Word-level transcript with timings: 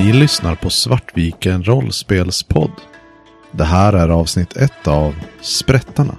Ni 0.00 0.12
lyssnar 0.12 0.54
på 0.54 0.70
Svartviken 0.70 1.64
rollspelspodd. 1.64 2.70
Det 3.52 3.64
här 3.64 3.92
är 3.92 4.08
avsnitt 4.08 4.56
ett 4.56 4.88
av 4.88 5.14
Sprättarna. 5.40 6.16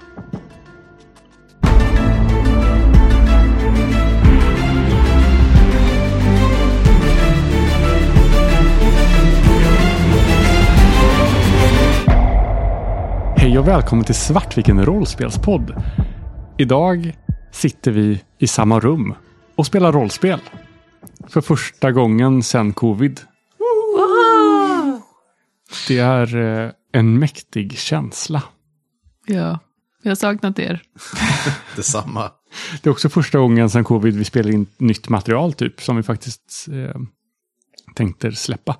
Hej 13.38 13.60
och 13.60 13.68
välkommen 13.68 14.06
till 14.06 14.16
Svartviken 14.16 14.86
rollspelspodd. 14.86 15.84
Idag 16.58 17.18
sitter 17.52 17.92
vi 17.92 18.22
i 18.38 18.48
samma 18.48 18.80
rum 18.80 19.14
och 19.56 19.66
spelar 19.66 19.92
rollspel. 19.92 20.40
För 21.28 21.42
första 21.42 21.92
gången 21.92 22.44
sedan 22.44 22.74
covid. 22.74 23.20
Det 25.88 25.98
är 25.98 26.36
eh, 26.36 26.72
en 26.92 27.20
mäktig 27.20 27.78
känsla. 27.78 28.44
Ja, 29.26 29.60
jag 30.04 30.12
har 30.12 30.16
saknat 30.16 30.60
er. 30.60 30.82
Detsamma. 31.76 32.32
Det 32.82 32.90
är 32.90 32.92
också 32.92 33.10
första 33.10 33.40
gången 33.40 33.70
sedan 33.70 33.84
covid 33.84 34.16
vi 34.16 34.24
spelar 34.24 34.52
in 34.52 34.66
nytt 34.78 35.10
material 35.10 35.54
typ 35.54 35.82
som 35.82 35.96
vi 35.96 36.04
faktiskt 36.04 36.68
eh, 36.72 37.02
tänkte 37.96 38.32
släppa. 38.32 38.78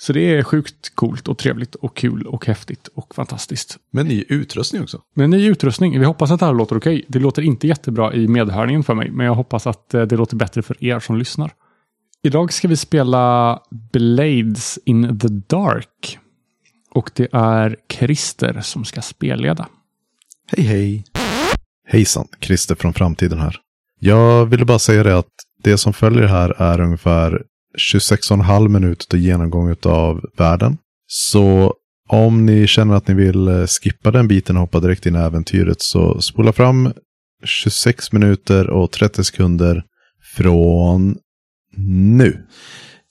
Så 0.00 0.12
det 0.12 0.20
är 0.20 0.42
sjukt 0.42 0.94
coolt 0.94 1.28
och 1.28 1.38
trevligt 1.38 1.74
och 1.74 1.96
kul 1.96 2.26
och 2.26 2.46
häftigt 2.46 2.88
och 2.94 3.14
fantastiskt. 3.14 3.78
Men 3.90 4.06
ny 4.06 4.24
utrustning 4.28 4.82
också. 4.82 5.02
Men 5.14 5.30
ny 5.30 5.48
utrustning. 5.48 5.98
Vi 6.00 6.04
hoppas 6.04 6.30
att 6.30 6.40
det 6.40 6.46
här 6.46 6.52
låter 6.52 6.76
okej. 6.76 7.04
Det 7.08 7.18
låter 7.18 7.42
inte 7.42 7.66
jättebra 7.66 8.14
i 8.14 8.28
medhörningen 8.28 8.84
för 8.84 8.94
mig, 8.94 9.10
men 9.10 9.26
jag 9.26 9.34
hoppas 9.34 9.66
att 9.66 9.94
eh, 9.94 10.02
det 10.02 10.16
låter 10.16 10.36
bättre 10.36 10.62
för 10.62 10.84
er 10.84 11.00
som 11.00 11.16
lyssnar. 11.16 11.52
Idag 12.22 12.52
ska 12.52 12.68
vi 12.68 12.76
spela 12.76 13.58
Blades 13.92 14.78
in 14.84 15.18
the 15.18 15.28
Dark. 15.28 16.18
Och 16.90 17.10
det 17.14 17.28
är 17.32 17.76
Christer 17.88 18.60
som 18.60 18.84
ska 18.84 19.02
spelleda. 19.02 19.68
Hej 20.46 20.64
hej. 20.64 21.04
Hejsan, 21.86 22.28
Christer 22.40 22.74
från 22.74 22.94
framtiden 22.94 23.38
här. 23.38 23.56
Jag 24.00 24.46
ville 24.46 24.64
bara 24.64 24.78
säga 24.78 25.02
det 25.02 25.18
att 25.18 25.32
det 25.62 25.78
som 25.78 25.92
följer 25.92 26.26
här 26.26 26.50
är 26.62 26.80
ungefär 26.80 27.42
26,5 27.92 28.68
minuter 28.68 29.06
till 29.06 29.18
genomgång 29.18 29.76
av 29.82 30.24
världen. 30.36 30.78
Så 31.06 31.74
om 32.08 32.46
ni 32.46 32.66
känner 32.66 32.94
att 32.94 33.08
ni 33.08 33.14
vill 33.14 33.48
eh, 33.48 33.66
skippa 33.66 34.10
den 34.10 34.28
biten 34.28 34.56
och 34.56 34.60
hoppa 34.60 34.80
direkt 34.80 35.06
in 35.06 35.16
i 35.16 35.18
äventyret 35.18 35.82
så 35.82 36.20
spola 36.20 36.52
fram 36.52 36.92
26 37.44 38.12
minuter 38.12 38.70
och 38.70 38.90
30 38.90 39.24
sekunder 39.24 39.84
från 40.36 41.16
nu. 41.86 42.46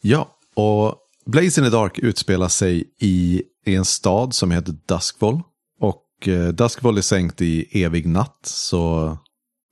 Ja, 0.02 0.30
och 0.56 0.96
Blaze 1.26 1.62
in 1.62 1.66
the 1.66 1.78
Dark 1.78 2.00
utspelar 2.00 2.48
sig 2.48 2.84
i, 3.00 3.44
i 3.66 3.76
en 3.76 3.86
stad 3.86 4.34
som 4.34 4.52
heter 4.52 4.76
Duskvall. 4.86 5.42
Och 5.80 6.28
eh, 6.28 6.48
Duskvall 6.48 6.98
är 6.98 7.02
sänkt 7.02 7.42
i 7.42 7.84
evig 7.84 8.08
natt, 8.08 8.40
så 8.44 9.18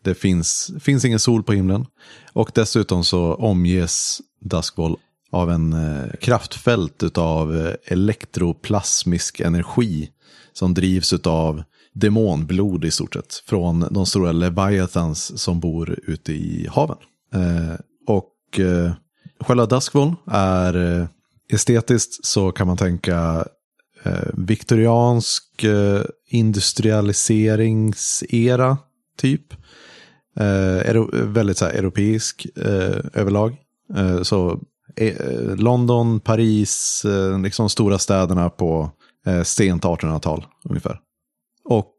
det 0.03 0.15
finns, 0.15 0.71
finns 0.79 1.05
ingen 1.05 1.19
sol 1.19 1.43
på 1.43 1.53
himlen. 1.53 1.85
Och 2.33 2.51
dessutom 2.53 3.03
så 3.03 3.33
omges 3.33 4.21
Duskvall 4.41 4.97
av 5.31 5.51
en 5.51 5.73
eh, 5.73 6.13
kraftfält 6.21 7.17
av 7.17 7.57
eh, 7.57 7.73
elektroplasmisk 7.85 9.39
energi 9.39 10.09
som 10.53 10.73
drivs 10.73 11.13
av 11.13 11.63
demonblod 11.93 12.85
i 12.85 12.91
stort 12.91 13.13
sett. 13.13 13.33
Från 13.33 13.87
de 13.91 14.05
stora 14.05 14.31
Leviathans 14.31 15.41
som 15.41 15.59
bor 15.59 15.99
ute 16.03 16.33
i 16.33 16.67
haven. 16.71 16.97
Eh, 17.33 17.75
och 18.07 18.29
eh, 18.59 18.91
själva 19.39 19.65
Duskvall 19.65 20.15
är 20.31 20.99
eh, 20.99 21.07
estetiskt 21.49 22.25
så 22.25 22.51
kan 22.51 22.67
man 22.67 22.77
tänka 22.77 23.45
eh, 24.03 24.29
viktoriansk 24.33 25.63
eh, 25.63 26.01
industrialiseringsera 26.29 28.77
typ. 29.17 29.53
Eh, 30.37 30.89
ero, 30.89 31.09
väldigt 31.13 31.57
så 31.57 31.65
här, 31.65 31.73
europeisk 31.73 32.47
eh, 32.55 32.97
överlag. 33.13 33.57
Eh, 33.95 34.21
så 34.21 34.59
eh, 34.95 35.55
London, 35.55 36.19
Paris, 36.19 37.05
eh, 37.05 37.41
liksom 37.41 37.69
stora 37.69 37.99
städerna 37.99 38.49
på 38.49 38.91
eh, 39.25 39.43
sent 39.43 39.83
1800-tal 39.83 40.45
ungefär. 40.63 40.99
Och 41.63 41.91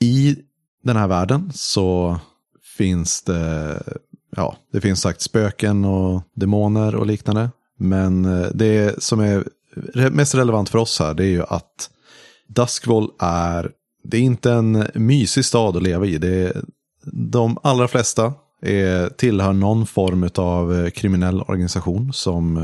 i 0.00 0.36
den 0.82 0.96
här 0.96 1.08
världen 1.08 1.50
så 1.54 2.18
finns 2.76 3.22
det, 3.22 3.82
ja, 4.36 4.56
det 4.72 4.80
finns 4.80 5.00
sagt 5.00 5.20
spöken 5.20 5.84
och 5.84 6.22
demoner 6.34 6.94
och 6.94 7.06
liknande. 7.06 7.50
Men 7.78 8.24
eh, 8.24 8.48
det 8.54 9.02
som 9.02 9.20
är 9.20 9.44
mest 10.10 10.34
relevant 10.34 10.68
för 10.68 10.78
oss 10.78 11.00
här 11.00 11.14
det 11.14 11.24
är 11.24 11.30
ju 11.30 11.42
att 11.42 11.90
Duskvall 12.48 13.10
är, 13.18 13.70
det 14.04 14.16
är 14.16 14.20
inte 14.20 14.52
en 14.52 14.86
mysig 14.94 15.44
stad 15.44 15.76
att 15.76 15.82
leva 15.82 16.06
i. 16.06 16.18
Det 16.18 16.28
är, 16.28 16.62
de 17.12 17.58
allra 17.62 17.88
flesta 17.88 18.32
är, 18.62 19.08
tillhör 19.08 19.52
någon 19.52 19.86
form 19.86 20.30
av 20.34 20.74
eh, 20.74 20.90
kriminell 20.90 21.42
organisation 21.42 22.12
som 22.12 22.56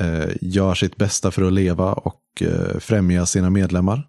eh, 0.00 0.28
gör 0.40 0.74
sitt 0.74 0.96
bästa 0.96 1.30
för 1.30 1.42
att 1.42 1.52
leva 1.52 1.92
och 1.92 2.22
eh, 2.40 2.78
främja 2.78 3.26
sina 3.26 3.50
medlemmar. 3.50 4.06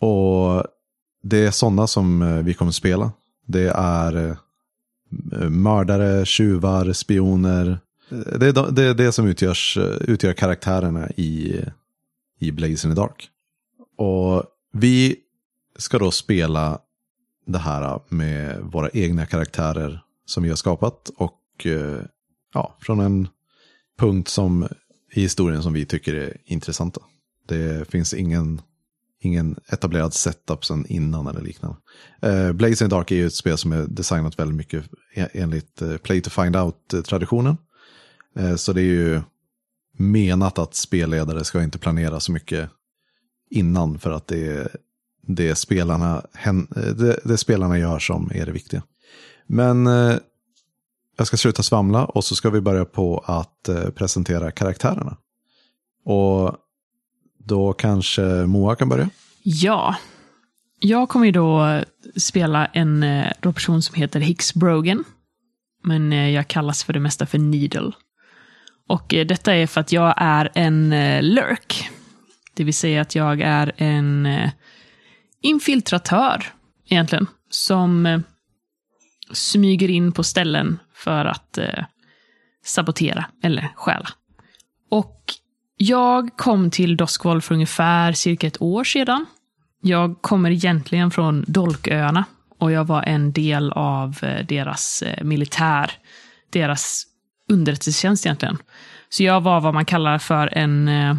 Och 0.00 0.64
det 1.22 1.46
är 1.46 1.50
sådana 1.50 1.86
som 1.86 2.22
eh, 2.22 2.36
vi 2.36 2.54
kommer 2.54 2.72
spela. 2.72 3.12
Det 3.46 3.72
är 3.74 4.28
eh, 4.28 4.36
mördare, 5.50 6.26
tjuvar, 6.26 6.92
spioner. 6.92 7.78
Det 8.08 8.46
är 8.46 8.52
de- 8.52 8.74
det, 8.74 8.82
är 8.84 8.94
det 8.94 9.12
som 9.12 9.26
utgörs, 9.26 9.78
utgör 10.00 10.32
karaktärerna 10.32 11.10
i, 11.10 11.60
i 12.38 12.52
Blaze 12.52 12.88
in 12.88 12.94
the 12.94 13.00
Dark. 13.00 13.28
Och 13.96 14.44
vi 14.72 15.16
ska 15.78 15.98
då 15.98 16.10
spela 16.10 16.78
det 17.46 17.58
här 17.58 18.00
med 18.08 18.60
våra 18.60 18.88
egna 18.92 19.26
karaktärer 19.26 20.00
som 20.26 20.42
vi 20.42 20.48
har 20.48 20.56
skapat. 20.56 21.10
Och 21.16 21.66
eh, 21.66 22.02
ja, 22.54 22.76
från 22.80 23.00
en 23.00 23.28
punkt 23.98 24.28
som 24.28 24.68
i 25.12 25.20
historien 25.20 25.62
som 25.62 25.72
vi 25.72 25.84
tycker 25.84 26.14
är 26.14 26.36
intressanta. 26.44 27.00
Det 27.48 27.90
finns 27.90 28.14
ingen, 28.14 28.60
ingen 29.20 29.56
etablerad 29.68 30.14
setup 30.14 30.64
sen 30.64 30.86
innan 30.86 31.26
eller 31.26 31.40
liknande. 31.40 31.76
Eh, 32.22 32.52
Blaze 32.52 32.84
in 32.84 32.90
the 32.90 32.96
Dark 32.96 33.10
är 33.10 33.16
ju 33.16 33.26
ett 33.26 33.34
spel 33.34 33.58
som 33.58 33.72
är 33.72 33.86
designat 33.88 34.38
väldigt 34.38 34.56
mycket 34.56 34.84
e- 35.14 35.28
enligt 35.32 35.82
eh, 35.82 35.96
Play 35.96 36.20
to 36.20 36.30
Find 36.30 36.56
Out-traditionen. 36.56 37.56
Eh, 38.36 38.56
så 38.56 38.72
det 38.72 38.80
är 38.80 38.84
ju 38.84 39.20
menat 39.98 40.58
att 40.58 40.74
spelledare 40.74 41.44
ska 41.44 41.62
inte 41.62 41.78
planera 41.78 42.20
så 42.20 42.32
mycket 42.32 42.70
innan 43.50 43.98
för 43.98 44.10
att 44.10 44.26
det 44.26 44.46
är 44.46 44.76
det 45.26 45.54
spelarna, 45.54 46.22
hen, 46.34 46.68
eh, 46.76 46.82
det, 46.82 47.20
det 47.24 47.36
spelarna 47.36 47.78
gör 47.78 47.98
som 47.98 48.30
är 48.34 48.46
det 48.46 48.52
viktiga. 48.52 48.82
Men 49.46 49.86
eh, 49.86 50.16
jag 51.16 51.26
ska 51.26 51.36
sluta 51.36 51.62
svamla 51.62 52.04
och 52.04 52.24
så 52.24 52.36
ska 52.36 52.50
vi 52.50 52.60
börja 52.60 52.84
på 52.84 53.24
att 53.26 53.68
eh, 53.68 53.90
presentera 53.90 54.50
karaktärerna. 54.50 55.16
Och 56.04 56.56
då 57.50 57.72
kanske 57.72 58.22
Moa 58.22 58.76
kan 58.76 58.88
börja. 58.88 59.10
Ja. 59.42 59.96
Jag 60.80 61.08
kommer 61.08 61.26
ju 61.26 61.32
då 61.32 61.80
spela 62.16 62.66
en 62.66 63.02
eh, 63.02 63.32
rollperson 63.40 63.82
som 63.82 63.94
heter 63.94 64.20
Hicks 64.20 64.54
Brogan. 64.54 65.04
Men 65.84 66.12
eh, 66.12 66.30
jag 66.30 66.48
kallas 66.48 66.84
för 66.84 66.92
det 66.92 67.00
mesta 67.00 67.26
för 67.26 67.38
Needle. 67.38 67.92
Och 68.88 69.14
eh, 69.14 69.26
detta 69.26 69.54
är 69.54 69.66
för 69.66 69.80
att 69.80 69.92
jag 69.92 70.14
är 70.16 70.50
en 70.54 70.92
eh, 70.92 71.22
lurk. 71.22 71.90
Det 72.54 72.64
vill 72.64 72.74
säga 72.74 73.00
att 73.00 73.14
jag 73.14 73.40
är 73.40 73.72
en 73.76 74.28
infiltratör, 75.42 76.44
egentligen. 76.86 77.26
Som 77.50 78.22
smyger 79.32 79.90
in 79.90 80.12
på 80.12 80.22
ställen 80.22 80.78
för 80.94 81.24
att 81.24 81.58
sabotera 82.64 83.26
eller 83.42 83.72
stjäla. 83.76 84.08
Och 84.90 85.39
jag 85.82 86.36
kom 86.36 86.70
till 86.70 86.96
Doskvall 86.96 87.42
för 87.42 87.54
ungefär 87.54 88.12
cirka 88.12 88.46
ett 88.46 88.62
år 88.62 88.84
sedan. 88.84 89.26
Jag 89.82 90.22
kommer 90.22 90.50
egentligen 90.50 91.10
från 91.10 91.44
Dolköarna 91.48 92.24
och 92.58 92.72
jag 92.72 92.84
var 92.84 93.02
en 93.02 93.32
del 93.32 93.72
av 93.72 94.18
eh, 94.22 94.46
deras 94.46 95.02
eh, 95.02 95.24
militär, 95.24 95.92
deras 96.50 97.06
underrättelsetjänst 97.48 98.26
egentligen. 98.26 98.58
Så 99.08 99.22
jag 99.22 99.40
var 99.40 99.60
vad 99.60 99.74
man 99.74 99.84
kallar 99.84 100.18
för 100.18 100.54
en, 100.58 100.88
eh, 100.88 101.16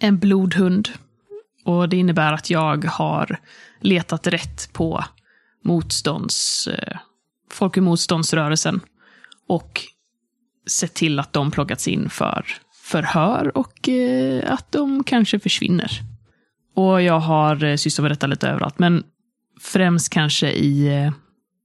en 0.00 0.18
blodhund. 0.18 0.88
Och 1.64 1.88
det 1.88 1.96
innebär 1.96 2.32
att 2.32 2.50
jag 2.50 2.84
har 2.84 3.38
letat 3.80 4.26
rätt 4.26 4.72
på 4.72 5.04
motstånds, 5.64 6.68
folk 7.50 7.76
i 7.76 7.80
motståndsrörelsen 7.80 8.80
och 9.48 9.80
sett 10.66 10.94
till 10.94 11.18
att 11.18 11.32
de 11.32 11.50
plockats 11.50 11.88
in 11.88 12.10
för 12.10 12.44
förhör 12.90 13.58
och 13.58 13.88
eh, 13.88 14.52
att 14.52 14.72
de 14.72 15.04
kanske 15.04 15.38
försvinner. 15.38 15.90
Och 16.74 17.02
jag 17.02 17.20
har 17.20 17.76
sysslat 17.76 18.02
med 18.02 18.10
detta 18.10 18.26
lite 18.26 18.48
överallt, 18.48 18.78
men 18.78 19.04
främst 19.60 20.12
kanske 20.12 20.50
i 20.50 20.86
eh, 20.86 21.12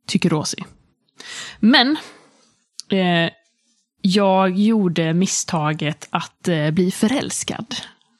Tykerosi. 0.07 0.63
Men 1.59 1.97
eh, 2.91 3.31
jag 4.01 4.57
gjorde 4.57 5.13
misstaget 5.13 6.07
att 6.09 6.47
eh, 6.47 6.71
bli 6.71 6.91
förälskad. 6.91 7.75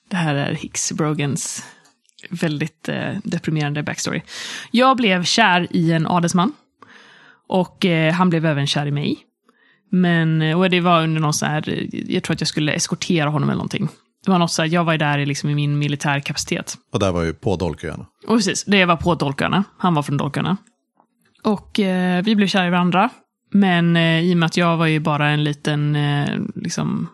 Det 0.10 0.16
här 0.16 0.36
är 0.36 0.54
Hicks 0.54 0.92
Brogans 0.92 1.64
väldigt 2.30 2.90
eh, 2.90 3.18
deprimerande 3.24 3.84
backstory. 3.84 4.22
Jag 4.72 4.98
blev 4.98 5.24
kär 5.24 5.68
i 5.70 5.92
en 5.92 6.08
adelsman. 6.08 6.54
Och 7.48 7.86
eh, 7.86 8.14
han 8.14 8.30
blev 8.30 8.46
även 8.46 8.68
kär 8.68 8.86
i 8.86 8.92
mig. 8.92 9.25
Men, 9.96 10.42
eh, 10.42 10.60
och 10.60 10.70
det 10.70 10.80
var 10.80 11.04
under 11.04 11.22
någon 11.22 11.34
så 11.34 11.46
här, 11.46 11.70
eh, 11.70 12.14
jag 12.14 12.24
tror 12.24 12.34
att 12.34 12.42
jag 12.42 12.48
skulle 12.48 12.74
eskortera 12.74 13.30
honom 13.30 13.50
eller 13.50 13.58
någonting. 13.58 13.90
Det 14.26 14.32
var 14.32 14.40
något 14.40 14.52
så 14.52 14.62
här, 14.62 14.70
jag 14.70 14.84
var 14.84 14.92
ju 14.92 14.98
där 14.98 15.18
i, 15.18 15.26
liksom, 15.26 15.50
i 15.50 15.56
min 15.56 15.78
militärkapacitet. 15.78 16.76
Och 16.94 17.00
där 17.00 17.12
var 17.12 17.24
ju 17.24 17.34
på 17.34 17.56
Dolköarna. 17.56 18.06
Och 18.28 18.38
precis, 18.38 18.64
det 18.64 18.86
var 18.86 18.96
på 18.96 19.16
Dolkarna. 19.16 19.64
Han 19.78 19.94
var 19.94 20.04
från 20.04 20.18
Dolkarna. 20.18 20.58
Och 21.44 21.80
eh, 21.80 22.24
vi 22.24 22.36
blev 22.36 22.48
kära 22.48 22.68
i 22.68 22.70
varandra. 22.70 23.10
Men 23.52 23.96
eh, 23.96 24.20
i 24.20 24.34
och 24.34 24.38
med 24.38 24.46
att 24.48 24.58
jag 24.58 24.78
var 24.78 24.86
ju 24.86 25.00
bara 25.00 25.30
en 25.30 25.44
liten, 25.44 25.96
eh, 25.96 26.40
liksom, 26.56 27.08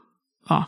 ja, 0.50 0.66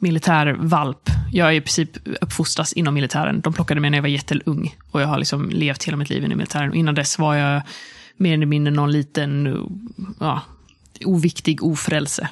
militärvalp. 0.00 1.10
Jag 1.32 1.48
är 1.48 1.52
i 1.52 1.60
princip 1.60 1.90
uppfostras 2.20 2.72
inom 2.72 2.94
militären. 2.94 3.40
De 3.40 3.52
plockade 3.52 3.80
mig 3.80 3.90
när 3.90 3.98
jag 3.98 4.02
var 4.02 4.08
jätteung. 4.08 4.74
Och 4.90 5.00
jag 5.00 5.06
har 5.06 5.18
liksom 5.18 5.50
levt 5.50 5.84
hela 5.84 5.96
mitt 5.96 6.10
liv 6.10 6.24
inom 6.24 6.38
militären. 6.38 6.70
Och 6.70 6.76
innan 6.76 6.94
dess 6.94 7.18
var 7.18 7.34
jag 7.34 7.62
mer 8.16 8.34
eller 8.34 8.46
mindre 8.46 8.74
någon 8.74 8.92
liten, 8.92 9.58
ja, 10.20 10.40
oviktig 11.06 11.62
ofrälse. 11.64 12.28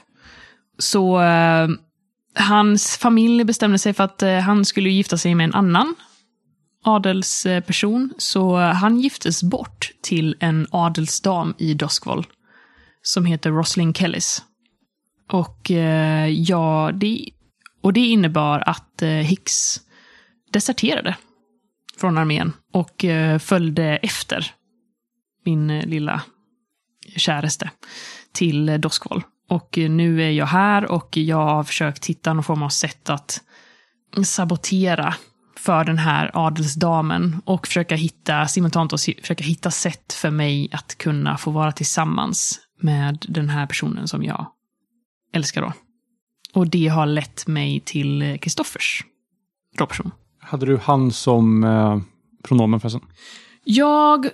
Så 0.79 1.21
eh, 1.23 1.69
hans 2.35 2.97
familj 2.97 3.45
bestämde 3.45 3.79
sig 3.79 3.93
för 3.93 4.05
att 4.05 4.23
eh, 4.23 4.39
han 4.39 4.65
skulle 4.65 4.91
gifta 4.91 5.19
sig 5.19 5.35
med 5.35 5.45
en 5.45 5.55
annan 5.55 5.95
adelsperson. 6.85 8.15
Så 8.19 8.61
eh, 8.61 8.73
han 8.75 9.01
giftes 9.01 9.43
bort 9.43 9.93
till 10.03 10.37
en 10.41 10.67
adelsdam 10.71 11.55
i 11.59 11.75
Doskvol. 11.75 12.27
Som 13.03 13.25
heter 13.25 13.51
Roslyn 13.51 13.95
Kellis. 13.95 14.43
Och, 15.31 15.71
eh, 15.71 16.29
ja, 16.29 16.91
det, 16.95 17.31
och 17.81 17.93
det 17.93 18.01
innebar 18.01 18.63
att 18.67 19.03
eh, 19.03 19.09
Hicks 19.09 19.81
deserterade 20.53 21.17
från 21.97 22.19
armén 22.19 22.53
och 22.73 23.05
eh, 23.05 23.39
följde 23.39 23.85
efter 23.97 24.55
min 25.45 25.71
eh, 25.71 25.87
lilla 25.87 26.23
käraste 27.17 27.71
till 28.33 28.81
Doskvol. 28.81 29.23
Och 29.49 29.79
nu 29.79 30.23
är 30.23 30.31
jag 30.31 30.47
här 30.47 30.93
och 30.93 31.17
jag 31.17 31.45
har 31.45 31.65
försökt 31.65 32.07
hitta 32.07 32.33
någon 32.33 32.45
form 32.45 32.63
av 32.63 32.69
sätt 32.69 33.11
att 33.11 33.41
sabotera 34.25 35.15
för 35.57 35.85
den 35.85 35.99
här 35.99 36.31
adelsdamen 36.35 37.43
och 37.45 37.67
försöka 37.67 37.95
hitta, 37.95 38.49
simultant 38.49 38.93
och 38.93 39.01
försöka 39.01 39.45
hitta 39.45 39.71
sätt 39.71 40.13
för 40.13 40.31
mig 40.31 40.69
att 40.73 40.99
kunna 40.99 41.37
få 41.37 41.51
vara 41.51 41.73
tillsammans 41.73 42.61
med 42.81 43.27
den 43.29 43.49
här 43.49 43.67
personen 43.67 44.09
som 44.09 44.23
jag 44.23 44.47
älskar 45.33 45.63
då. 45.63 45.73
Och 46.55 46.67
det 46.71 46.89
har 46.89 47.07
lett 47.07 47.47
mig 47.47 47.81
till 47.81 48.39
Kristoffers 48.41 49.05
rollperson. 49.79 50.11
Hade 50.39 50.67
du 50.67 50.77
han 50.77 51.11
som 51.11 51.65
eh, 51.65 52.01
pronomen 52.43 52.81
förresten? 52.81 53.03
Jag, 53.65 54.29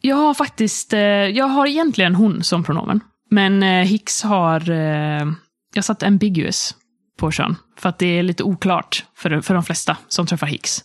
jag 0.00 0.16
har 0.16 0.34
faktiskt, 0.34 0.92
eh, 0.92 1.00
jag 1.00 1.46
har 1.46 1.66
egentligen 1.66 2.14
hon 2.14 2.42
som 2.42 2.64
pronomen. 2.64 3.00
Men 3.30 3.62
eh, 3.62 3.86
Hicks 3.86 4.22
har, 4.22 4.70
eh, 4.70 5.26
jag 5.74 5.84
satt 5.84 6.02
ambiguous 6.02 6.74
på 7.18 7.30
kön. 7.30 7.56
För 7.78 7.88
att 7.88 7.98
det 7.98 8.06
är 8.06 8.22
lite 8.22 8.42
oklart 8.42 9.04
för, 9.16 9.40
för 9.40 9.54
de 9.54 9.62
flesta 9.62 9.96
som 10.08 10.26
träffar 10.26 10.46
Hicks. 10.46 10.84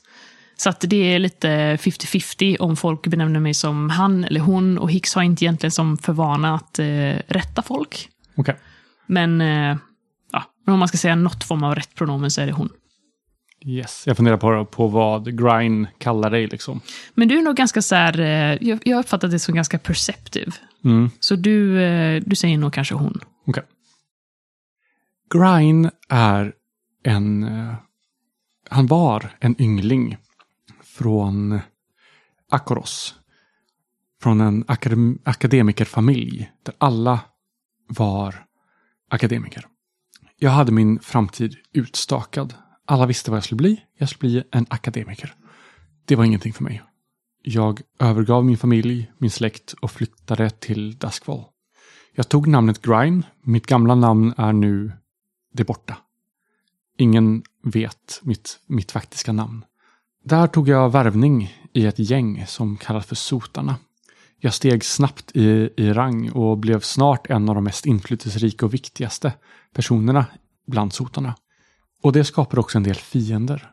Så 0.57 0.69
att 0.69 0.79
det 0.81 1.13
är 1.13 1.19
lite 1.19 1.75
50-50 1.75 2.57
om 2.59 2.75
folk 2.75 3.07
benämner 3.07 3.39
mig 3.39 3.53
som 3.53 3.89
han 3.89 4.23
eller 4.23 4.39
hon. 4.39 4.77
Och 4.77 4.91
Hicks 4.91 5.15
har 5.15 5.23
inte 5.23 5.45
egentligen 5.45 5.71
som 5.71 5.97
för 5.97 6.13
vana 6.13 6.55
att 6.55 6.79
eh, 6.79 7.15
rätta 7.27 7.61
folk. 7.61 8.09
Okej. 8.35 8.55
Men, 9.07 9.41
eh, 9.41 9.77
ja, 10.31 10.43
men 10.65 10.73
om 10.73 10.79
man 10.79 10.87
ska 10.87 10.97
säga 10.97 11.15
något 11.15 11.43
form 11.43 11.63
av 11.63 11.75
rätt 11.75 11.95
pronomen 11.95 12.31
så 12.31 12.41
är 12.41 12.45
det 12.45 12.51
hon. 12.51 12.69
Yes. 13.67 14.03
Jag 14.07 14.17
funderar 14.17 14.37
på, 14.37 14.65
på 14.65 14.87
vad 14.87 15.37
Grind 15.39 15.87
kallar 15.97 16.29
dig 16.29 16.47
liksom. 16.47 16.81
Men 17.13 17.27
du 17.27 17.37
är 17.39 17.41
nog 17.41 17.55
ganska 17.55 17.81
så 17.81 17.95
här, 17.95 18.19
eh, 18.19 18.67
jag, 18.67 18.79
jag 18.85 18.99
uppfattar 18.99 19.27
det 19.27 19.39
som 19.39 19.55
ganska 19.55 19.79
perceptive. 19.79 20.51
Mm. 20.83 21.09
Så 21.19 21.35
du, 21.35 21.81
eh, 21.83 22.23
du 22.25 22.35
säger 22.35 22.57
nog 22.57 22.73
kanske 22.73 22.95
hon. 22.95 23.19
Okej. 23.47 23.63
Grind 25.33 25.89
är 26.09 26.53
en... 27.03 27.43
eh, 27.43 27.75
Han 28.69 28.87
var 28.87 29.29
en 29.39 29.61
yngling 29.61 30.17
från 30.83 31.59
Akoros. 32.51 33.15
Från 34.21 34.41
en 34.41 34.65
akadem, 34.67 35.19
akademikerfamilj 35.23 36.51
där 36.63 36.75
alla 36.77 37.19
var 37.87 38.45
akademiker. 39.09 39.65
Jag 40.39 40.51
hade 40.51 40.71
min 40.71 40.99
framtid 40.99 41.55
utstakad. 41.73 42.53
Alla 42.85 43.05
visste 43.05 43.31
vad 43.31 43.37
jag 43.37 43.43
skulle 43.43 43.57
bli. 43.57 43.81
Jag 43.97 44.09
skulle 44.09 44.29
bli 44.29 44.43
en 44.51 44.65
akademiker. 44.69 45.35
Det 46.05 46.15
var 46.15 46.23
ingenting 46.23 46.53
för 46.53 46.63
mig. 46.63 46.81
Jag 47.43 47.81
övergav 47.99 48.45
min 48.45 48.57
familj, 48.57 49.11
min 49.17 49.31
släkt 49.31 49.73
och 49.73 49.91
flyttade 49.91 50.49
till 50.49 50.97
Duskfall. 50.97 51.43
Jag 52.15 52.29
tog 52.29 52.47
namnet 52.47 52.81
Grine. 52.81 53.23
Mitt 53.41 53.65
gamla 53.65 53.95
namn 53.95 54.33
är 54.37 54.53
nu 54.53 54.91
det 55.53 55.63
borta. 55.63 55.97
Ingen 56.97 57.43
vet 57.63 58.19
mitt, 58.23 58.59
mitt 58.67 58.91
faktiska 58.91 59.31
namn. 59.31 59.65
Där 60.23 60.47
tog 60.47 60.67
jag 60.67 60.91
värvning 60.91 61.53
i 61.73 61.85
ett 61.85 61.99
gäng 61.99 62.45
som 62.47 62.77
kallas 62.77 63.05
för 63.05 63.15
Sotarna. 63.15 63.75
Jag 64.39 64.53
steg 64.53 64.85
snabbt 64.85 65.31
i, 65.35 65.69
i 65.77 65.93
rang 65.93 66.31
och 66.31 66.57
blev 66.57 66.79
snart 66.79 67.29
en 67.29 67.49
av 67.49 67.55
de 67.55 67.63
mest 67.63 67.85
inflytelserika 67.85 68.65
och 68.65 68.73
viktigaste 68.73 69.33
personerna 69.73 70.25
bland 70.67 70.93
Sotarna. 70.93 71.35
Och 72.05 72.11
det 72.11 72.23
skapade 72.23 72.59
också 72.59 72.77
en 72.77 72.83
del 72.83 72.95
fiender. 72.95 73.71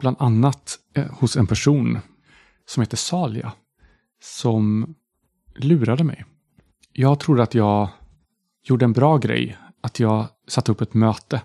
Bland 0.00 0.16
annat 0.18 0.78
eh, 0.94 1.06
hos 1.10 1.36
en 1.36 1.46
person 1.46 1.98
som 2.66 2.80
heter 2.80 2.96
Salia. 2.96 3.52
Som 4.22 4.94
lurade 5.56 6.04
mig. 6.04 6.24
Jag 6.92 7.20
trodde 7.20 7.42
att 7.42 7.54
jag 7.54 7.88
gjorde 8.62 8.84
en 8.84 8.92
bra 8.92 9.18
grej. 9.18 9.58
Att 9.80 10.00
jag 10.00 10.26
satte 10.48 10.72
upp 10.72 10.80
ett 10.80 10.94
möte 10.94 11.42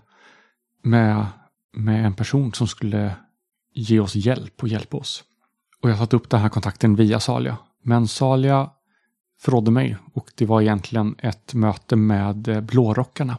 med, 0.83 1.25
med 1.73 2.05
en 2.05 2.13
person 2.13 2.53
som 2.53 2.67
skulle 2.67 3.15
ge 3.73 3.99
oss 3.99 4.15
hjälp 4.15 4.63
och 4.63 4.67
hjälpa 4.67 4.97
oss. 4.97 5.23
Och 5.81 5.89
jag 5.89 5.97
satte 5.97 6.15
upp 6.15 6.29
den 6.29 6.39
här 6.39 6.49
kontakten 6.49 6.95
via 6.95 7.19
Salia. 7.19 7.57
Men 7.83 8.07
Salia 8.07 8.69
förrådde 9.39 9.71
mig 9.71 9.97
och 10.13 10.31
det 10.35 10.45
var 10.45 10.61
egentligen 10.61 11.15
ett 11.17 11.53
möte 11.53 11.95
med 11.95 12.47
eh, 12.47 12.61
blårockarna. 12.61 13.37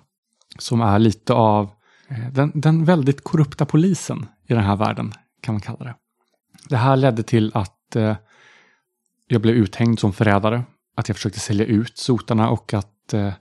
Som 0.59 0.81
är 0.81 0.99
lite 0.99 1.33
av 1.33 1.71
Eh, 2.13 2.33
den, 2.33 2.53
den 2.55 2.85
väldigt 2.85 3.25
korrupta 3.25 3.67
polisen 3.67 4.27
i 4.47 4.55
den 4.55 4.63
här 4.63 4.77
världen, 4.77 5.13
kan 5.41 5.55
man 5.55 5.61
kalla 5.61 5.85
det. 5.85 5.95
Det 6.69 6.77
här 6.77 6.97
ledde 6.97 7.23
till 7.23 7.51
att 7.55 7.97
eh, 7.97 8.17
jag 9.27 9.43
blev 9.43 9.55
uthängd 9.55 9.99
som 9.99 10.13
förrädare. 10.13 10.63
Att 10.97 11.09
jag 11.09 11.17
försökte 11.17 11.41
sälja 11.41 11.67
ut 11.67 11.99
sotarna 11.99 12.51
och 12.51 12.75
att 12.75 13.13
eh, 13.13 13.33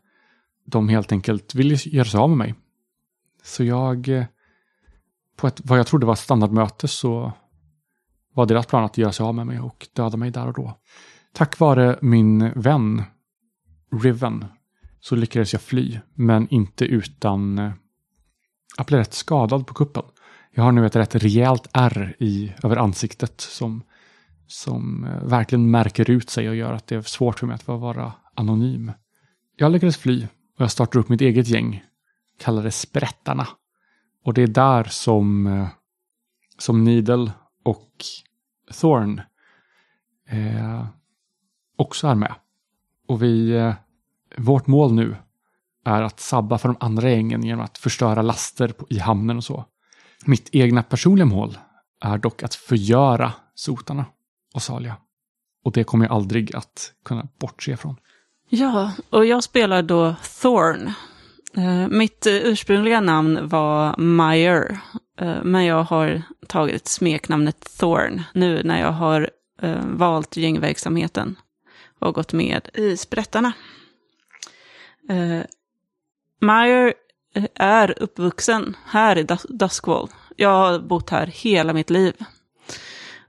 de 0.66 0.90
helt 0.90 1.12
enkelt 1.12 1.56
ville 1.56 1.76
göra 1.76 2.06
sig 2.06 2.20
av 2.20 2.30
med 2.30 2.38
mig. 2.38 2.56
Så 3.44 3.64
jag, 3.64 4.08
eh, 4.08 4.26
på 5.38 5.48
ett, 5.48 5.62
vad 5.64 5.80
jag 5.80 5.88
trodde 5.88 6.06
var 6.06 6.14
ett 6.14 6.20
standardmöte 6.20 6.88
så 6.88 7.34
var 8.34 8.46
deras 8.46 8.66
plan 8.66 8.84
att 8.84 8.98
göra 8.98 9.12
sig 9.12 9.24
av 9.24 9.36
med 9.36 9.48
mig 9.48 9.60
och 9.60 9.88
döda 9.94 10.18
mig 10.18 10.32
där 10.32 10.48
och 10.48 10.54
då. 10.54 10.80
Tack 11.34 11.60
vare 11.60 12.00
min 12.02 12.52
vän 12.56 13.04
Riven 14.02 14.46
så 15.00 15.16
lyckades 15.16 15.54
jag 15.54 15.62
fly, 15.62 16.00
men 16.14 16.48
inte 16.50 16.86
utan 16.86 17.60
eh, 17.60 17.72
jag 18.78 18.82
att 18.82 18.88
bli 18.88 18.98
rätt 18.98 19.14
skadad 19.14 19.68
på 19.68 19.74
kuppen. 19.74 20.04
Jag 20.52 20.64
har 20.64 20.72
nu 20.72 20.86
ett 20.86 20.96
rätt 20.96 21.16
rejält 21.16 21.68
ärr 21.74 22.16
i, 22.20 22.54
över 22.64 22.78
ansiktet 22.78 23.42
som, 23.42 23.84
som 24.48 25.04
eh, 25.04 25.24
verkligen 25.24 25.72
märker 25.72 26.10
ut 26.10 26.30
sig 26.30 26.50
och 26.50 26.56
gör 26.56 26.74
att 26.74 26.88
det 26.88 26.96
är 26.96 27.02
svårt 27.02 27.40
för 27.40 27.48
mig 27.48 27.54
att 27.54 27.68
vara 27.68 28.14
anonym. 28.36 28.92
Jag 29.56 29.72
lyckades 29.72 29.98
fly 29.98 30.24
och 30.56 30.62
jag 30.62 30.72
startade 30.72 31.00
upp 31.00 31.10
mitt 31.10 31.22
eget 31.22 31.48
gäng, 31.48 31.84
kallade 32.40 32.72
Sprättarna. 32.72 33.48
Och 34.24 34.34
det 34.34 34.42
är 34.42 34.48
där 34.48 34.84
som, 34.84 35.48
eh, 35.48 35.68
som 36.58 36.84
Needle 36.84 37.32
och 37.64 38.06
Thorn 38.82 39.22
eh, 40.28 40.86
också 41.78 42.08
är 42.08 42.16
med. 42.16 42.36
Och 43.08 43.24
vi, 43.24 43.52
eh, 43.52 43.74
vårt 44.38 44.68
mål 44.68 44.94
nu 44.94 45.16
är 45.86 46.02
att 46.02 46.20
sabba 46.20 46.58
för 46.58 46.70
de 46.70 46.78
andra 46.80 47.10
gängen 47.10 47.44
genom 47.44 47.66
att 47.66 47.78
förstöra 47.78 48.22
laster 48.22 48.68
på, 48.68 48.86
i 48.90 49.00
hamnen 49.00 49.38
och 49.38 49.44
så. 49.44 49.66
Mitt 50.26 50.50
egna 50.52 50.84
personliga 50.84 51.26
mål 51.26 51.58
är 52.02 52.18
dock 52.18 52.44
att 52.44 52.56
förgöra 52.56 53.34
sotarna 53.56 54.06
och 54.54 54.62
Salia. 54.62 54.98
Och 55.64 55.72
det 55.72 55.84
kommer 55.84 56.06
jag 56.06 56.14
aldrig 56.14 56.56
att 56.56 56.94
kunna 57.06 57.28
bortse 57.40 57.78
från. 57.78 57.96
Ja, 58.50 58.92
och 59.10 59.26
jag 59.26 59.44
spelar 59.44 59.82
då 59.82 60.16
Thorn. 60.42 60.94
Eh, 61.58 61.88
mitt 61.88 62.26
eh, 62.26 62.34
ursprungliga 62.34 63.02
namn 63.02 63.40
var 63.50 63.98
Meyer, 63.98 64.80
eh, 65.20 65.44
men 65.44 65.66
jag 65.66 65.84
har 65.84 66.22
tagit 66.48 66.88
smeknamnet 66.88 67.78
Thorn 67.80 68.24
nu 68.34 68.64
när 68.64 68.82
jag 68.82 68.92
har 68.92 69.30
valt 69.84 70.38
gängverksamheten 70.38 71.36
och 72.00 72.16
gått 72.16 72.34
med 72.34 72.70
i 72.74 72.98
Sprättarna. 72.98 73.54
Meyer 76.42 76.94
eh, 77.36 77.46
är 77.56 78.04
uppvuxen 78.04 78.78
här 78.86 79.18
i 79.18 79.28
Duskwall. 79.50 80.10
Jag 80.36 80.50
har 80.50 80.80
bott 80.80 81.10
här 81.10 81.28
hela 81.28 81.74
mitt 81.74 81.90
liv. 81.90 82.14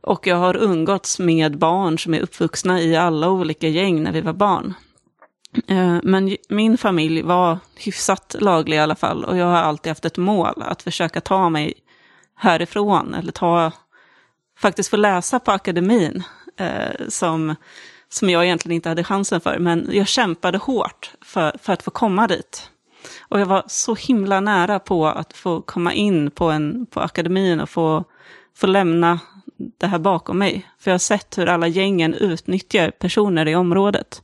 Och 0.01 0.27
jag 0.27 0.37
har 0.37 0.57
umgåtts 0.57 1.19
med 1.19 1.59
barn 1.59 1.99
som 1.99 2.15
är 2.15 2.21
uppvuxna 2.21 2.81
i 2.81 2.97
alla 2.97 3.29
olika 3.29 3.69
gäng 3.69 4.03
när 4.03 4.13
vi 4.13 4.21
var 4.21 4.33
barn. 4.33 4.75
Eh, 5.67 5.99
men 6.03 6.37
min 6.49 6.79
familj 6.79 7.23
var 7.23 7.59
hyfsat 7.77 8.37
laglig 8.41 8.77
i 8.77 8.81
alla 8.81 8.95
fall 8.95 9.25
och 9.25 9.37
jag 9.37 9.47
har 9.47 9.57
alltid 9.57 9.91
haft 9.91 10.05
ett 10.05 10.17
mål 10.17 10.63
att 10.63 10.83
försöka 10.83 11.21
ta 11.21 11.49
mig 11.49 11.75
härifrån 12.37 13.15
eller 13.15 13.33
ta, 13.33 13.73
faktiskt 14.59 14.91
få 14.91 14.97
läsa 14.97 15.41
på 15.41 15.51
akademin 15.51 16.23
eh, 16.57 17.09
som, 17.09 17.55
som 18.09 18.31
jag 18.31 18.45
egentligen 18.45 18.77
inte 18.77 18.89
hade 18.89 19.05
chansen 19.05 19.41
för. 19.41 19.59
Men 19.59 19.89
jag 19.93 20.09
kämpade 20.09 20.59
hårt 20.59 21.13
för, 21.25 21.57
för 21.63 21.73
att 21.73 21.83
få 21.83 21.91
komma 21.91 22.27
dit. 22.27 22.71
Och 23.33 23.41
jag 23.41 23.47
var 23.47 23.65
så 23.67 23.95
himla 23.95 24.41
nära 24.41 24.79
på 24.79 25.07
att 25.07 25.33
få 25.33 25.61
komma 25.63 25.93
in 25.93 26.31
på, 26.31 26.51
en, 26.51 26.87
på 26.87 27.01
akademin 27.01 27.61
och 27.61 27.71
få, 27.71 28.05
få 28.57 28.67
lämna 28.67 29.21
det 29.57 29.87
här 29.87 29.99
bakom 29.99 30.39
mig. 30.39 30.69
För 30.79 30.91
jag 30.91 30.95
har 30.95 30.99
sett 30.99 31.39
hur 31.39 31.47
alla 31.47 31.69
gängen 31.69 32.15
utnyttjar 32.15 32.91
personer 32.91 33.49
i 33.49 33.55
området. 33.55 34.23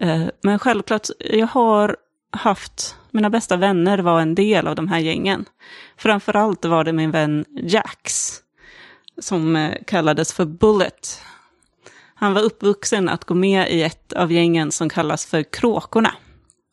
Eh, 0.00 0.22
men 0.42 0.58
självklart, 0.58 1.08
jag 1.18 1.46
har 1.46 1.96
haft, 2.30 2.96
mina 3.10 3.30
bästa 3.30 3.56
vänner 3.56 3.98
var 3.98 4.20
en 4.20 4.34
del 4.34 4.66
av 4.66 4.76
de 4.76 4.88
här 4.88 4.98
gängen. 4.98 5.44
Framförallt 5.96 6.64
var 6.64 6.84
det 6.84 6.92
min 6.92 7.10
vän 7.10 7.44
Jax, 7.50 8.32
som 9.20 9.56
eh, 9.56 9.74
kallades 9.86 10.32
för 10.32 10.44
Bullet. 10.44 11.22
Han 12.14 12.34
var 12.34 12.42
uppvuxen 12.42 13.08
att 13.08 13.24
gå 13.24 13.34
med 13.34 13.70
i 13.70 13.82
ett 13.82 14.12
av 14.12 14.32
gängen 14.32 14.72
som 14.72 14.88
kallas 14.88 15.26
för 15.26 15.42
Kråkorna. 15.42 16.14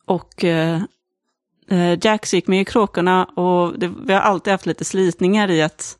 Och 0.06 0.44
eh, 0.44 0.82
Eh, 1.72 1.98
Jax 2.02 2.34
gick 2.34 2.46
med 2.46 2.60
i 2.60 2.64
Kråkorna 2.64 3.24
och 3.24 3.78
det, 3.78 3.92
vi 4.06 4.12
har 4.12 4.20
alltid 4.20 4.50
haft 4.50 4.66
lite 4.66 4.84
slitningar 4.84 5.50
i 5.50 5.62
att 5.62 5.98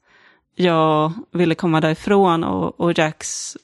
jag 0.54 1.12
ville 1.30 1.54
komma 1.54 1.80
därifrån 1.80 2.44
och, 2.44 2.80
och 2.80 2.98
Jax 2.98 3.56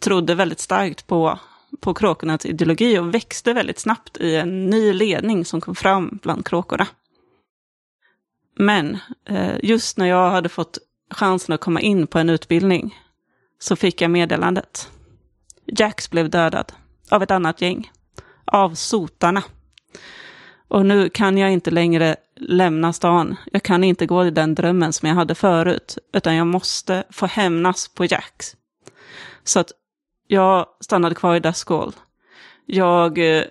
trodde 0.00 0.34
väldigt 0.34 0.60
starkt 0.60 1.06
på, 1.06 1.38
på 1.80 1.94
kråkornas 1.94 2.46
ideologi 2.46 2.98
och 2.98 3.14
växte 3.14 3.52
väldigt 3.52 3.78
snabbt 3.78 4.16
i 4.16 4.36
en 4.36 4.66
ny 4.66 4.92
ledning 4.92 5.44
som 5.44 5.60
kom 5.60 5.74
fram 5.74 6.18
bland 6.22 6.46
kråkorna. 6.46 6.86
Men 8.58 8.98
eh, 9.24 9.54
just 9.62 9.98
när 9.98 10.06
jag 10.06 10.30
hade 10.30 10.48
fått 10.48 10.78
chansen 11.10 11.54
att 11.54 11.60
komma 11.60 11.80
in 11.80 12.06
på 12.06 12.18
en 12.18 12.30
utbildning 12.30 12.98
så 13.58 13.76
fick 13.76 14.00
jag 14.00 14.10
meddelandet. 14.10 14.90
Jax 15.64 16.10
blev 16.10 16.30
dödad 16.30 16.72
av 17.10 17.22
ett 17.22 17.30
annat 17.30 17.60
gäng, 17.60 17.90
av 18.44 18.74
sotarna. 18.74 19.42
Och 20.68 20.86
nu 20.86 21.08
kan 21.08 21.38
jag 21.38 21.52
inte 21.52 21.70
längre 21.70 22.16
lämna 22.36 22.92
stan. 22.92 23.36
Jag 23.52 23.62
kan 23.62 23.84
inte 23.84 24.06
gå 24.06 24.24
i 24.24 24.30
den 24.30 24.54
drömmen 24.54 24.92
som 24.92 25.08
jag 25.08 25.16
hade 25.16 25.34
förut, 25.34 25.98
utan 26.12 26.34
jag 26.34 26.46
måste 26.46 27.04
få 27.10 27.26
hämnas 27.26 27.88
på 27.88 28.04
Jacks. 28.04 28.56
Så 29.44 29.60
att 29.60 29.72
jag 30.26 30.66
stannade 30.80 31.14
kvar 31.14 31.34
i 31.34 31.40
Duskall. 31.40 31.92
Jag 32.66 33.18
eh, 33.18 33.44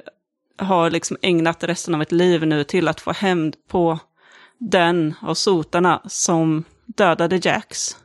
har 0.58 0.90
liksom 0.90 1.18
ägnat 1.22 1.64
resten 1.64 1.94
av 1.94 2.00
mitt 2.00 2.12
liv 2.12 2.48
nu 2.48 2.64
till 2.64 2.88
att 2.88 3.02
få 3.02 3.12
hämnd 3.12 3.56
på 3.68 4.00
den 4.60 5.16
av 5.22 5.34
sotarna 5.34 6.02
som 6.06 6.64
dödade 6.86 7.40
Jacks. 7.44 7.98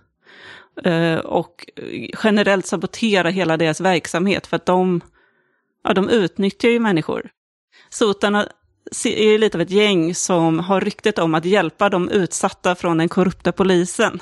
Eh, 0.84 1.18
och 1.18 1.66
generellt 2.24 2.66
sabotera 2.66 3.30
hela 3.30 3.56
deras 3.56 3.80
verksamhet 3.80 4.46
för 4.46 4.56
att 4.56 4.66
de, 4.66 5.00
ja, 5.84 5.94
de 5.94 6.08
utnyttjar 6.08 6.68
ju 6.68 6.80
människor. 6.80 7.30
Sotarna 7.88 8.48
är 9.04 9.38
lite 9.38 9.56
av 9.56 9.62
ett 9.62 9.70
gäng 9.70 10.14
som 10.14 10.58
har 10.58 10.80
ryktet 10.80 11.18
om 11.18 11.34
att 11.34 11.44
hjälpa 11.44 11.88
de 11.88 12.08
utsatta 12.08 12.74
från 12.74 12.98
den 12.98 13.08
korrupta 13.08 13.52
polisen. 13.52 14.20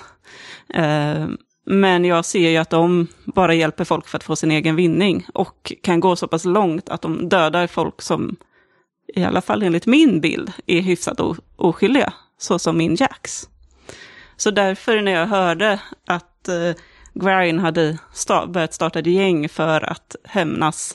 Eh, 0.75 1.27
men 1.67 2.05
jag 2.05 2.25
ser 2.25 2.51
ju 2.51 2.57
att 2.57 2.71
de 2.71 3.07
bara 3.25 3.55
hjälper 3.55 3.85
folk 3.85 4.09
för 4.09 4.17
att 4.17 4.25
få 4.25 4.37
sin 4.37 4.51
egen 4.51 4.77
vinning 4.77 5.27
och 5.35 5.73
kan 5.83 6.01
gå 6.01 6.17
så 6.17 6.29
pass 6.29 6.45
långt 6.45 6.89
att 6.89 7.03
de 7.03 7.29
dödar 7.29 7.67
folk 7.67 8.03
som, 8.03 8.37
i 9.15 9.25
alla 9.25 9.41
fall 9.41 9.63
enligt 9.63 9.87
min 9.87 10.21
bild, 10.21 10.53
är 10.67 10.81
hyfsat 10.81 11.21
oskyldiga, 11.57 12.13
så 12.39 12.59
som 12.59 12.79
min 12.79 12.97
Jax. 13.01 13.49
Så 14.37 14.51
därför 14.51 15.03
när 15.03 15.13
jag 15.13 15.27
hörde 15.27 15.81
att 16.07 16.49
eh, 16.49 17.61
hade 17.61 17.99
sta 18.13 18.47
börjat 18.47 18.75
starta 18.75 18.99
ett 18.99 19.07
gäng 19.07 19.49
för 19.49 19.81
att 19.81 20.17
hämnas 20.25 20.95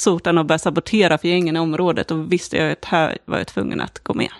sotarna 0.00 0.40
och 0.40 0.46
började 0.46 0.62
sabotera 0.62 1.18
för 1.18 1.28
gängen 1.28 1.56
i 1.56 1.58
området, 1.58 2.10
och 2.10 2.32
visste 2.32 2.56
jag 2.56 2.72
att 2.72 2.84
här 2.84 3.18
var 3.24 3.38
jag 3.38 3.46
tvungen 3.46 3.80
att 3.80 3.98
gå 3.98 4.14
med. 4.14 4.30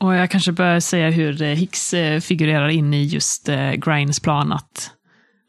Och 0.00 0.14
jag 0.14 0.30
kanske 0.30 0.52
bör 0.52 0.80
säga 0.80 1.10
hur 1.10 1.42
eh, 1.42 1.48
Hicks 1.48 1.94
eh, 1.94 2.20
figurerar 2.20 2.68
in 2.68 2.94
i 2.94 3.04
just 3.04 3.48
eh, 3.48 3.72
Grines 3.72 4.20
plan 4.20 4.52
att, 4.52 4.90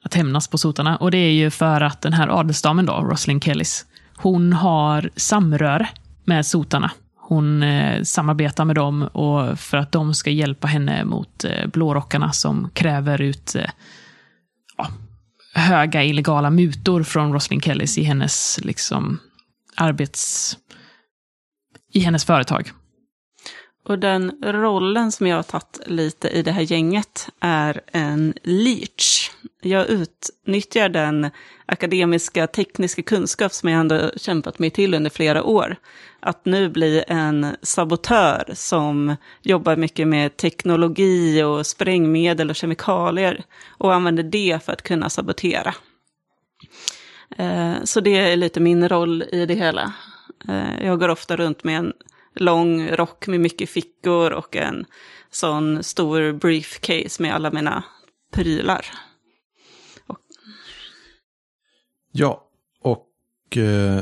att 0.03 0.13
hämnas 0.13 0.47
på 0.47 0.57
sotarna. 0.57 0.97
Och 0.97 1.11
det 1.11 1.17
är 1.17 1.31
ju 1.31 1.49
för 1.49 1.81
att 1.81 2.01
den 2.01 2.13
här 2.13 2.39
adelsdamen 2.39 2.85
då, 2.85 2.93
Roslyn 2.93 3.41
Kellys, 3.41 3.85
hon 4.15 4.53
har 4.53 5.09
samröre 5.15 5.89
med 6.25 6.45
sotarna. 6.45 6.91
Hon 7.17 7.63
eh, 7.63 8.03
samarbetar 8.03 8.65
med 8.65 8.75
dem 8.75 9.03
och 9.03 9.59
för 9.59 9.77
att 9.77 9.91
de 9.91 10.13
ska 10.13 10.29
hjälpa 10.29 10.67
henne 10.67 11.05
mot 11.05 11.43
eh, 11.43 11.67
blårockarna 11.67 12.31
som 12.31 12.69
kräver 12.73 13.21
ut 13.21 13.55
eh, 13.55 13.69
ja, 14.77 14.87
höga 15.59 16.03
illegala 16.03 16.49
mutor 16.49 17.03
från 17.03 17.33
Roslyn 17.33 17.61
Kellys 17.61 17.97
i 17.97 18.03
hennes 18.03 18.59
liksom, 18.63 19.19
arbets... 19.75 20.57
i 21.93 21.99
hennes 21.99 22.25
företag. 22.25 22.71
Och 23.85 23.99
den 23.99 24.31
rollen 24.43 25.11
som 25.11 25.27
jag 25.27 25.35
har 25.35 25.43
tagit 25.43 25.79
lite 25.85 26.27
i 26.29 26.41
det 26.41 26.51
här 26.51 26.61
gänget 26.61 27.29
är 27.39 27.81
en 27.91 28.33
leech. 28.43 29.31
Jag 29.61 29.87
utnyttjar 29.89 30.89
den 30.89 31.29
akademiska 31.65 32.47
tekniska 32.47 33.01
kunskap 33.01 33.53
som 33.53 33.69
jag 33.69 33.79
ändå 33.79 34.11
kämpat 34.15 34.59
mig 34.59 34.69
till 34.69 34.93
under 34.93 35.09
flera 35.09 35.43
år. 35.43 35.75
Att 36.19 36.45
nu 36.45 36.69
bli 36.69 37.03
en 37.07 37.55
sabotör 37.61 38.51
som 38.53 39.15
jobbar 39.41 39.75
mycket 39.75 40.07
med 40.07 40.37
teknologi 40.37 41.43
och 41.43 41.65
sprängmedel 41.65 42.49
och 42.49 42.55
kemikalier 42.55 43.43
och 43.67 43.93
använder 43.93 44.23
det 44.23 44.59
för 44.65 44.73
att 44.73 44.81
kunna 44.81 45.09
sabotera. 45.09 45.75
Eh, 47.37 47.73
så 47.83 47.99
det 47.99 48.17
är 48.17 48.35
lite 48.37 48.59
min 48.59 48.89
roll 48.89 49.23
i 49.31 49.45
det 49.45 49.55
hela. 49.55 49.93
Eh, 50.47 50.85
jag 50.85 50.99
går 50.99 51.09
ofta 51.09 51.35
runt 51.35 51.63
med 51.63 51.77
en 51.77 51.93
lång 52.35 52.87
rock 52.87 53.27
med 53.27 53.39
mycket 53.39 53.69
fickor 53.69 54.31
och 54.31 54.55
en 54.55 54.85
sån 55.31 55.83
stor 55.83 56.33
briefcase 56.33 57.21
med 57.21 57.35
alla 57.35 57.51
mina 57.51 57.83
prylar. 58.33 58.85
Och... 60.07 60.19
Ja, 62.11 62.43
och, 62.81 63.57
eh, 63.57 64.01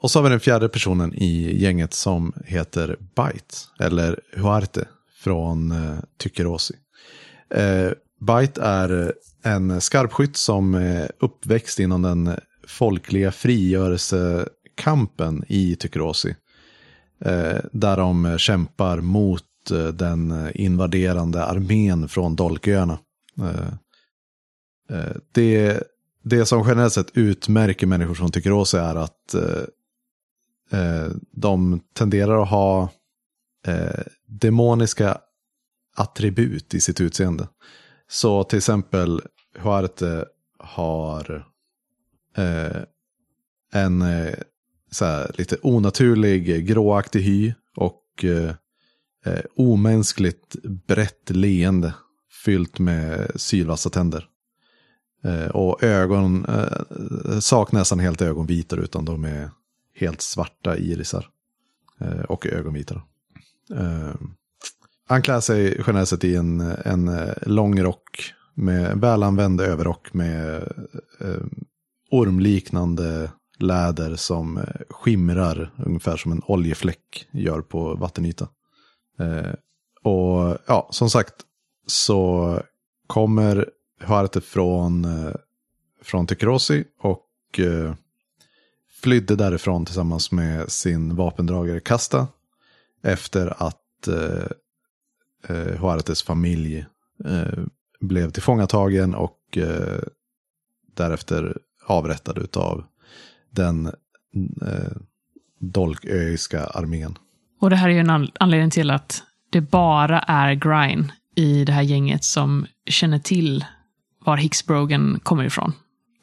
och 0.00 0.10
så 0.10 0.18
har 0.18 0.24
vi 0.24 0.30
den 0.30 0.40
fjärde 0.40 0.68
personen 0.68 1.14
i 1.14 1.62
gänget 1.62 1.94
som 1.94 2.32
heter 2.44 2.96
Byte, 2.98 3.56
eller 3.78 4.20
Huarte 4.36 4.88
från 5.18 5.72
eh, 5.72 5.98
Tykerosi. 6.18 6.74
Eh, 7.50 7.90
Byte 8.20 8.62
är 8.62 9.12
en 9.42 9.80
skarpskytt 9.80 10.36
som 10.36 10.74
är 10.74 11.12
uppväxt 11.20 11.80
inom 11.80 12.02
den 12.02 12.30
folkliga 12.66 13.32
frigörelsekampen 13.32 15.44
i 15.48 15.76
Tykerosi. 15.76 16.36
Där 17.72 17.96
de 17.96 18.38
kämpar 18.38 19.00
mot 19.00 19.44
den 19.92 20.50
invaderande 20.54 21.44
armén 21.44 22.08
från 22.08 22.36
Dolköarna. 22.36 22.98
Det, 25.32 25.82
det 26.28 26.46
som 26.46 26.68
generellt 26.68 26.92
sett 26.92 27.16
utmärker 27.16 27.86
människor 27.86 28.14
som 28.14 28.30
tycker 28.30 28.52
åt 28.52 28.68
sig 28.68 28.80
är 28.80 28.94
att 28.94 29.34
eh, 29.34 29.62
eh, 30.80 31.08
de 31.32 31.80
tenderar 31.94 32.42
att 32.42 32.48
ha 32.48 32.90
eh, 33.66 34.02
demoniska 34.26 35.18
attribut 35.96 36.74
i 36.74 36.80
sitt 36.80 37.00
utseende. 37.00 37.48
Så 38.08 38.44
till 38.44 38.56
exempel 38.56 39.22
Huarte 39.58 40.24
har 40.58 41.46
en 43.72 44.04
så 44.90 45.04
här, 45.04 45.30
lite 45.34 45.56
onaturlig 45.62 46.66
gråaktig 46.66 47.20
hy 47.20 47.54
och 47.76 48.24
eh, 48.24 49.40
omänskligt 49.54 50.56
brett 50.62 51.30
leende 51.30 51.94
fyllt 52.44 52.78
med 52.78 53.30
sylvassa 53.34 53.90
tänder. 53.90 54.28
Eh, 55.26 55.48
och 55.48 55.82
ögon 55.82 56.44
eh, 56.44 57.38
saknar 57.38 57.80
nästan 57.80 57.98
helt 57.98 58.22
ögonvitor 58.22 58.78
utan 58.78 59.04
de 59.04 59.24
är 59.24 59.50
helt 59.94 60.20
svarta 60.20 60.76
irisar. 60.76 61.28
Eh, 62.00 62.20
och 62.20 62.46
ögonvitor. 62.46 63.02
Eh, 63.74 64.14
han 65.08 65.22
klär 65.22 65.40
sig 65.40 65.82
generellt 65.86 66.08
sett 66.08 66.24
i 66.24 66.36
en, 66.36 66.60
en 66.60 67.08
eh, 67.08 67.34
lång 67.46 67.82
rock 67.82 68.34
med 68.54 69.00
välanvänd 69.00 69.60
överrock 69.60 70.14
med 70.14 70.56
eh, 71.20 71.44
ormliknande 72.10 73.30
läder 73.58 74.16
som 74.16 74.56
eh, 74.56 74.64
skimrar 74.90 75.72
ungefär 75.86 76.16
som 76.16 76.32
en 76.32 76.42
oljefläck 76.46 77.28
gör 77.30 77.60
på 77.60 77.94
vattenyta. 77.94 78.48
Eh, 79.18 79.52
och 80.02 80.58
ja, 80.66 80.88
som 80.90 81.10
sagt 81.10 81.34
så 81.86 82.60
kommer 83.06 83.68
Huarte 84.00 84.40
typ 84.40 84.48
från, 84.48 85.04
eh, 85.04 85.34
från 86.02 86.26
Tekerosi 86.26 86.84
och 86.98 87.60
eh, 87.60 87.94
flydde 89.02 89.36
därifrån 89.36 89.84
tillsammans 89.84 90.32
med 90.32 90.72
sin 90.72 91.16
vapendragare 91.16 91.80
Kasta 91.80 92.28
efter 93.02 93.62
att 93.62 94.08
eh, 94.08 94.46
eh 95.48 95.80
Huartes 95.80 96.22
familj 96.22 96.86
eh, 97.24 97.64
blev 98.00 98.30
tillfångatagen 98.30 99.14
och 99.14 99.56
eh, 99.56 100.02
därefter 100.94 101.58
avrättad 101.86 102.56
av 102.56 102.84
den 103.50 103.86
eh, 104.62 104.96
dolköiska 105.58 106.64
armén. 106.64 107.18
Och 107.60 107.70
det 107.70 107.76
här 107.76 107.88
är 107.88 107.92
ju 107.92 108.00
en 108.00 108.10
an- 108.10 108.30
anledning 108.40 108.70
till 108.70 108.90
att 108.90 109.22
det 109.50 109.60
bara 109.60 110.20
är 110.20 110.54
Grine 110.54 111.12
i 111.34 111.64
det 111.64 111.72
här 111.72 111.82
gänget 111.82 112.24
som 112.24 112.66
känner 112.86 113.18
till 113.18 113.64
var 114.26 114.36
Hicksbrogen 114.36 115.20
kommer 115.22 115.44
ifrån. 115.44 115.72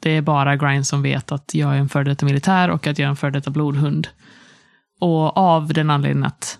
Det 0.00 0.10
är 0.10 0.22
bara 0.22 0.56
Grine 0.56 0.84
som 0.84 1.02
vet 1.02 1.32
att 1.32 1.54
jag 1.54 1.74
är 1.74 1.78
en 1.78 1.88
före 1.88 2.04
detta 2.04 2.26
militär 2.26 2.70
och 2.70 2.86
att 2.86 2.98
jag 2.98 3.06
är 3.06 3.10
en 3.10 3.16
före 3.16 3.30
detta 3.30 3.50
blodhund. 3.50 4.08
Och 5.00 5.36
av 5.36 5.72
den 5.72 5.90
anledningen 5.90 6.26
att 6.26 6.58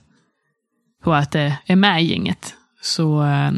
Huate 1.03 1.59
är 1.67 1.77
med 1.77 2.03
i 2.03 2.07
gänget 2.07 2.55
så 2.81 3.25
eh, 3.25 3.53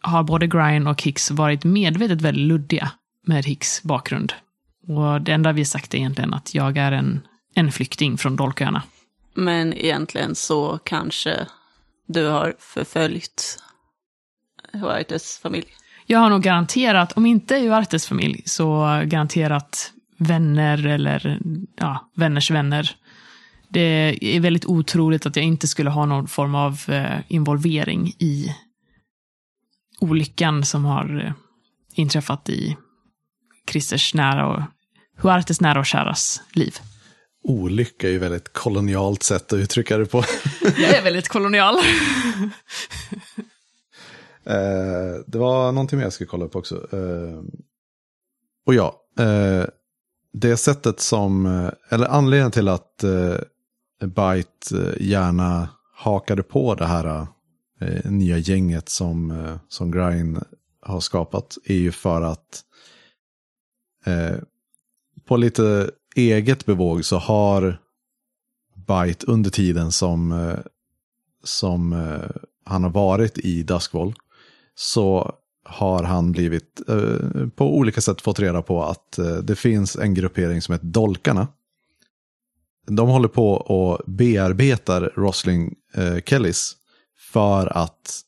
har 0.00 0.22
både 0.22 0.46
Grine 0.46 0.90
och 0.90 1.02
Hicks 1.02 1.30
varit 1.30 1.64
medvetet 1.64 2.20
väldigt 2.20 2.46
luddiga 2.46 2.90
med 3.26 3.44
Hicks 3.44 3.82
bakgrund. 3.82 4.32
Och 4.88 5.20
det 5.20 5.32
enda 5.32 5.52
vi 5.52 5.64
sagt 5.64 5.94
är 5.94 5.98
egentligen 5.98 6.34
att 6.34 6.54
jag 6.54 6.76
är 6.76 6.92
en, 6.92 7.20
en 7.54 7.72
flykting 7.72 8.18
från 8.18 8.36
Dolköarna. 8.36 8.82
Men 9.34 9.74
egentligen 9.74 10.34
så 10.34 10.78
kanske 10.84 11.46
du 12.06 12.26
har 12.26 12.54
förföljt 12.58 13.62
Huartes 14.72 15.38
familj. 15.38 15.68
Jag 16.10 16.18
har 16.18 16.30
nog 16.30 16.42
garanterat, 16.42 17.12
om 17.12 17.26
inte 17.26 17.54
Uartes 17.54 18.06
familj, 18.06 18.42
så 18.44 19.02
garanterat 19.04 19.92
vänner 20.18 20.86
eller 20.86 21.40
ja, 21.76 22.10
vänners 22.16 22.50
vänner. 22.50 22.96
Det 23.68 24.18
är 24.36 24.40
väldigt 24.40 24.64
otroligt 24.64 25.26
att 25.26 25.36
jag 25.36 25.44
inte 25.44 25.68
skulle 25.68 25.90
ha 25.90 26.06
någon 26.06 26.28
form 26.28 26.54
av 26.54 26.80
eh, 26.88 27.18
involvering 27.28 28.08
i 28.08 28.56
olyckan 30.00 30.64
som 30.64 30.84
har 30.84 31.24
eh, 31.26 31.32
inträffat 31.94 32.48
i 32.48 32.76
Christers 33.70 34.14
nära 34.14 34.46
och 34.46 34.62
Huartes 35.16 35.60
nära 35.60 35.78
och 35.78 35.86
käras 35.86 36.42
liv. 36.52 36.74
Olycka 37.42 38.08
är 38.08 38.12
ju 38.12 38.18
väldigt 38.18 38.52
kolonialt 38.52 39.22
sätt 39.22 39.52
att 39.52 39.58
uttrycka 39.58 39.98
det 39.98 40.06
på. 40.06 40.24
Jag 40.62 40.96
är 40.96 41.02
väldigt 41.02 41.28
kolonial. 41.28 41.76
Eh, 44.50 45.20
det 45.26 45.38
var 45.38 45.72
någonting 45.72 45.96
mer 45.98 46.06
jag 46.06 46.12
skulle 46.12 46.28
kolla 46.28 46.44
upp 46.44 46.56
också. 46.56 46.96
Eh, 46.96 47.42
och 48.66 48.74
ja, 48.74 48.96
eh, 49.18 49.64
det 50.32 50.56
sättet 50.56 51.00
som, 51.00 51.46
eh, 51.46 51.70
eller 51.88 52.06
anledningen 52.06 52.50
till 52.50 52.68
att 52.68 53.04
eh, 53.04 53.36
Byte 54.06 54.76
eh, 54.76 55.06
gärna 55.06 55.68
hakade 55.94 56.42
på 56.42 56.74
det 56.74 56.86
här 56.86 57.26
eh, 57.80 58.10
nya 58.10 58.38
gänget 58.38 58.88
som, 58.88 59.30
eh, 59.30 59.56
som 59.68 59.90
Grind 59.90 60.44
har 60.82 61.00
skapat 61.00 61.58
är 61.64 61.74
ju 61.74 61.92
för 61.92 62.22
att 62.22 62.64
eh, 64.06 64.36
på 65.26 65.36
lite 65.36 65.90
eget 66.16 66.66
bevåg 66.66 67.04
så 67.04 67.16
har 67.16 67.78
Byte 68.74 69.26
under 69.26 69.50
tiden 69.50 69.92
som, 69.92 70.32
eh, 70.32 70.58
som 71.44 71.92
eh, 71.92 72.30
han 72.64 72.82
har 72.82 72.90
varit 72.90 73.38
i 73.38 73.62
Duskwall 73.62 74.14
så 74.80 75.34
har 75.64 76.02
han 76.02 76.32
blivit 76.32 76.88
eh, 76.88 77.48
på 77.56 77.76
olika 77.76 78.00
sätt 78.00 78.20
fått 78.20 78.40
reda 78.40 78.62
på 78.62 78.84
att 78.84 79.18
eh, 79.18 79.34
det 79.34 79.56
finns 79.56 79.96
en 79.96 80.14
gruppering 80.14 80.62
som 80.62 80.72
heter 80.72 80.86
Dolkarna. 80.86 81.48
De 82.86 83.08
håller 83.08 83.28
på 83.28 83.52
och 83.52 84.00
bearbetar 84.06 85.12
Rosling 85.16 85.74
eh, 85.94 86.16
Kellys 86.26 86.72
för 87.32 87.66
att, 87.76 88.20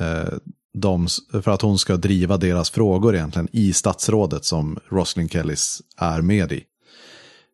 eh, 0.00 0.34
de, 0.74 1.08
för 1.32 1.48
att 1.48 1.62
hon 1.62 1.78
ska 1.78 1.96
driva 1.96 2.36
deras 2.36 2.70
frågor 2.70 3.14
egentligen 3.14 3.48
i 3.52 3.72
statsrådet 3.72 4.44
som 4.44 4.78
Rosling 4.88 5.28
Kellys 5.28 5.82
är 5.96 6.22
med 6.22 6.52
i. 6.52 6.64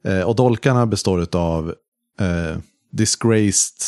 Eh, 0.04 0.20
och 0.20 0.36
Dolkarna 0.36 0.86
består 0.86 1.36
av 1.36 1.74
eh, 2.20 2.58
disgraced, 2.92 3.82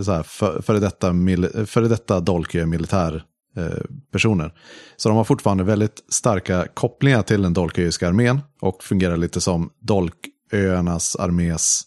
så 0.00 0.12
här, 0.12 0.22
för, 0.22 0.62
före 0.62 0.78
detta, 0.78 1.12
mil, 1.12 1.66
detta 1.74 2.20
dolkiga 2.20 2.66
militär 2.66 3.24
Eh, 3.56 3.78
personer. 4.12 4.52
Så 4.96 5.08
de 5.08 5.16
har 5.16 5.24
fortfarande 5.24 5.64
väldigt 5.64 6.04
starka 6.08 6.66
kopplingar 6.74 7.22
till 7.22 7.42
den 7.42 7.52
dolköiska 7.52 8.08
armén 8.08 8.40
och 8.60 8.84
fungerar 8.84 9.16
lite 9.16 9.40
som 9.40 9.70
Dolköarnas 9.80 11.16
armés 11.16 11.82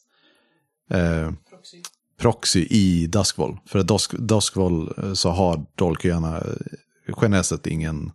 eh, 0.89 1.31
proxy 2.19 2.67
i 2.69 3.07
Duskwall. 3.07 3.57
För 3.65 3.79
i 3.79 3.83
Dusk, 3.83 4.11
Duskwall 4.11 4.93
eh, 4.97 5.13
så 5.13 5.29
har 5.29 5.65
Dolköarna 5.75 6.37
eh, 6.37 7.13
generellt 7.21 7.45
sett 7.45 7.67
ingen 7.67 8.11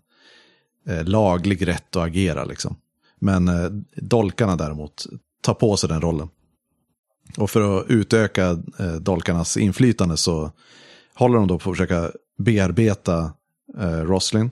eh, 0.88 1.04
laglig 1.04 1.68
rätt 1.68 1.96
att 1.96 2.02
agera. 2.02 2.44
Liksom. 2.44 2.76
Men 3.20 3.48
eh, 3.48 3.70
Dolkarna 3.96 4.56
däremot 4.56 5.06
tar 5.42 5.54
på 5.54 5.76
sig 5.76 5.88
den 5.88 6.00
rollen. 6.00 6.28
Och 7.36 7.50
för 7.50 7.78
att 7.78 7.90
utöka 7.90 8.50
eh, 8.78 8.94
Dolkarnas 9.00 9.56
inflytande 9.56 10.16
så 10.16 10.52
håller 11.14 11.38
de 11.38 11.48
då 11.48 11.58
på 11.58 11.70
att 11.70 11.76
försöka 11.76 12.10
bearbeta 12.38 13.32
eh, 13.80 14.00
Roslin. 14.00 14.50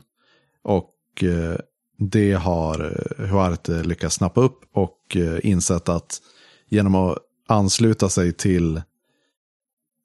Och 0.65 1.23
eh, 1.23 1.57
det 1.99 2.33
har 2.33 2.85
eh, 2.85 3.27
Huarte 3.27 3.77
eh, 3.77 3.85
lyckats 3.85 4.15
snappa 4.15 4.41
upp 4.41 4.61
och 4.73 5.17
eh, 5.17 5.39
insett 5.43 5.89
att 5.89 6.21
genom 6.69 6.95
att 6.95 7.19
ansluta 7.49 8.09
sig 8.09 8.33
till, 8.33 8.77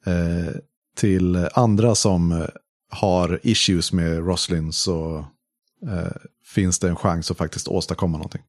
eh, 0.05 0.55
till 0.97 1.47
andra 1.53 1.95
som 1.95 2.31
eh, 2.31 2.47
har 2.89 3.39
issues 3.43 3.93
med 3.93 4.17
Roslin 4.27 4.73
så 4.73 5.25
eh, 5.87 6.11
finns 6.45 6.79
det 6.79 6.89
en 6.89 6.95
chans 6.95 7.31
att 7.31 7.37
faktiskt 7.37 7.67
åstadkomma 7.67 8.17
någonting. 8.17 8.41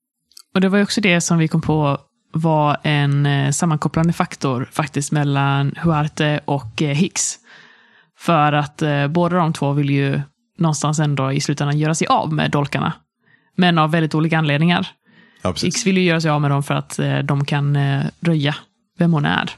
Och 0.54 0.60
det 0.60 0.68
var 0.68 0.78
ju 0.78 0.84
också 0.84 1.00
det 1.00 1.20
som 1.20 1.38
vi 1.38 1.48
kom 1.48 1.60
på 1.60 2.00
var 2.32 2.76
en 2.82 3.52
sammankopplande 3.52 4.12
faktor 4.12 4.68
faktiskt 4.72 5.12
mellan 5.12 5.74
Huarte 5.76 6.40
och 6.44 6.80
Hicks. 6.80 7.38
För 8.18 8.52
att 8.52 8.82
eh, 8.82 9.08
båda 9.08 9.36
de 9.36 9.52
två 9.52 9.72
vill 9.72 9.90
ju 9.90 10.20
någonstans 10.58 10.98
ändå 10.98 11.32
i 11.32 11.40
slutändan 11.40 11.78
göra 11.78 11.94
sig 11.94 12.06
av 12.06 12.32
med 12.32 12.50
dolkarna. 12.50 12.92
Men 13.54 13.78
av 13.78 13.90
väldigt 13.90 14.14
olika 14.14 14.38
anledningar. 14.38 14.88
Ja, 15.42 15.52
precis. 15.52 15.66
Hicks 15.66 15.86
vill 15.86 15.98
ju 15.98 16.04
göra 16.04 16.20
sig 16.20 16.30
av 16.30 16.40
med 16.40 16.50
dem 16.50 16.62
för 16.62 16.74
att 16.74 16.98
eh, 16.98 17.18
de 17.18 17.44
kan 17.44 17.76
eh, 17.76 18.04
röja 18.20 18.54
vem 18.98 19.12
hon 19.12 19.24
är. 19.24 19.50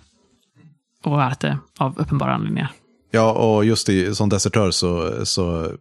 Och 1.02 1.12
Huarte 1.12 1.58
av 1.78 1.98
uppenbara 1.98 2.34
anledningar. 2.34 2.72
Ja, 3.10 3.32
och 3.32 3.64
just 3.64 3.88
i, 3.88 4.14
som 4.14 4.28
desertör 4.28 4.70
så, 4.70 5.12
så 5.26 5.72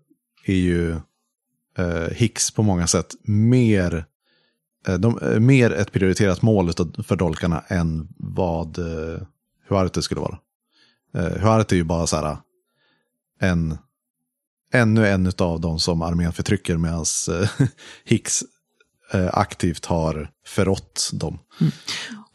är 0.45 0.55
ju 0.55 0.91
eh, 1.77 2.10
Hicks 2.12 2.51
på 2.51 2.63
många 2.63 2.88
sätt 2.88 3.15
mer, 3.23 4.05
eh, 4.88 4.95
de, 4.95 5.19
eh, 5.19 5.39
mer 5.39 5.71
ett 5.71 5.91
prioriterat 5.91 6.41
mål 6.41 6.71
för 7.03 7.15
dolkarna 7.15 7.63
än 7.67 8.08
vad 8.17 8.77
eh, 8.77 9.21
Huarte 9.69 10.01
skulle 10.01 10.21
vara. 10.21 10.38
Eh, 11.15 11.41
Huarte 11.41 11.75
är 11.75 11.77
ju 11.77 11.84
bara 11.84 12.08
så 12.08 12.15
här 12.15 12.38
en, 13.39 13.77
ännu 14.73 15.08
en 15.08 15.32
av 15.38 15.62
de 15.62 15.79
som 15.79 16.01
armén 16.01 16.34
förtrycker 16.34 16.77
medan 16.77 17.05
eh, 17.29 17.67
Hicks 18.05 18.43
eh, 19.13 19.29
aktivt 19.34 19.86
har 19.86 20.29
förrått 20.47 21.10
dem. 21.13 21.39
Mm. 21.62 21.71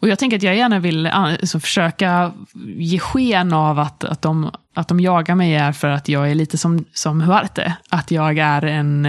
Och 0.01 0.09
jag 0.09 0.19
tänker 0.19 0.37
att 0.37 0.43
jag 0.43 0.57
gärna 0.57 0.79
vill 0.79 1.07
eh, 1.07 1.19
alltså, 1.19 1.61
försöka 1.61 2.33
ge 2.65 2.99
sken 2.99 3.53
av 3.53 3.79
att, 3.79 4.05
att, 4.05 4.23
de, 4.23 4.51
att 4.75 4.89
de 4.89 5.01
jagar 5.01 5.35
mig 5.35 5.55
är 5.55 5.73
för 5.73 5.89
att 5.89 6.09
jag 6.09 6.31
är 6.31 6.35
lite 6.35 6.59
som, 6.59 6.85
som 6.93 7.21
Huarte. 7.21 7.77
Att 7.91 8.11
jag 8.11 8.39
är 8.39 8.65
en, 8.65 9.07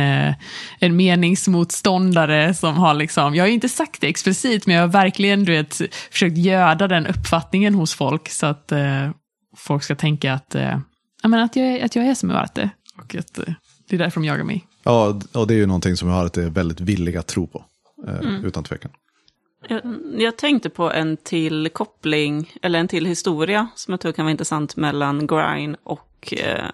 en 0.80 0.96
meningsmotståndare 0.96 2.54
som 2.54 2.76
har 2.76 2.94
liksom, 2.94 3.36
jag 3.36 3.44
har 3.44 3.48
ju 3.48 3.54
inte 3.54 3.70
sagt 3.70 4.02
det 4.02 4.08
explicit, 4.08 4.68
men 4.68 4.76
jag 4.76 4.84
har 4.84 4.88
verkligen 4.88 5.46
du 5.46 5.52
vet, 5.52 5.82
försökt 6.12 6.38
göda 6.38 6.88
den 6.88 7.08
uppfattningen 7.08 7.76
hos 7.76 7.94
folk 7.94 8.30
så 8.30 8.46
att 8.46 8.72
eh, 8.72 9.10
folk 9.58 9.84
ska 9.84 9.96
tänka 9.96 10.34
att, 10.34 10.56
eh, 10.56 10.80
att, 11.24 11.56
jag, 11.56 11.82
att 11.82 11.96
jag 11.96 12.06
är 12.06 12.16
som 12.16 12.30
Huarte. 12.30 12.70
Och 13.06 13.15
att 13.15 13.38
eh, 13.38 13.54
det 13.88 13.96
är 13.96 14.00
därför 14.00 14.22
de 14.22 14.28
jagar 14.28 14.44
mig. 14.44 14.68
Ja, 14.84 15.22
och 15.34 15.48
det 15.48 15.54
är 15.54 15.58
ju 15.58 15.65
någonting 15.65 15.98
som 15.98 16.10
Huarte 16.10 16.44
är 16.44 16.50
väldigt 16.50 16.80
villig 16.80 17.18
att 17.18 17.28
tro 17.28 17.48
på. 17.48 17.65
Eh, 18.08 18.46
Utan 18.46 18.63
tvekan. 18.63 18.91
Jag, 19.68 19.82
jag 20.18 20.38
tänkte 20.38 20.70
på 20.70 20.91
en 20.91 21.18
till 21.18 21.70
koppling, 21.74 22.54
eller 22.62 22.80
en 22.80 22.88
till 22.88 23.06
historia, 23.06 23.68
som 23.76 23.91
jag 23.91 24.02
tror 24.02 24.12
kan 24.12 24.26
vara 24.26 24.32
intressant 24.32 24.76
mellan 24.76 25.28
Grine 25.28 25.78
och 25.84 26.34
eh, 26.38 26.70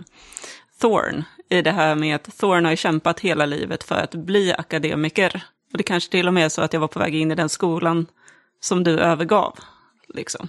Thorn. 0.82 1.24
I 1.50 1.62
det 1.62 1.72
här 1.72 1.96
med 1.96 2.16
att 2.16 2.38
Thorn 2.38 2.66
har 2.66 2.72
ju 2.72 2.78
kämpat 2.78 3.20
hela 3.20 3.46
livet 3.46 3.84
för 3.84 3.96
att 3.96 4.16
bli 4.16 4.54
akademiker. 4.54 5.44
Och 5.72 5.78
det 5.78 5.84
kanske 5.84 6.12
till 6.12 6.28
och 6.28 6.34
med 6.34 6.46
är 6.46 6.50
så 6.50 6.62
att 6.62 6.74
jag 6.74 6.80
var 6.80 6.88
på 6.88 7.00
väg 7.00 7.16
in 7.16 7.32
i 7.32 7.36
den 7.36 7.50
skolan 7.50 8.06
som 8.60 8.84
du 8.84 9.00
övergav. 9.00 9.60
Liksom. 10.14 10.48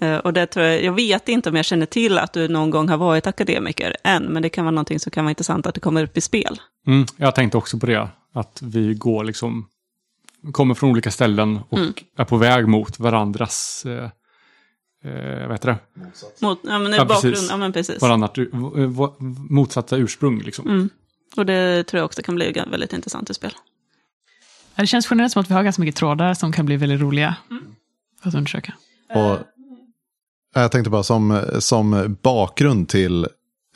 Eh, 0.00 0.16
och 0.18 0.32
det 0.32 0.46
tror 0.46 0.66
jag, 0.66 0.84
jag 0.84 0.92
vet 0.92 1.28
inte 1.28 1.48
om 1.50 1.56
jag 1.56 1.64
känner 1.64 1.86
till 1.86 2.18
att 2.18 2.32
du 2.32 2.48
någon 2.48 2.70
gång 2.70 2.88
har 2.88 2.96
varit 2.96 3.26
akademiker 3.26 3.96
än, 4.04 4.22
men 4.24 4.42
det 4.42 4.48
kan 4.48 4.64
vara 4.64 4.74
någonting 4.74 5.00
som 5.00 5.10
kan 5.10 5.24
vara 5.24 5.30
intressant 5.30 5.66
att 5.66 5.74
det 5.74 5.80
kommer 5.80 6.04
upp 6.04 6.16
i 6.16 6.20
spel. 6.20 6.60
Mm, 6.86 7.06
jag 7.16 7.34
tänkte 7.34 7.58
också 7.58 7.78
på 7.78 7.86
det, 7.86 8.08
att 8.34 8.58
vi 8.62 8.94
går 8.94 9.24
liksom, 9.24 9.66
kommer 10.52 10.74
från 10.74 10.90
olika 10.90 11.10
ställen 11.10 11.60
och 11.68 11.78
Mm. 11.78 11.92
är 12.16 12.24
på 12.24 12.36
väg 12.36 12.68
mot 12.68 12.98
varandras, 12.98 13.86
eh, 13.86 14.04
eh, 15.10 15.42
vad 15.46 15.52
heter 15.52 15.68
det? 15.68 15.78
Mot, 16.40 16.60
ja, 16.62 16.78
men 16.78 16.92
Ja, 16.92 17.04
bakgrund, 17.04 17.34
precis. 17.34 17.50
ja, 17.50 17.56
men 17.56 17.72
precis. 17.72 18.02
Varannat, 18.02 18.38
eh, 18.38 18.44
v- 18.52 19.14
motsatta 19.50 19.96
ursprung 19.96 20.40
liksom. 20.42 20.68
Mm. 20.68 20.88
Och 21.36 21.46
det 21.46 21.84
tror 21.84 21.98
jag 21.98 22.04
också 22.04 22.22
kan 22.22 22.34
bli 22.34 22.52
väldigt 22.70 22.92
intressant 22.92 23.30
i 23.30 23.34
spel. 23.34 23.52
Det 24.74 24.86
känns 24.86 25.06
generellt 25.10 25.32
som 25.32 25.42
att 25.42 25.50
vi 25.50 25.54
har 25.54 25.62
ganska 25.62 25.82
mycket 25.82 25.96
trådar 25.96 26.34
som 26.34 26.52
kan 26.52 26.66
bli 26.66 26.76
väldigt 26.76 27.00
roliga 27.00 27.36
att 28.22 28.34
undersöka. 28.34 28.74
Och 29.14 29.38
jag 30.54 30.72
tänkte 30.72 30.90
bara 30.90 31.02
som, 31.02 31.42
som 31.58 32.16
bakgrund 32.22 32.88
till 32.88 33.26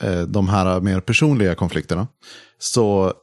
eh, 0.01 0.21
de 0.21 0.49
här 0.49 0.79
mer 0.81 0.99
personliga 0.99 1.55
konflikterna. 1.55 2.07
Så 2.59 3.13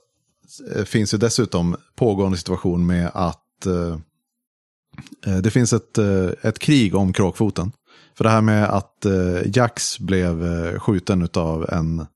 eh, 0.75 0.85
finns 0.85 1.15
ju 1.15 1.19
dessutom 1.19 1.77
pågående 1.97 2.39
situation 2.39 2.87
med 2.87 3.11
att 3.15 3.67
eh, 3.67 3.99
eh, 5.27 5.39
det 5.39 5.51
finns 5.51 5.73
ett, 5.73 5.99
eh, 5.99 6.29
ett 6.43 6.59
krig 6.59 6.95
om 6.95 7.13
kråkfoten. 7.13 7.73
För 8.17 8.25
det 8.25 8.31
här 8.31 8.41
med 8.41 8.65
att 8.65 9.05
eh, 9.05 9.41
Jax 9.55 9.99
blev 9.99 10.45
eh, 10.45 10.79
skjuten 10.81 11.23
utav 11.23 11.69
en, 11.71 12.07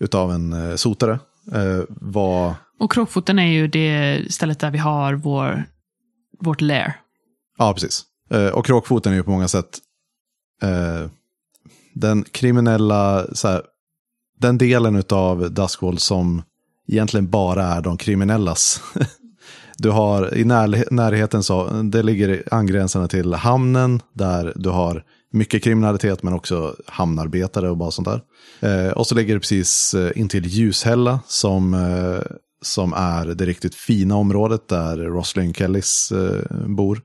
utav 0.00 0.32
en 0.32 0.52
eh, 0.52 0.76
sotare 0.76 1.18
eh, 1.52 1.80
var... 1.88 2.54
Och 2.78 2.92
Kråkfoten 2.92 3.38
är 3.38 3.52
ju 3.52 3.68
det 3.68 4.22
stället 4.32 4.60
där 4.60 4.70
vi 4.70 4.78
har 4.78 5.14
vår, 5.14 5.64
vårt 6.40 6.60
lair. 6.60 7.00
Ja, 7.58 7.72
precis. 7.72 8.04
Eh, 8.30 8.46
och 8.46 8.66
kråkfoten 8.66 9.12
är 9.12 9.16
ju 9.16 9.22
på 9.22 9.30
många 9.30 9.48
sätt 9.48 9.78
eh, 10.62 11.10
den 11.94 12.24
kriminella, 12.24 13.26
så 13.32 13.48
här, 13.48 13.62
den 14.38 14.58
delen 14.58 15.02
av 15.10 15.52
Duskwall 15.52 15.98
som 15.98 16.42
egentligen 16.88 17.30
bara 17.30 17.64
är 17.64 17.82
de 17.82 17.96
kriminellas. 17.96 18.80
Du 19.78 19.90
har 19.90 20.34
i 20.34 20.44
när, 20.44 20.84
närheten 20.90 21.42
så, 21.42 21.68
det 21.68 22.02
ligger 22.02 22.42
angränsande 22.50 23.08
till 23.08 23.34
hamnen 23.34 24.02
där 24.12 24.52
du 24.56 24.68
har 24.68 25.04
mycket 25.32 25.64
kriminalitet 25.64 26.22
men 26.22 26.34
också 26.34 26.76
hamnarbetare 26.86 27.70
och 27.70 27.76
bara 27.76 27.90
sånt 27.90 28.08
där. 28.08 28.20
Eh, 28.60 28.92
och 28.92 29.06
så 29.06 29.14
ligger 29.14 29.34
det 29.34 29.40
precis 29.40 29.94
eh, 29.94 30.10
intill 30.16 30.46
Ljushälla 30.46 31.20
som, 31.26 31.74
eh, 31.74 32.36
som 32.62 32.92
är 32.92 33.26
det 33.26 33.46
riktigt 33.46 33.74
fina 33.74 34.16
området 34.16 34.68
där 34.68 34.96
Roslyn 34.96 35.54
Kellys 35.54 36.12
eh, 36.12 36.66
bor. 36.66 37.00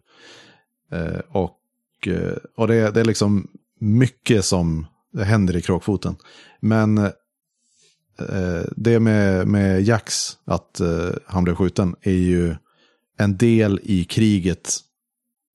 Eh, 0.92 1.20
och 1.30 1.57
Eh, 2.08 2.38
och 2.56 2.68
det, 2.68 2.92
det 2.92 3.00
är 3.00 3.06
liksom 3.06 3.48
mycket 3.80 4.46
som 4.46 4.86
händer 5.18 5.56
i 5.56 5.62
kråkfoten. 5.62 6.16
Men 6.60 6.98
eh, 6.98 8.64
det 8.76 9.00
med, 9.00 9.48
med 9.48 9.84
Jax, 9.84 10.38
att 10.46 10.80
eh, 10.80 11.10
han 11.26 11.44
blev 11.44 11.56
skjuten, 11.56 11.96
är 12.02 12.12
ju 12.12 12.56
en 13.18 13.38
del 13.38 13.80
i 13.84 14.04
kriget 14.04 14.80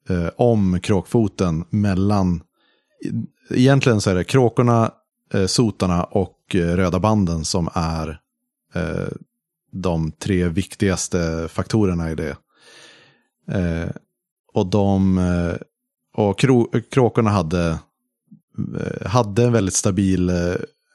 eh, 0.08 0.28
om 0.36 0.80
kråkfoten 0.80 1.64
mellan... 1.70 2.42
Egentligen 3.50 4.00
så 4.00 4.10
är 4.10 4.14
det 4.14 4.24
kråkorna, 4.24 4.92
eh, 5.34 5.46
sotarna 5.46 6.04
och 6.04 6.54
eh, 6.54 6.76
röda 6.76 7.00
banden 7.00 7.44
som 7.44 7.68
är 7.74 8.20
eh, 8.74 9.08
de 9.72 10.12
tre 10.12 10.48
viktigaste 10.48 11.48
faktorerna 11.48 12.10
i 12.10 12.14
det. 12.14 12.36
Eh, 13.48 13.90
och 14.52 14.66
de... 14.66 15.18
Eh, 15.18 15.56
och 16.14 16.38
kro, 16.38 16.70
kråkorna 16.90 17.30
hade, 17.30 17.78
eh, 18.80 19.06
hade 19.06 19.44
en 19.44 19.52
väldigt 19.52 19.74
stabil 19.74 20.28
eh, 20.28 20.54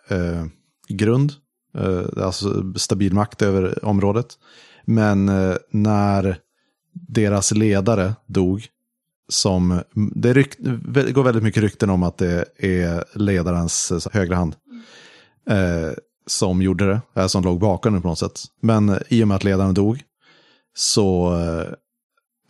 eh, 0.10 0.46
grund. 0.90 1.34
Eh, 1.78 2.26
alltså 2.26 2.74
stabil 2.76 3.14
makt 3.14 3.42
över 3.42 3.86
området. 3.86 4.28
Men 4.86 5.30
eh, 5.30 5.56
när 5.72 6.38
deras 6.92 7.52
ledare 7.52 8.14
dog, 8.26 8.66
som 9.30 9.82
det 10.16 10.34
rykt, 10.34 10.60
går 11.14 11.24
väldigt 11.24 11.44
mycket 11.44 11.64
rykten 11.64 11.90
om 11.90 12.04
att 12.04 12.18
det 12.18 12.46
är 12.58 13.04
ledarens 13.14 13.92
eh, 13.92 14.14
högra 14.14 14.36
hand. 14.36 14.56
Eh, 15.50 15.92
som 16.26 16.62
gjorde 16.62 16.86
det, 16.88 17.22
eh, 17.22 17.28
som 17.28 17.44
låg 17.44 17.60
bakom 17.60 17.94
det 17.94 18.02
på 18.02 18.08
något 18.08 18.20
sätt. 18.20 18.40
Men 18.62 18.90
eh, 18.90 18.98
i 19.08 19.24
och 19.24 19.28
med 19.28 19.36
att 19.36 19.44
ledaren 19.44 19.74
dog 19.74 20.04
så, 20.76 21.36
eh, 21.40 21.74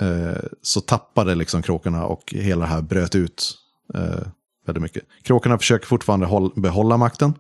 Eh, 0.02 0.44
så 0.62 0.82
tappade 0.82 1.36
liksom 1.36 1.62
kråkorna 1.62 2.06
och 2.06 2.34
hela 2.34 2.62
det 2.62 2.72
här 2.72 2.82
bröt 2.82 3.16
ut 3.16 3.54
eh, 3.94 4.28
väldigt 4.66 4.82
mycket. 4.82 5.04
Kråkorna 5.24 5.58
försöker 5.58 5.88
fortfarande 5.88 6.26
håll, 6.26 6.52
behålla 6.56 6.98
makten, 6.98 7.34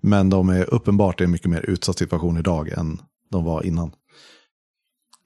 men 0.00 0.30
de 0.30 0.48
är 0.48 0.74
uppenbart 0.74 1.20
i 1.20 1.24
en 1.24 1.30
mycket 1.30 1.50
mer 1.50 1.60
utsatt 1.60 1.98
situation 1.98 2.38
idag 2.38 2.68
än 2.68 3.00
de 3.30 3.44
var 3.44 3.66
innan. 3.66 3.92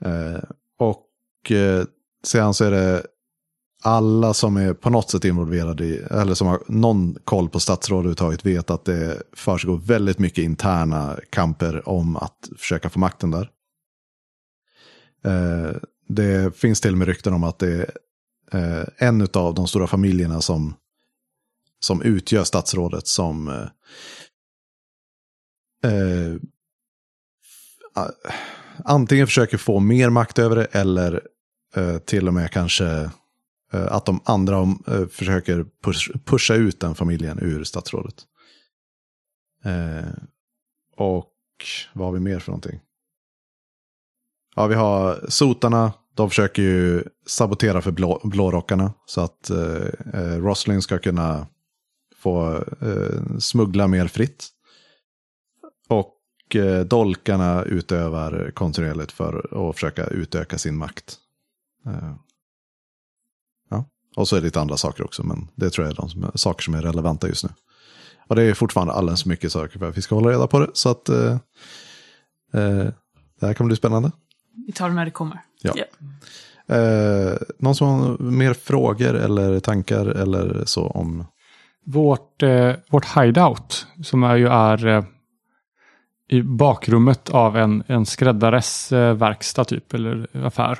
Eh, 0.04 0.42
och 0.78 1.50
eh, 1.50 1.84
sedan 2.24 2.54
så 2.54 2.64
är 2.64 2.70
det 2.70 3.02
alla 3.82 4.34
som 4.34 4.56
är 4.56 4.74
på 4.74 4.90
något 4.90 5.10
sätt 5.10 5.24
involverade 5.24 5.84
i, 5.84 5.96
eller 5.96 6.34
som 6.34 6.46
har 6.46 6.62
någon 6.68 7.16
koll 7.24 7.48
på 7.48 7.60
statsråd 7.60 7.98
överhuvudtaget 7.98 8.46
vet 8.46 8.70
att 8.70 8.84
det 8.84 9.22
försiggår 9.32 9.78
väldigt 9.78 10.18
mycket 10.18 10.44
interna 10.44 11.16
kamper 11.30 11.88
om 11.88 12.16
att 12.16 12.48
försöka 12.58 12.90
få 12.90 12.98
makten 12.98 13.30
där. 13.30 13.50
Eh, 15.24 15.76
det 16.08 16.56
finns 16.56 16.80
till 16.80 16.92
och 16.92 16.98
med 16.98 17.08
rykten 17.08 17.32
om 17.32 17.44
att 17.44 17.58
det 17.58 17.72
är 18.50 18.78
eh, 18.78 18.84
en 18.96 19.28
av 19.34 19.54
de 19.54 19.66
stora 19.66 19.86
familjerna 19.86 20.40
som, 20.40 20.74
som 21.80 22.02
utgör 22.02 22.44
statsrådet 22.44 23.06
som 23.06 23.48
eh, 23.48 23.68
eh, 25.90 26.36
antingen 28.84 29.26
försöker 29.26 29.56
få 29.56 29.80
mer 29.80 30.10
makt 30.10 30.38
över 30.38 30.56
det 30.56 30.64
eller 30.64 31.22
eh, 31.76 31.98
till 31.98 32.28
och 32.28 32.34
med 32.34 32.50
kanske 32.50 33.10
eh, 33.72 33.92
att 33.92 34.06
de 34.06 34.20
andra 34.24 34.62
eh, 34.86 35.06
försöker 35.06 35.66
push, 35.84 36.10
pusha 36.24 36.54
ut 36.54 36.80
den 36.80 36.94
familjen 36.94 37.38
ur 37.38 37.64
statsrådet. 37.64 38.14
Eh, 39.64 40.12
och 40.96 41.32
vad 41.92 42.06
har 42.06 42.12
vi 42.12 42.20
mer 42.20 42.38
för 42.38 42.50
någonting? 42.50 42.80
Ja, 44.58 44.66
vi 44.66 44.74
har 44.74 45.26
sotarna. 45.28 45.92
De 46.14 46.28
försöker 46.28 46.62
ju 46.62 47.04
sabotera 47.26 47.82
för 47.82 47.90
blå, 47.90 48.20
blårockarna 48.24 48.92
så 49.06 49.20
att 49.20 49.50
eh, 49.50 49.86
eh 50.14 50.38
Rosling 50.42 50.82
ska 50.82 50.98
kunna 50.98 51.46
få 52.16 52.64
eh, 52.80 53.38
smuggla 53.38 53.86
mer 53.86 54.06
fritt. 54.06 54.48
Och 55.88 56.56
eh, 56.56 56.84
dolkarna 56.84 57.62
utövar 57.62 58.50
kontinuerligt 58.54 59.12
för 59.12 59.68
att 59.68 59.74
försöka 59.74 60.06
utöka 60.06 60.58
sin 60.58 60.76
makt. 60.76 61.16
Eh, 61.86 62.14
ja, 63.70 63.84
och 64.16 64.28
så 64.28 64.36
är 64.36 64.40
det 64.40 64.46
lite 64.46 64.60
andra 64.60 64.76
saker 64.76 65.04
också, 65.04 65.22
men 65.22 65.48
det 65.54 65.70
tror 65.70 65.86
jag 65.86 65.92
är 65.92 65.96
de 65.96 66.08
som, 66.08 66.30
saker 66.34 66.62
som 66.62 66.74
är 66.74 66.82
relevanta 66.82 67.28
just 67.28 67.44
nu. 67.44 67.50
Och 68.28 68.36
det 68.36 68.42
är 68.42 68.54
fortfarande 68.54 68.92
alldeles 68.92 69.22
för 69.22 69.28
mycket 69.28 69.52
saker 69.52 69.78
för 69.78 69.88
att 69.88 69.96
vi 69.96 70.02
ska 70.02 70.14
hålla 70.14 70.30
reda 70.30 70.46
på 70.46 70.58
det, 70.58 70.70
så 70.72 70.88
att 70.88 71.08
eh, 71.08 71.32
eh, 72.52 72.88
det 73.40 73.46
här 73.46 73.54
kommer 73.54 73.68
bli 73.68 73.76
spännande. 73.76 74.10
Vi 74.66 74.72
tar 74.72 74.88
det 74.88 74.94
när 74.94 75.04
det 75.04 75.10
kommer. 75.10 75.40
Ja. 75.62 75.72
Ja. 75.76 75.84
Eh, 76.76 77.36
någon 77.58 77.74
som 77.74 77.88
har 77.88 78.18
mer 78.18 78.54
frågor 78.54 79.14
eller 79.14 79.60
tankar 79.60 80.06
eller 80.06 80.64
så 80.64 80.86
om... 80.86 81.26
Vårt, 81.84 82.42
eh, 82.42 82.72
vårt 82.90 83.16
hideout, 83.16 83.86
som 84.02 84.22
är 84.22 84.36
ju 84.36 84.48
är 84.48 84.86
eh, 84.86 85.04
i 86.28 86.42
bakrummet 86.42 87.30
av 87.30 87.56
en, 87.56 87.82
en 87.86 88.06
skräddares 88.06 88.92
eh, 88.92 89.14
verkstad 89.14 89.64
typ, 89.64 89.94
eller 89.94 90.46
affär. 90.46 90.78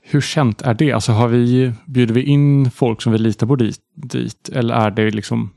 Hur 0.00 0.20
känt 0.20 0.62
är 0.62 0.74
det? 0.74 0.92
Alltså 0.92 1.12
har 1.12 1.28
vi, 1.28 1.72
bjuder 1.86 2.14
vi 2.14 2.22
in 2.22 2.70
folk 2.70 3.02
som 3.02 3.12
vi 3.12 3.18
litar 3.18 3.46
på 3.46 3.56
dit, 3.56 3.80
dit 3.94 4.48
eller 4.48 4.74
är 4.74 4.90
det 4.90 5.10
liksom 5.10 5.52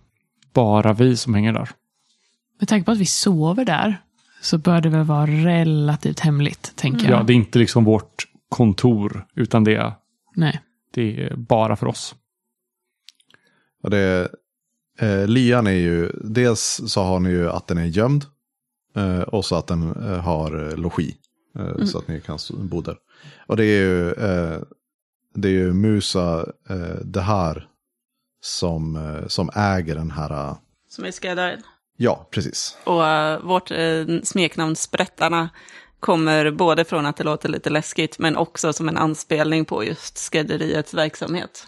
bara 0.53 0.93
vi 0.93 1.17
som 1.17 1.33
hänger 1.33 1.53
där? 1.53 1.69
Med 2.59 2.69
tanke 2.69 2.85
på 2.85 2.91
att 2.91 2.97
vi 2.97 3.05
sover 3.05 3.65
där 3.65 4.01
så 4.41 4.57
bör 4.57 4.81
det 4.81 4.89
väl 4.89 5.05
vara 5.05 5.25
relativt 5.25 6.19
hemligt, 6.19 6.73
tänker 6.75 7.09
jag. 7.09 7.19
Ja, 7.19 7.23
det 7.23 7.33
är 7.33 7.35
inte 7.35 7.59
liksom 7.59 7.83
vårt 7.83 8.27
kontor, 8.49 9.25
utan 9.35 9.63
det 9.63 9.75
är, 9.75 9.93
Nej. 10.35 10.61
det 10.93 11.23
är 11.23 11.35
bara 11.35 11.75
för 11.75 11.87
oss. 11.87 12.15
Och 13.83 13.89
det, 13.89 14.31
eh, 14.99 15.27
lyan 15.27 15.67
är 15.67 15.71
ju, 15.71 16.11
dels 16.23 16.81
så 16.87 17.03
har 17.03 17.19
ni 17.19 17.29
ju 17.29 17.49
att 17.49 17.67
den 17.67 17.77
är 17.77 17.85
gömd. 17.85 18.25
Eh, 18.95 19.21
och 19.21 19.45
så 19.45 19.55
att 19.55 19.67
den 19.67 19.95
eh, 20.11 20.19
har 20.19 20.77
logi. 20.77 21.15
Eh, 21.59 21.85
Så 21.85 21.97
att 21.97 22.07
ni 22.07 22.21
kan 22.21 22.39
bo 22.51 22.81
där. 22.81 22.97
Och 23.47 23.57
det 23.57 23.65
är 23.65 23.81
ju, 23.81 24.11
eh, 24.11 24.59
det 25.35 25.47
är 25.47 25.51
ju 25.51 25.73
Musa 25.73 26.39
eh, 26.69 26.95
det 27.03 27.21
här 27.21 27.67
som, 28.41 28.95
eh, 28.95 29.27
som 29.27 29.49
äger 29.55 29.95
den 29.95 30.11
här. 30.11 30.55
Som 30.89 31.05
är 31.05 31.11
skräddaren. 31.11 31.61
Ja, 32.01 32.27
precis. 32.31 32.77
Och 32.83 33.07
eh, 33.07 33.39
vårt 33.39 33.71
uh, 33.71 34.21
smeknamn 34.23 34.75
Sprättarna 34.75 35.49
kommer 35.99 36.51
både 36.51 36.85
från 36.85 37.05
att 37.05 37.17
det 37.17 37.23
låter 37.23 37.49
lite 37.49 37.69
läskigt, 37.69 38.19
men 38.19 38.37
också 38.37 38.73
som 38.73 38.89
en 38.89 38.97
anspelning 38.97 39.65
på 39.65 39.83
just 39.83 40.17
skrädderiets 40.17 40.93
verksamhet. 40.93 41.67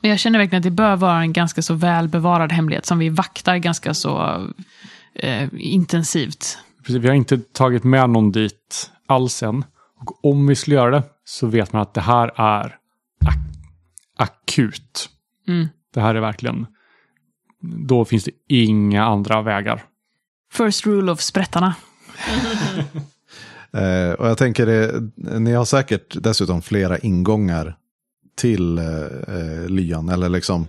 Men 0.00 0.10
jag 0.10 0.20
känner 0.20 0.38
verkligen 0.38 0.60
att 0.60 0.64
det 0.64 0.70
bör 0.70 0.96
vara 0.96 1.20
en 1.20 1.32
ganska 1.32 1.62
så 1.62 1.74
välbevarad 1.74 2.52
hemlighet 2.52 2.86
som 2.86 2.98
vi 2.98 3.08
vaktar 3.08 3.56
ganska 3.56 3.94
så 3.94 4.46
eh, 5.14 5.48
intensivt. 5.52 6.58
Precis, 6.86 7.02
vi 7.02 7.08
har 7.08 7.14
inte 7.14 7.38
tagit 7.38 7.84
med 7.84 8.10
någon 8.10 8.32
dit 8.32 8.90
alls 9.06 9.42
än. 9.42 9.64
Och 10.00 10.24
om 10.24 10.46
vi 10.46 10.54
skulle 10.54 10.76
göra 10.76 10.90
det 10.90 11.02
så 11.24 11.46
vet 11.46 11.72
man 11.72 11.82
att 11.82 11.94
det 11.94 12.00
här 12.00 12.32
är 12.36 12.76
ak 13.24 13.38
akut. 14.16 15.08
Mm. 15.48 15.68
Det 15.94 16.00
här 16.00 16.14
är 16.14 16.20
verkligen... 16.20 16.66
Då 17.62 18.04
finns 18.04 18.24
det 18.24 18.32
inga 18.48 19.04
andra 19.04 19.42
vägar. 19.42 19.82
First 20.52 20.86
rule 20.86 21.12
of 21.12 21.20
sprättarna. 21.20 21.74
Eh, 23.74 24.12
och 24.12 24.28
jag 24.28 24.38
tänker, 24.38 24.66
det, 24.66 25.10
ni 25.38 25.52
har 25.52 25.64
säkert 25.64 26.22
dessutom 26.22 26.62
flera 26.62 26.98
ingångar 26.98 27.76
till 28.36 28.78
eh, 28.78 28.84
eh, 29.36 29.68
lyan. 29.68 30.08
Eller 30.08 30.28
liksom 30.28 30.66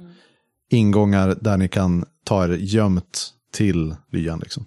ingångar 0.69 1.37
där 1.41 1.57
ni 1.57 1.67
kan 1.67 2.05
ta 2.23 2.43
er 2.43 2.49
gömt 2.49 3.29
till 3.53 3.95
lyan. 4.11 4.39
Liksom. 4.39 4.65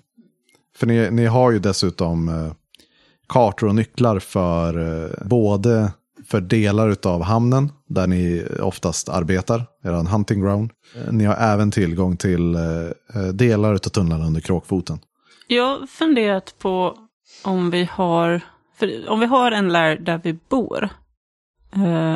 För 0.76 0.86
ni, 0.86 1.10
ni 1.10 1.26
har 1.26 1.50
ju 1.50 1.58
dessutom 1.58 2.28
eh, 2.28 2.52
kartor 3.28 3.68
och 3.68 3.74
nycklar 3.74 4.18
för 4.18 5.04
eh, 5.04 5.26
både 5.26 5.92
för 6.28 6.40
delar 6.40 6.96
av 7.06 7.22
hamnen 7.22 7.72
där 7.88 8.06
ni 8.06 8.46
oftast 8.60 9.08
arbetar, 9.08 9.66
er 9.84 10.10
hunting 10.10 10.40
ground. 10.40 10.70
Eh, 10.96 11.12
Ni 11.12 11.24
har 11.24 11.34
även 11.34 11.70
tillgång 11.70 12.16
till 12.16 12.54
eh, 12.54 12.62
eh, 13.14 13.28
delar 13.32 13.72
av 13.72 13.78
tunnlarna 13.78 14.26
under 14.26 14.40
kråkfoten. 14.40 14.98
Jag 15.46 15.78
har 15.78 15.86
funderat 15.86 16.54
på 16.58 16.98
om 17.44 17.70
vi 17.70 17.88
har, 17.92 18.40
för 18.78 19.10
om 19.10 19.20
vi 19.20 19.26
har 19.26 19.52
en 19.52 19.72
lär 19.72 19.96
där 19.96 20.20
vi 20.24 20.38
bor, 20.48 20.88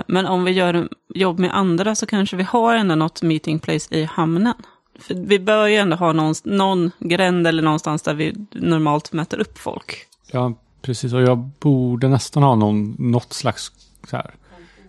men 0.06 0.26
om 0.26 0.44
vi 0.44 0.50
gör 0.50 0.88
jobb 1.14 1.38
med 1.38 1.56
andra 1.56 1.94
så 1.94 2.06
kanske 2.06 2.36
vi 2.36 2.42
har 2.42 2.74
ändå 2.74 2.94
något 2.94 3.22
meeting 3.22 3.58
place 3.58 3.94
i 3.94 4.04
hamnen. 4.04 4.54
För 4.98 5.14
vi 5.14 5.38
bör 5.38 5.66
ju 5.66 5.76
ändå 5.76 5.96
ha 5.96 6.12
någon, 6.12 6.34
någon 6.44 6.90
gränd 6.98 7.46
eller 7.46 7.62
någonstans 7.62 8.02
där 8.02 8.14
vi 8.14 8.34
normalt 8.52 9.12
möter 9.12 9.40
upp 9.40 9.58
folk. 9.58 10.06
Ja, 10.32 10.54
precis. 10.82 11.12
Och 11.12 11.22
jag 11.22 11.38
borde 11.38 12.08
nästan 12.08 12.42
ha 12.42 12.54
någon, 12.54 12.96
något 12.98 13.32
slags 13.32 13.72
så 14.08 14.16
här, 14.16 14.30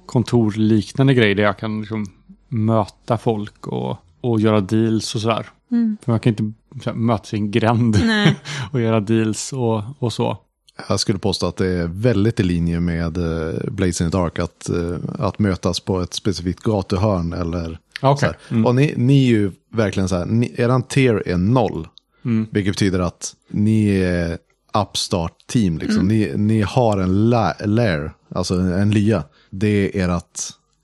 kontorliknande 0.05 1.13
grej 1.13 1.35
där 1.35 1.43
jag 1.43 1.57
kan 1.57 1.79
liksom 1.79 2.05
möta 2.47 3.17
folk 3.17 3.67
och, 3.67 3.97
och 4.21 4.39
göra 4.39 4.61
deals 4.61 5.15
och 5.15 5.21
sådär. 5.21 5.49
För 6.01 6.11
man 6.11 6.19
kan 6.19 6.29
inte 6.29 6.53
så 6.83 6.89
här, 6.89 6.97
mötas 6.97 7.33
i 7.33 7.37
en 7.37 7.51
gränd 7.51 7.99
Nej. 8.05 8.35
och 8.71 8.81
göra 8.81 8.99
deals 8.99 9.53
och, 9.53 9.83
och 9.99 10.13
så. 10.13 10.37
Jag 10.89 10.99
skulle 10.99 11.19
påstå 11.19 11.47
att 11.47 11.57
det 11.57 11.67
är 11.67 11.87
väldigt 11.87 12.39
i 12.39 12.43
linje 12.43 12.79
med 12.79 13.17
eh, 13.17 13.71
Blaze 13.71 14.03
in 14.03 14.11
the 14.11 14.17
Dark 14.17 14.39
att, 14.39 14.69
eh, 14.69 14.97
att 15.19 15.39
mötas 15.39 15.79
på 15.79 16.01
ett 16.01 16.13
specifikt 16.13 16.59
gatuhörn 16.59 17.33
eller 17.33 17.79
okej. 18.01 18.29
här. 18.49 18.65
Och 18.65 18.75
ni, 18.75 18.93
ni 18.97 19.23
är 19.25 19.29
ju 19.29 19.51
verkligen 19.71 20.09
så 20.09 20.15
här, 20.15 20.25
ni, 20.25 20.53
eran 20.57 20.83
tier 20.83 21.23
är 21.25 21.37
noll. 21.37 21.87
Mm. 22.25 22.47
Vilket 22.51 22.73
betyder 22.73 22.99
att 22.99 23.35
ni 23.49 23.89
är 23.89 24.37
upstart 24.73 25.47
team 25.47 25.77
liksom. 25.77 26.07
Ni, 26.07 26.31
ni 26.35 26.61
har 26.61 26.97
en 26.97 27.29
la, 27.29 27.53
lair, 27.65 28.11
alltså 28.35 28.53
en, 28.53 28.91
lya. 28.91 29.23
Det 29.49 30.01
är 30.01 30.09
ert 30.09 30.39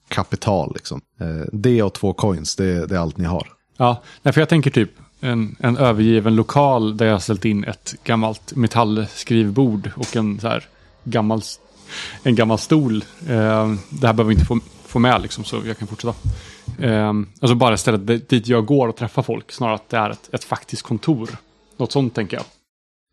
kapital 0.08 0.72
liksom. 0.76 1.02
Eh, 1.20 1.48
det 1.54 1.84
och 1.84 1.94
två 1.94 2.14
coins, 2.14 2.56
det, 2.56 2.86
det 2.86 2.96
är 2.96 3.00
allt 3.00 3.18
ni 3.18 3.26
har. 3.26 3.48
Ja, 3.78 4.02
för 4.24 4.40
jag 4.40 4.50
tänker 4.50 4.72
typ 4.72 4.92
en, 5.20 5.56
en 5.60 5.78
övergiven 5.78 6.36
lokal 6.36 6.98
där 6.98 7.06
jag 7.06 7.14
har 7.14 7.20
ställt 7.20 7.46
in 7.46 7.64
ett 7.64 7.96
gammalt 8.04 8.56
metallskrivbord 8.56 9.92
och 9.96 10.16
en 10.16 10.40
så 10.40 10.48
här 10.48 10.66
gammal, 11.04 11.42
en 12.24 12.36
gammal 12.36 12.58
stol. 12.58 13.04
Eh, 13.28 13.74
det 13.90 14.08
här 14.08 14.14
behöver 14.14 14.24
vi 14.24 14.34
inte 14.34 14.46
få, 14.46 14.60
få 14.86 15.00
med 15.00 15.22
liksom, 15.22 15.44
så 15.44 15.62
jag 15.66 15.78
kan 15.78 15.88
fortsätta. 15.88 16.16
Eh, 16.80 17.14
alltså 17.40 17.56
bara 17.56 17.78
stället 17.78 18.30
dit 18.30 18.48
jag 18.48 18.66
går 18.66 18.88
och 18.88 18.96
träffar 18.96 19.22
folk, 19.22 19.52
snarare 19.52 19.76
att 19.76 19.90
det 19.90 19.98
är 19.98 20.10
ett, 20.10 20.30
ett 20.34 20.44
faktiskt 20.44 20.82
kontor. 20.82 21.30
Något 21.78 21.92
sånt 21.92 22.16
tänker 22.16 22.38
jag. 22.38 22.46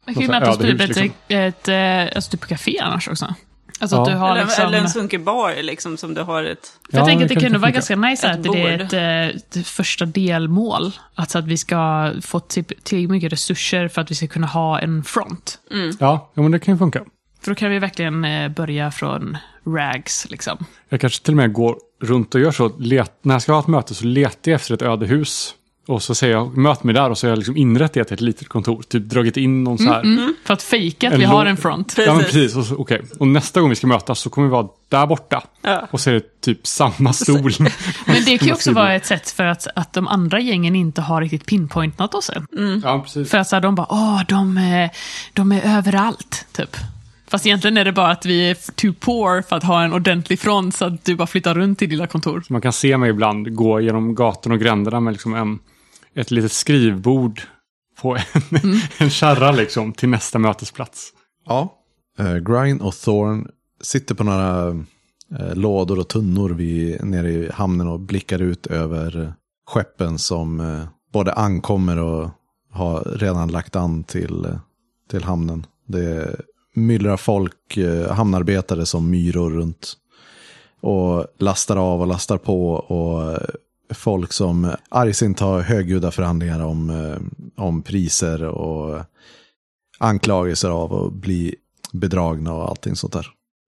Man 0.06 0.14
kan 0.14 0.22
ju 0.22 0.28
mötas 0.28 0.58
typ 0.58 0.80
ett, 0.80 0.88
liksom. 0.88 1.10
ett, 1.28 1.68
eh, 1.68 2.16
alltså 2.16 2.30
typ 2.30 2.40
på 2.40 2.46
café 2.46 2.78
annars 2.78 3.08
också. 3.08 3.34
Alltså 3.80 3.96
att 4.02 4.08
Ja. 4.08 4.12
du 4.14 4.18
har 4.18 4.30
Eller, 4.30 4.44
liksom... 4.44 4.66
eller 4.66 4.78
en 4.78 4.88
sunkig 4.88 5.24
bar 5.24 5.62
liksom, 5.62 5.96
som 5.96 6.14
du 6.14 6.20
har 6.22 6.44
ett... 6.44 6.72
För 6.90 6.96
jag 6.96 7.02
Ja, 7.02 7.06
tänker 7.06 7.24
att 7.24 7.28
det 7.28 7.34
kan 7.34 7.42
kunde 7.42 7.58
vara 7.58 7.70
ganska 7.70 7.96
nice 7.96 8.26
Ett 8.26 8.36
att 8.36 8.42
det 8.42 8.62
är 8.62 8.80
ett, 8.80 8.92
eh, 8.92 9.58
ett 9.60 9.66
första 9.66 10.04
delmål. 10.04 10.92
Alltså 11.14 11.38
att 11.38 11.44
vi 11.44 11.56
ska 11.56 12.12
få 12.22 12.40
typ 12.40 12.84
tillräckligt 12.84 13.10
mycket 13.10 13.32
resurser 13.32 13.88
för 13.88 14.00
att 14.02 14.10
vi 14.10 14.14
ska 14.14 14.26
kunna 14.26 14.46
ha 14.46 14.80
en 14.80 15.04
front. 15.04 15.58
Ja, 16.00 16.30
ja 16.34 16.42
men 16.42 16.52
det 16.52 16.58
kan 16.58 16.74
ju 16.74 16.78
funka. 16.78 17.00
För 17.42 17.50
då 17.50 17.54
kan 17.54 17.70
vi 17.70 17.78
verkligen 17.78 18.24
eh, 18.24 18.48
börja 18.48 18.90
från 18.90 19.36
rags 19.66 20.26
liksom. 20.30 20.66
Jag 20.88 21.00
kanske 21.00 21.24
till 21.24 21.32
och 21.32 21.36
med 21.36 21.52
går 21.52 21.76
runt 22.02 22.34
och 22.34 22.40
gör 22.40 22.50
så. 22.50 22.72
Let, 22.78 23.12
när 23.22 23.34
jag 23.34 23.42
ska 23.42 23.52
ha 23.52 23.60
ett 23.60 23.66
möte 23.66 23.94
så 23.94 24.04
letar 24.04 24.50
jag 24.50 24.56
efter 24.56 24.74
ett 24.74 24.82
ödehus. 24.82 25.54
Och 25.86 26.02
så 26.02 26.14
säger 26.14 26.34
jag, 26.34 26.56
möt 26.56 26.84
mig 26.84 26.94
där 26.94 27.10
och 27.10 27.18
så 27.18 27.26
har 27.26 27.30
jag 27.30 27.38
liksom 27.38 27.56
inrett 27.56 27.92
det 27.92 28.04
till 28.04 28.14
ett 28.14 28.20
litet 28.20 28.48
kontor. 28.48 28.82
Typ 28.88 29.02
dragit 29.02 29.36
in 29.36 29.64
någon 29.64 29.78
så 29.78 29.84
här. 29.84 30.32
För 30.44 30.54
att 30.54 30.62
fejka 30.62 31.08
att 31.12 31.18
vi 31.20 31.24
har 31.24 31.46
en 31.46 31.56
front. 31.56 31.94
Ja 31.98 32.14
men 32.14 32.24
Precis. 32.24 32.56
och, 32.56 32.64
så- 32.64 32.76
okej. 32.76 33.02
och 33.18 33.28
nästa 33.28 33.60
gång 33.60 33.70
vi 33.70 33.76
ska 33.76 33.86
mötas 33.86 34.20
så 34.20 34.30
kommer 34.30 34.48
vi 34.48 34.52
vara 34.52 34.68
där 34.88 35.06
borta. 35.06 35.42
Ja. 35.62 35.88
Och 35.90 36.00
så 36.00 36.10
är 36.10 36.14
det 36.14 36.40
typ 36.40 36.66
samma 36.66 37.12
stol. 37.12 37.52
Men 38.06 38.24
det 38.24 38.38
kan 38.38 38.46
ju 38.48 38.52
också 38.54 38.72
vara 38.72 38.94
ett 38.94 39.06
sätt 39.06 39.30
för 39.30 39.44
att, 39.44 39.66
att 39.76 39.92
de 39.92 40.08
andra 40.08 40.40
gängen 40.40 40.76
inte 40.76 41.00
har 41.00 41.20
riktigt 41.20 41.46
pinpointat 41.46 42.14
oss 42.14 42.30
än. 42.30 42.80
ja, 42.84 43.00
precis. 43.04 43.30
För 43.30 43.38
att 43.38 43.48
så 43.48 43.56
här, 43.56 43.60
de 43.60 43.74
bara, 43.74 43.86
åh, 43.90 44.22
de, 44.28 44.58
är- 44.58 44.90
de 45.32 45.52
är 45.52 45.76
överallt, 45.78 46.46
typ. 46.52 46.76
Fast 47.28 47.46
egentligen 47.46 47.76
är 47.76 47.84
det 47.84 47.92
bara 47.92 48.10
att 48.10 48.26
vi 48.26 48.50
är 48.50 48.54
too 48.74 48.92
poor 49.00 49.42
för 49.48 49.56
att 49.56 49.62
ha 49.64 49.84
en 49.84 49.92
ordentlig 49.92 50.38
front 50.40 50.74
så 50.74 50.84
att 50.84 51.04
du 51.04 51.16
bara 51.16 51.26
flyttar 51.26 51.54
runt 51.54 51.78
till 51.78 51.88
dina 51.88 52.06
kontor. 52.06 52.42
Man 52.48 52.60
kan 52.60 52.72
se 52.72 52.96
mig 52.96 53.10
ibland 53.10 53.54
gå 53.54 53.80
genom 53.80 54.14
gatorna 54.14 54.54
och 54.54 54.60
gränderna 54.60 55.00
med 55.00 55.12
liksom 55.12 55.34
en, 55.34 55.58
ett 56.14 56.30
litet 56.30 56.52
skrivbord 56.52 57.42
på 58.00 58.16
en, 58.16 58.80
en 58.98 59.10
kärra 59.10 59.52
liksom 59.52 59.92
till 59.92 60.08
nästa 60.08 60.38
mötesplats. 60.38 61.12
Ja. 61.46 61.74
Uh, 62.20 62.36
Grine 62.36 62.84
och 62.84 62.94
Thorn 62.94 63.48
sitter 63.80 64.14
på 64.14 64.24
några 64.24 64.68
eh, 65.38 65.54
lådor 65.54 65.98
och 65.98 66.08
tunnor 66.08 66.50
vid, 66.50 67.04
nere 67.04 67.30
i 67.30 67.50
hamnen 67.50 67.88
och 67.88 68.00
blickar 68.00 68.42
ut 68.42 68.66
över 68.66 69.34
skeppen 69.66 70.18
som 70.18 70.60
eh, 70.60 70.84
både 71.12 71.32
ankommer 71.32 71.98
och 71.98 72.30
har 72.70 73.00
redan 73.00 73.48
lagt 73.48 73.76
an 73.76 74.04
till, 74.04 74.58
till 75.10 75.24
hamnen. 75.24 75.66
Det 75.86 76.40
myllrar 76.74 77.16
folk, 77.16 77.78
hamnarbetare 78.10 78.86
som 78.86 79.10
myror 79.10 79.50
runt. 79.50 79.92
Och 80.80 81.26
lastar 81.38 81.76
av 81.76 82.00
och 82.00 82.06
lastar 82.06 82.38
på 82.38 82.70
och 82.70 83.38
folk 83.94 84.32
som 84.32 84.74
argsint 84.88 85.40
har 85.40 85.60
högljudda 85.60 86.10
förhandlingar 86.10 86.60
om, 86.60 86.90
eh, 86.90 87.16
om 87.64 87.82
priser 87.82 88.44
och 88.44 89.04
anklagelser 89.98 90.68
av 90.68 90.94
att 90.94 91.12
bli 91.12 91.54
bedragna 91.92 92.52
och 92.52 92.68
allting 92.68 92.96
sånt 92.96 93.12
där. 93.12 93.26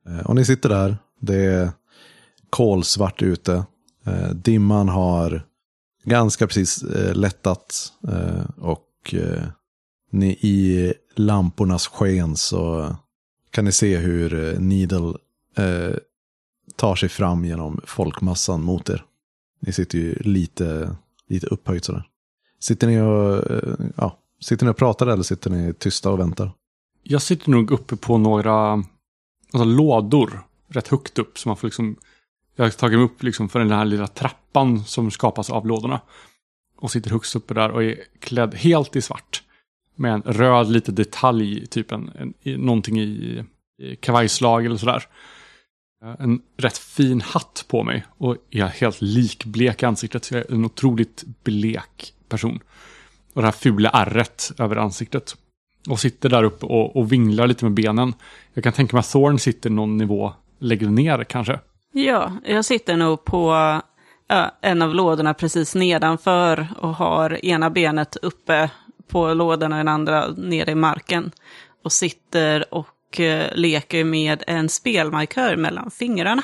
Eh, 0.09 0.27
och 0.27 0.35
ni 0.35 0.45
sitter 0.45 0.69
där, 0.69 0.97
det 1.21 1.45
är 1.45 1.71
kolsvart 2.51 3.23
ute. 3.23 3.65
Eh, 4.07 4.31
dimman 4.31 4.89
har 4.89 5.43
ganska 6.05 6.47
precis 6.47 6.85
lättat 7.13 7.93
och 8.57 9.15
ni, 10.11 10.29
i 10.29 10.93
lampornas 11.15 11.87
sken 11.87 12.37
så 12.37 12.95
kan 13.51 13.65
ni 13.65 13.73
se 13.73 13.97
hur 13.97 14.59
Needle 14.59 15.15
tar 16.77 16.97
sig 16.97 17.09
fram 17.09 17.45
genom 17.45 17.81
folkmassan 17.85 18.63
mot 18.63 18.89
er. 18.89 19.05
Ni 19.61 19.73
sitter 19.73 19.99
ju 19.99 20.15
lite, 20.15 20.97
lite 21.29 21.47
upphöjt 21.47 21.85
sådär. 21.85 22.09
Sitter 22.59 22.87
ni 22.87 23.01
och, 23.01 23.51
eh, 23.51 23.87
ja, 23.97 24.19
sitter 24.41 24.65
ni 24.65 24.73
och 24.73 24.77
pratar 24.77 25.07
eller 25.07 25.23
sitter 25.23 25.51
ni 25.51 25.75
tysta 25.75 26.11
och 26.11 26.21
väntar? 26.21 26.51
Jag 27.03 27.23
sitter 27.23 27.51
nog 27.51 27.71
uppe 27.71 27.97
på 27.97 28.19
några 28.19 28.73
alltså, 29.53 29.65
lådor 29.65 30.41
rätt 30.69 30.89
högt 30.89 31.19
upp. 31.19 31.39
Så 31.39 31.49
man 31.49 31.57
får 31.57 31.67
liksom, 31.67 31.97
jag 32.57 32.65
har 32.65 32.71
tagit 32.71 32.99
mig 32.99 33.05
upp 33.05 33.23
liksom 33.23 33.49
för 33.49 33.59
den 33.59 33.71
här 33.71 33.85
lilla 33.85 34.07
trappan 34.07 34.85
som 34.85 35.11
skapas 35.11 35.51
av 35.51 35.67
lådorna. 35.67 36.01
Och 36.79 36.91
sitter 36.91 37.11
högst 37.11 37.37
uppe 37.37 37.55
där 37.55 37.71
och 37.71 37.85
är 37.85 37.99
klädd 38.21 38.55
helt 38.55 38.97
i 38.97 39.03
svart. 39.03 39.43
Med 39.95 40.15
en 40.15 40.23
röd 40.23 40.71
liten 40.71 40.95
detalj, 40.95 41.67
typ 41.67 41.93
en, 41.93 42.35
en, 42.43 42.61
någonting 42.61 43.01
i, 43.01 43.45
i 43.79 43.97
kavajslag 43.97 44.67
eller 44.67 44.77
sådär. 44.77 45.07
Eh, 46.05 46.15
en 46.19 46.43
rätt 46.57 46.79
fin 46.79 47.21
hatt 47.21 47.65
på 47.69 47.83
mig 47.83 48.05
och 48.19 48.37
är 48.51 48.67
helt 48.67 49.03
likblek 49.03 49.83
i 49.83 49.87
ansiktet. 49.87 50.25
Så 50.25 50.35
jag 50.35 50.51
är 50.51 50.55
en 50.55 50.65
otroligt 50.65 51.25
blek 51.45 52.15
person. 52.29 52.61
Och 53.35 53.43
det 53.43 53.47
här 53.47 53.53
fula 53.53 53.91
ärret 53.91 54.53
över 54.59 54.77
ansiktet. 54.77 55.37
Och 55.89 56.01
sitter 56.01 56.29
där 56.29 56.45
uppe 56.45 56.67
och, 56.67 56.97
och 56.97 57.13
vinglar 57.13 57.47
lite 57.47 57.65
med 57.65 57.75
benen. 57.75 58.15
Jag 58.55 58.65
kan 58.65 58.73
tänka 58.73 58.97
mig 58.97 59.01
att 59.01 59.11
Thorn 59.11 59.39
sitter 59.39 59.71
någon 59.71 59.97
nivå 59.97 60.33
lägre 60.59 60.91
ner 60.91 61.25
kanske. 61.25 61.61
Ja, 61.93 62.33
jag 62.45 62.65
sitter 62.65 62.97
nog 62.97 63.25
på 63.25 63.53
äh, 64.31 64.47
en 64.61 64.83
av 64.83 64.95
lådorna 64.95 65.35
precis 65.35 65.75
nedanför 65.75 66.69
och 66.79 66.95
har 66.95 67.45
ena 67.45 67.71
benet 67.71 68.17
uppe 68.17 68.71
på 69.09 69.35
lådan 69.35 69.73
och 69.73 69.79
den 69.79 69.89
andra 69.89 70.29
nere 70.29 70.71
i 70.71 70.75
marken. 70.75 71.31
Och 71.85 71.93
sitter 71.93 72.75
och 72.75 72.89
och 73.07 73.21
eh, 73.21 73.51
leker 73.55 74.05
med 74.05 74.45
en 74.47 74.69
spelmarkör 74.69 75.57
mellan 75.57 75.91
fingrarna. 75.91 76.43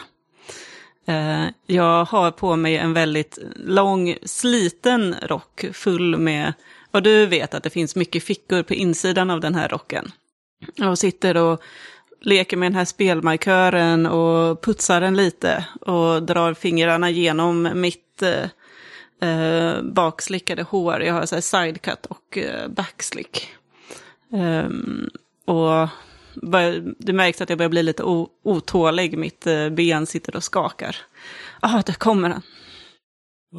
Eh, 1.06 1.44
jag 1.66 2.04
har 2.04 2.30
på 2.30 2.56
mig 2.56 2.76
en 2.76 2.92
väldigt 2.92 3.38
lång, 3.56 4.16
sliten 4.22 5.14
rock 5.22 5.64
full 5.72 6.16
med, 6.16 6.52
och 6.90 7.02
du 7.02 7.26
vet 7.26 7.54
att 7.54 7.62
det 7.62 7.70
finns 7.70 7.96
mycket 7.96 8.24
fickor 8.24 8.62
på 8.62 8.74
insidan 8.74 9.30
av 9.30 9.40
den 9.40 9.54
här 9.54 9.68
rocken. 9.68 10.12
Jag 10.74 10.98
sitter 10.98 11.36
och 11.36 11.62
leker 12.20 12.56
med 12.56 12.72
den 12.72 12.78
här 12.78 12.84
spelmarkören 12.84 14.06
och 14.06 14.62
putsar 14.62 15.00
den 15.00 15.16
lite 15.16 15.64
och 15.80 16.22
drar 16.22 16.54
fingrarna 16.54 17.10
genom 17.10 17.68
mitt 17.74 18.22
eh, 18.22 18.44
eh 19.28 19.82
bakslickade 19.82 20.62
hår. 20.62 21.02
Jag 21.02 21.14
har 21.14 21.26
så 21.26 21.34
här 21.34 21.42
sidecut 21.42 22.06
och 22.06 22.38
eh, 22.38 22.68
backslick. 22.68 23.48
Um, 24.30 25.10
och 25.44 25.88
det 26.98 27.12
märks 27.12 27.40
att 27.40 27.48
jag 27.48 27.58
börjar 27.58 27.70
bli 27.70 27.82
lite 27.82 28.02
otålig. 28.42 29.18
Mitt 29.18 29.46
eh, 29.46 29.68
ben 29.68 30.06
sitter 30.06 30.36
och 30.36 30.44
skakar. 30.44 30.96
Ah, 31.60 31.82
där 31.82 31.92
kommer 31.92 32.30
han. 32.30 32.42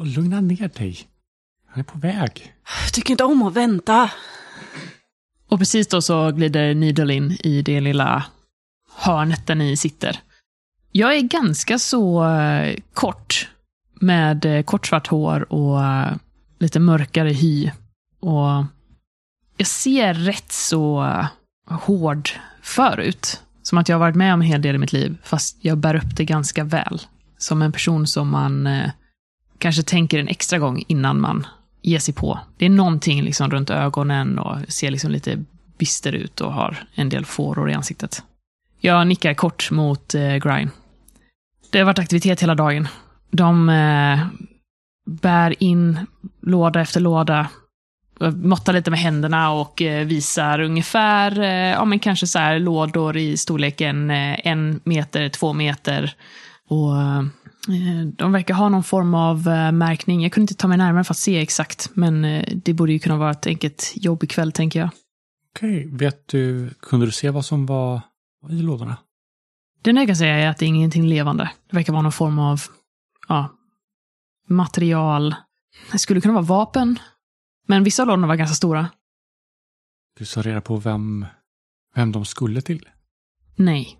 Lugna 0.04 0.40
ner 0.40 0.70
dig. 0.78 0.98
Han 1.68 1.80
är 1.80 1.84
på 1.84 1.98
väg. 1.98 2.54
Jag 2.84 2.92
tycker 2.92 3.10
inte 3.10 3.24
om 3.24 3.42
att 3.42 3.54
vänta. 3.54 4.10
Och 5.48 5.58
precis 5.58 5.88
då 5.88 6.02
så 6.02 6.30
glider 6.30 6.74
Needle 6.74 7.14
in 7.14 7.36
i 7.40 7.62
det 7.62 7.80
lilla 7.80 8.24
hörnet 8.96 9.46
där 9.46 9.54
ni 9.54 9.76
sitter. 9.76 10.20
Jag 10.92 11.16
är 11.16 11.20
ganska 11.20 11.78
så 11.78 12.24
eh, 12.24 12.76
kort. 12.92 13.48
Med 14.00 14.44
eh, 14.44 14.62
kort 14.62 14.86
svart 14.86 15.06
hår 15.06 15.52
och 15.52 15.80
lite 16.58 16.80
mörkare 16.80 17.28
hy. 17.28 17.70
Och 18.20 18.64
jag 19.56 19.66
ser 19.66 20.14
rätt 20.14 20.52
så 20.52 21.16
hård 21.66 22.30
förut. 22.62 23.40
Som 23.62 23.78
att 23.78 23.88
jag 23.88 23.96
har 23.96 24.00
varit 24.00 24.16
med 24.16 24.34
om 24.34 24.40
en 24.40 24.46
hel 24.46 24.62
del 24.62 24.74
i 24.74 24.78
mitt 24.78 24.92
liv, 24.92 25.16
fast 25.22 25.56
jag 25.60 25.78
bär 25.78 25.94
upp 25.94 26.16
det 26.16 26.24
ganska 26.24 26.64
väl. 26.64 27.00
Som 27.38 27.62
en 27.62 27.72
person 27.72 28.06
som 28.06 28.28
man 28.28 28.66
eh, 28.66 28.90
kanske 29.58 29.82
tänker 29.82 30.18
en 30.18 30.28
extra 30.28 30.58
gång 30.58 30.84
innan 30.88 31.20
man 31.20 31.46
ger 31.82 31.98
sig 31.98 32.14
på. 32.14 32.40
Det 32.56 32.64
är 32.64 32.70
någonting 32.70 33.22
liksom 33.22 33.50
runt 33.50 33.70
ögonen 33.70 34.38
och 34.38 34.58
ser 34.68 34.90
liksom 34.90 35.10
lite 35.10 35.44
bister 35.78 36.12
ut 36.12 36.40
och 36.40 36.52
har 36.52 36.86
en 36.94 37.08
del 37.08 37.24
fåror 37.24 37.70
i 37.70 37.74
ansiktet. 37.74 38.22
Jag 38.80 39.06
nickar 39.06 39.34
kort 39.34 39.70
mot 39.70 40.14
eh, 40.14 40.36
Grine. 40.36 40.70
Det 41.70 41.78
har 41.78 41.84
varit 41.86 41.98
aktivitet 41.98 42.42
hela 42.42 42.54
dagen. 42.54 42.88
De 43.30 43.68
eh, 43.68 44.26
bär 45.06 45.62
in 45.62 46.06
låda 46.40 46.80
efter 46.80 47.00
låda 47.00 47.48
måttar 48.20 48.72
lite 48.72 48.90
med 48.90 49.00
händerna 49.00 49.50
och 49.52 49.82
eh, 49.82 50.06
visar 50.06 50.60
ungefär, 50.60 51.40
eh, 51.40 51.48
ja 51.48 51.84
men 51.84 51.98
kanske 51.98 52.26
så 52.26 52.38
här 52.38 52.58
lådor 52.58 53.16
i 53.16 53.36
storleken 53.36 54.10
eh, 54.10 54.46
en 54.46 54.80
meter, 54.84 55.28
två 55.28 55.52
meter. 55.52 56.14
Och 56.68 56.92
de 58.16 58.32
verkar 58.32 58.54
ha 58.54 58.68
någon 58.68 58.84
form 58.84 59.14
av 59.14 59.46
märkning. 59.72 60.22
Jag 60.22 60.32
kunde 60.32 60.42
inte 60.42 60.54
ta 60.54 60.68
mig 60.68 60.78
närmare 60.78 61.04
för 61.04 61.14
att 61.14 61.18
se 61.18 61.38
exakt, 61.40 61.90
men 61.94 62.44
det 62.64 62.72
borde 62.72 62.92
ju 62.92 62.98
kunna 62.98 63.16
vara 63.16 63.30
ett 63.30 63.46
enkelt 63.46 63.92
jobb 63.96 64.24
ikväll, 64.24 64.52
tänker 64.52 64.80
jag. 64.80 64.90
Okej, 65.56 65.88
vet 65.92 66.28
du, 66.28 66.70
kunde 66.80 67.06
du 67.06 67.12
se 67.12 67.30
vad 67.30 67.44
som 67.44 67.66
var 67.66 68.00
i 68.50 68.62
lådorna? 68.62 68.96
Det 69.82 69.90
jag 69.90 70.06
kan 70.06 70.16
säga 70.16 70.34
är 70.34 70.48
att 70.48 70.58
det 70.58 70.64
är 70.64 70.68
ingenting 70.68 71.06
levande. 71.06 71.50
Det 71.70 71.76
verkar 71.76 71.92
vara 71.92 72.02
någon 72.02 72.12
form 72.12 72.38
av, 72.38 72.62
ja, 73.28 73.48
material. 74.48 75.34
Det 75.92 75.98
skulle 75.98 76.20
kunna 76.20 76.34
vara 76.34 76.44
vapen, 76.44 76.98
men 77.66 77.84
vissa 77.84 78.02
av 78.02 78.06
lådorna 78.06 78.26
var 78.26 78.36
ganska 78.36 78.54
stora. 78.54 78.88
Du 80.18 80.24
sa 80.24 80.42
reda 80.42 80.60
på 80.60 80.76
vem, 80.76 81.26
vem 81.94 82.12
de 82.12 82.24
skulle 82.24 82.60
till? 82.60 82.88
Nej. 83.56 83.98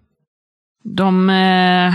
De, 0.85 1.31
eh, 1.31 1.95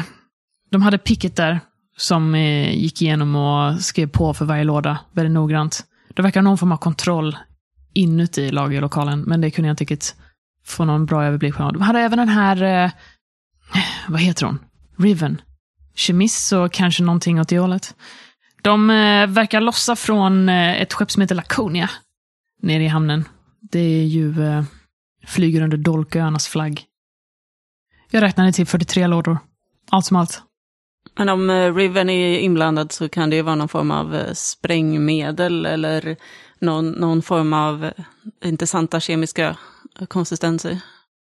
de 0.69 0.82
hade 0.82 0.97
picket 0.97 1.36
där 1.36 1.60
som 1.97 2.36
eh, 2.36 2.77
gick 2.77 3.01
igenom 3.01 3.36
och 3.36 3.82
skrev 3.82 4.08
på 4.08 4.34
för 4.34 4.45
varje 4.45 4.63
låda 4.63 4.99
väldigt 5.12 5.34
noggrant. 5.34 5.86
Det 6.15 6.21
verkar 6.21 6.41
någon 6.41 6.58
form 6.58 6.71
av 6.71 6.77
kontroll 6.77 7.38
inuti 7.93 8.51
lagerlokalen, 8.51 9.21
men 9.21 9.41
det 9.41 9.51
kunde 9.51 9.67
jag 9.67 9.73
inte 9.73 9.84
riktigt 9.84 10.15
få 10.65 10.86
någon 10.86 11.05
bra 11.05 11.25
överblick 11.25 11.55
på. 11.55 11.71
De 11.71 11.82
hade 11.82 11.99
även 11.99 12.17
den 12.17 12.29
här, 12.29 12.84
eh, 12.84 12.91
vad 14.08 14.21
heter 14.21 14.45
hon? 14.45 14.60
Riven. 14.97 15.41
Kemiss 15.95 16.51
och 16.51 16.71
kanske 16.71 17.03
någonting 17.03 17.39
åt 17.39 17.49
det 17.49 17.60
hållet. 17.60 17.95
De 18.62 18.89
eh, 18.89 19.28
verkar 19.28 19.62
lossa 19.62 19.95
från 19.95 20.50
eh, 20.50 20.82
ett 20.82 20.93
skepp 20.93 21.12
som 21.12 21.22
heter 21.22 21.36
Laconia 21.36 21.89
nere 22.62 22.84
i 22.84 22.88
hamnen. 22.88 23.26
Det 23.62 23.80
är 23.80 24.06
ju 24.06 24.43
eh, 24.43 24.63
flyger 25.28 25.62
under 25.62 25.78
Dolköarnas 25.78 26.48
flagg. 26.48 26.84
Jag 28.12 28.24
räknade 28.24 28.54
till 28.54 28.67
43 28.67 29.08
lådor. 29.08 29.38
Allt 29.89 30.06
som 30.06 30.17
allt. 30.17 30.43
Men 31.17 31.30
om 31.30 31.50
eh, 31.50 31.76
Riven 31.76 32.10
är 32.10 32.39
inblandad 32.39 32.91
så 32.91 33.10
kan 33.10 33.30
det 33.30 33.36
ju 33.36 33.41
vara 33.41 33.56
någon 33.56 33.69
form 33.69 33.91
av 33.91 34.15
eh, 34.15 34.34
sprängmedel 34.34 35.65
eller 35.65 36.17
någon, 36.60 36.91
någon 36.91 37.22
form 37.22 37.54
av 37.54 37.86
eh, 37.86 37.91
intressanta 38.43 39.00
kemiska 39.00 39.58
konsistenser. 40.08 40.80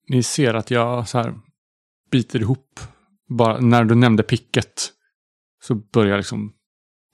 Ni 0.08 0.22
ser 0.22 0.54
att 0.54 0.70
jag 0.70 1.08
så 1.08 1.18
här 1.18 1.34
biter 2.10 2.40
ihop. 2.40 2.80
Bara 3.28 3.60
när 3.60 3.84
du 3.84 3.94
nämnde 3.94 4.22
picket 4.22 4.92
så 5.62 5.74
börjar 5.74 6.16
liksom 6.16 6.52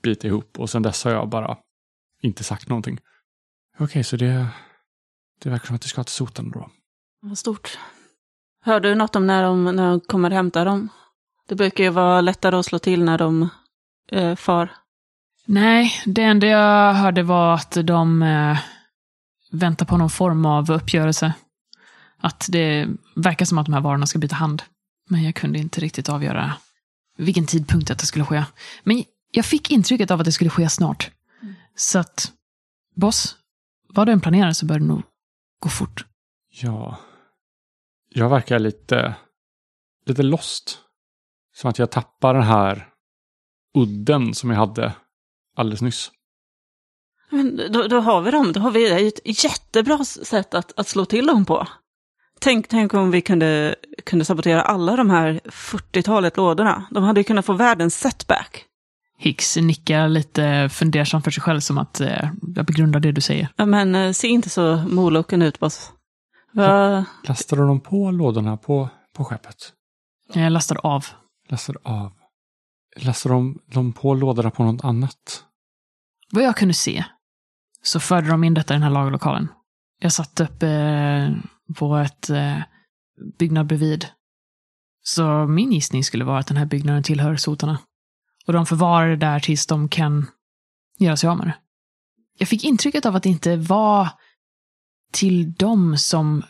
bita 0.02 0.26
ihop 0.26 0.58
och 0.58 0.70
sen 0.70 0.82
dess 0.82 1.04
har 1.04 1.12
jag 1.12 1.28
bara 1.28 1.56
inte 2.22 2.44
sagt 2.44 2.68
någonting. 2.68 2.98
Okej, 3.74 3.84
okay, 3.84 4.04
så 4.04 4.16
det, 4.16 4.46
det 5.42 5.50
verkar 5.50 5.66
som 5.66 5.76
att 5.76 5.82
du 5.82 5.88
ska 5.88 6.04
till 6.04 6.12
soten 6.12 6.50
då. 6.50 6.70
Vad 7.20 7.38
stort. 7.38 7.78
Hörde 8.64 8.88
du 8.88 8.94
något 8.94 9.16
om 9.16 9.26
när 9.26 9.42
de, 9.42 9.64
när 9.64 9.90
de 9.90 10.00
kommer 10.00 10.30
hämta 10.30 10.64
dem? 10.64 10.88
Det 11.48 11.54
brukar 11.54 11.84
ju 11.84 11.90
vara 11.90 12.20
lättare 12.20 12.56
att 12.56 12.66
slå 12.66 12.78
till 12.78 13.04
när 13.04 13.18
de 13.18 13.48
eh, 14.12 14.34
far. 14.34 14.70
Nej, 15.46 15.92
det 16.06 16.22
enda 16.22 16.46
jag 16.46 16.94
hörde 16.94 17.22
var 17.22 17.54
att 17.54 17.76
de 17.84 18.22
eh, 18.22 18.58
väntar 19.50 19.86
på 19.86 19.96
någon 19.96 20.10
form 20.10 20.46
av 20.46 20.70
uppgörelse. 20.70 21.34
Att 22.18 22.46
det 22.48 22.88
verkar 23.16 23.44
som 23.44 23.58
att 23.58 23.66
de 23.66 23.72
här 23.72 23.80
varorna 23.80 24.06
ska 24.06 24.18
byta 24.18 24.36
hand. 24.36 24.62
Men 25.08 25.24
jag 25.24 25.34
kunde 25.34 25.58
inte 25.58 25.80
riktigt 25.80 26.08
avgöra 26.08 26.52
vilken 27.16 27.46
tidpunkt 27.46 27.88
detta 27.88 28.06
skulle 28.06 28.24
ske. 28.24 28.44
Men 28.84 29.04
jag 29.32 29.44
fick 29.44 29.70
intrycket 29.70 30.10
av 30.10 30.20
att 30.20 30.24
det 30.24 30.32
skulle 30.32 30.50
ske 30.50 30.68
snart. 30.68 31.10
Mm. 31.42 31.54
Så 31.74 31.98
att, 31.98 32.32
boss, 32.94 33.36
vad 33.88 34.08
du 34.08 34.12
än 34.12 34.20
planerar 34.20 34.52
så 34.52 34.66
bör 34.66 34.78
det 34.78 34.84
nog 34.84 35.02
gå 35.58 35.68
fort. 35.68 36.06
Ja. 36.50 36.98
Jag 38.08 38.28
verkar 38.28 38.58
lite, 38.58 39.14
lite 40.06 40.22
lost. 40.22 40.78
Som 41.54 41.70
att 41.70 41.78
jag 41.78 41.90
tappar 41.90 42.34
den 42.34 42.42
här 42.42 42.88
udden 43.78 44.34
som 44.34 44.50
jag 44.50 44.56
hade 44.56 44.92
alldeles 45.56 45.82
nyss. 45.82 46.10
Men 47.30 47.72
då, 47.72 47.88
då 47.88 48.00
har 48.00 48.20
vi 48.20 48.30
dem, 48.30 48.52
då 48.52 48.60
har 48.60 48.70
vi 48.70 49.08
ett 49.08 49.44
jättebra 49.44 50.04
sätt 50.04 50.54
att, 50.54 50.78
att 50.78 50.88
slå 50.88 51.04
till 51.04 51.26
dem 51.26 51.44
på. 51.44 51.68
Tänk, 52.38 52.68
tänk 52.68 52.94
om 52.94 53.10
vi 53.10 53.20
kunde, 53.20 53.74
kunde 54.04 54.24
sabotera 54.24 54.62
alla 54.62 54.96
de 54.96 55.10
här 55.10 55.40
40-talet 55.44 56.36
lådorna. 56.36 56.86
De 56.90 57.04
hade 57.04 57.20
ju 57.20 57.24
kunnat 57.24 57.46
få 57.46 57.52
världens 57.52 57.98
setback. 57.98 58.66
Hicks 59.22 59.56
nickar 59.56 60.08
lite 60.08 60.68
fundersamt 60.68 61.24
för 61.24 61.30
sig 61.30 61.42
själv 61.42 61.60
som 61.60 61.78
att 61.78 62.00
eh, 62.00 62.30
jag 62.56 62.66
begrundar 62.66 63.00
det 63.00 63.12
du 63.12 63.20
säger. 63.20 63.48
Ja, 63.56 63.66
men 63.66 63.94
eh, 63.94 64.12
se 64.12 64.28
inte 64.28 64.50
så 64.50 64.76
moloken 64.76 65.42
ut 65.42 65.58
boss. 65.58 65.92
Va? 66.52 67.04
Lastar 67.24 67.56
du 67.56 67.66
dem 67.66 67.80
på 67.80 68.10
lådorna 68.10 68.56
på, 68.56 68.88
på 69.16 69.24
skeppet? 69.24 69.56
Jag 70.32 70.52
lastar 70.52 70.86
av. 70.86 71.06
Lastar 71.48 71.76
av. 71.82 72.12
Lastar 72.96 73.30
de, 73.30 73.58
de 73.66 73.92
på 73.92 74.14
lådorna 74.14 74.50
på 74.50 74.64
något 74.64 74.84
annat? 74.84 75.44
Vad 76.32 76.44
jag 76.44 76.56
kunde 76.56 76.74
se 76.74 77.04
så 77.82 78.00
förde 78.00 78.28
de 78.28 78.44
in 78.44 78.54
detta 78.54 78.74
i 78.74 78.76
den 78.76 78.82
här 78.82 78.90
lagerlokalen. 78.90 79.48
Jag 80.00 80.12
satt 80.12 80.40
uppe 80.40 80.68
eh, 80.68 81.30
på 81.74 81.96
ett 81.96 82.30
eh, 82.30 82.58
byggnad 83.38 83.66
bredvid. 83.66 84.06
Så 85.02 85.46
min 85.46 85.72
gissning 85.72 86.04
skulle 86.04 86.24
vara 86.24 86.38
att 86.38 86.46
den 86.46 86.56
här 86.56 86.66
byggnaden 86.66 87.02
tillhör 87.02 87.36
sotarna. 87.36 87.78
Och 88.46 88.52
de 88.52 88.66
förvarar 88.66 89.08
det 89.08 89.16
där 89.16 89.40
tills 89.40 89.66
de 89.66 89.88
kan 89.88 90.26
göra 90.98 91.16
sig 91.16 91.28
av 91.28 91.36
med 91.36 91.46
det. 91.46 91.54
Jag 92.38 92.48
fick 92.48 92.64
intrycket 92.64 93.06
av 93.06 93.16
att 93.16 93.22
det 93.22 93.28
inte 93.28 93.56
var 93.56 94.08
till 95.12 95.52
dem 95.52 95.98
som 95.98 96.42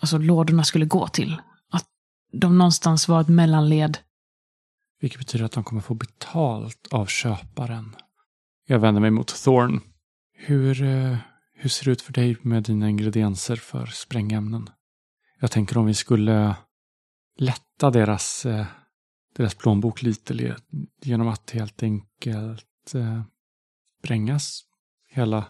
alltså, 0.00 0.18
lådorna 0.18 0.64
skulle 0.64 0.86
gå 0.86 1.08
till. 1.08 1.42
Att 1.72 1.86
de 2.32 2.58
någonstans 2.58 3.08
var 3.08 3.20
ett 3.20 3.28
mellanled. 3.28 3.98
Vilket 5.00 5.18
betyder 5.18 5.44
att 5.44 5.52
de 5.52 5.64
kommer 5.64 5.82
få 5.82 5.94
betalt 5.94 6.88
av 6.90 7.06
köparen. 7.06 7.96
Jag 8.66 8.78
vänder 8.78 9.00
mig 9.00 9.10
mot 9.10 9.42
Thorn. 9.44 9.80
Hur, 10.34 10.82
eh, 10.82 11.16
hur 11.54 11.68
ser 11.68 11.84
det 11.84 11.90
ut 11.90 12.02
för 12.02 12.12
dig 12.12 12.36
med 12.42 12.62
dina 12.62 12.88
ingredienser 12.88 13.56
för 13.56 13.86
sprängämnen? 13.86 14.70
Jag 15.40 15.50
tänker 15.50 15.78
om 15.78 15.86
vi 15.86 15.94
skulle 15.94 16.56
lätta 17.38 17.90
deras 17.90 18.46
eh, 18.46 18.66
deras 19.36 19.54
plånbok 19.54 20.02
lite 20.02 20.56
genom 21.02 21.28
att 21.28 21.50
helt 21.50 21.82
enkelt 21.82 22.94
eh, 22.94 23.22
sprängas 23.98 24.62
hela 25.08 25.44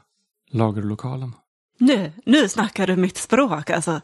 lagerlokalen. 0.51 1.33
Nu, 1.79 2.13
nu 2.25 2.49
snackar 2.49 2.87
du 2.87 2.97
mitt 2.97 3.17
språk 3.17 3.71
alltså. 3.71 4.01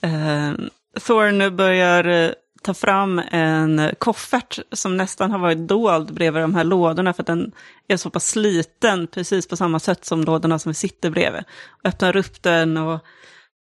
Eh, 0.00 0.52
Thorn 1.00 1.56
börjar 1.56 2.04
eh, 2.04 2.30
ta 2.62 2.74
fram 2.74 3.18
en 3.30 3.94
koffert 3.98 4.58
som 4.72 4.96
nästan 4.96 5.30
har 5.30 5.38
varit 5.38 5.68
dold 5.68 6.14
bredvid 6.14 6.42
de 6.42 6.54
här 6.54 6.64
lådorna 6.64 7.12
för 7.12 7.22
att 7.22 7.26
den 7.26 7.52
är 7.88 7.96
så 7.96 8.10
pass 8.10 8.26
sliten, 8.26 9.06
precis 9.06 9.48
på 9.48 9.56
samma 9.56 9.80
sätt 9.80 10.04
som 10.04 10.24
lådorna 10.24 10.58
som 10.58 10.70
vi 10.70 10.74
sitter 10.74 11.10
bredvid. 11.10 11.44
Öppnar 11.84 12.16
upp 12.16 12.42
den 12.42 12.76
och 12.76 13.00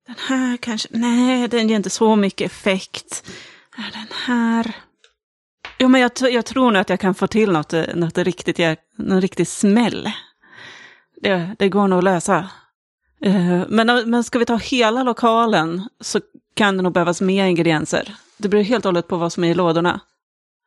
den 0.07 0.15
här 0.27 0.57
kanske, 0.57 0.87
nej 0.91 1.47
den 1.47 1.69
ger 1.69 1.75
inte 1.75 1.89
så 1.89 2.15
mycket 2.15 2.51
effekt. 2.51 3.27
Den 3.75 4.07
här. 4.25 4.75
Jo 5.81 5.87
men 5.87 6.01
jag, 6.01 6.11
jag 6.31 6.45
tror 6.45 6.71
nog 6.71 6.81
att 6.81 6.89
jag 6.89 6.99
kan 6.99 7.15
få 7.15 7.27
till 7.27 7.51
något, 7.51 7.73
något 7.95 8.17
riktigt, 8.17 8.59
någon 8.95 9.21
riktig 9.21 9.47
smäll. 9.47 10.11
Det, 11.21 11.55
det 11.59 11.69
går 11.69 11.87
nog 11.87 11.97
att 11.97 12.03
lösa. 12.03 12.49
Eh, 13.21 13.63
men, 13.69 14.09
men 14.09 14.23
ska 14.23 14.39
vi 14.39 14.45
ta 14.45 14.55
hela 14.57 15.03
lokalen 15.03 15.89
så 16.01 16.19
kan 16.53 16.77
det 16.77 16.83
nog 16.83 16.93
behövas 16.93 17.21
mer 17.21 17.45
ingredienser. 17.45 18.15
Det 18.37 18.49
beror 18.49 18.63
helt 18.63 18.85
och 18.85 18.89
hållet 18.89 19.07
på 19.07 19.17
vad 19.17 19.33
som 19.33 19.43
är 19.43 19.51
i 19.51 19.53
lådorna. 19.53 20.01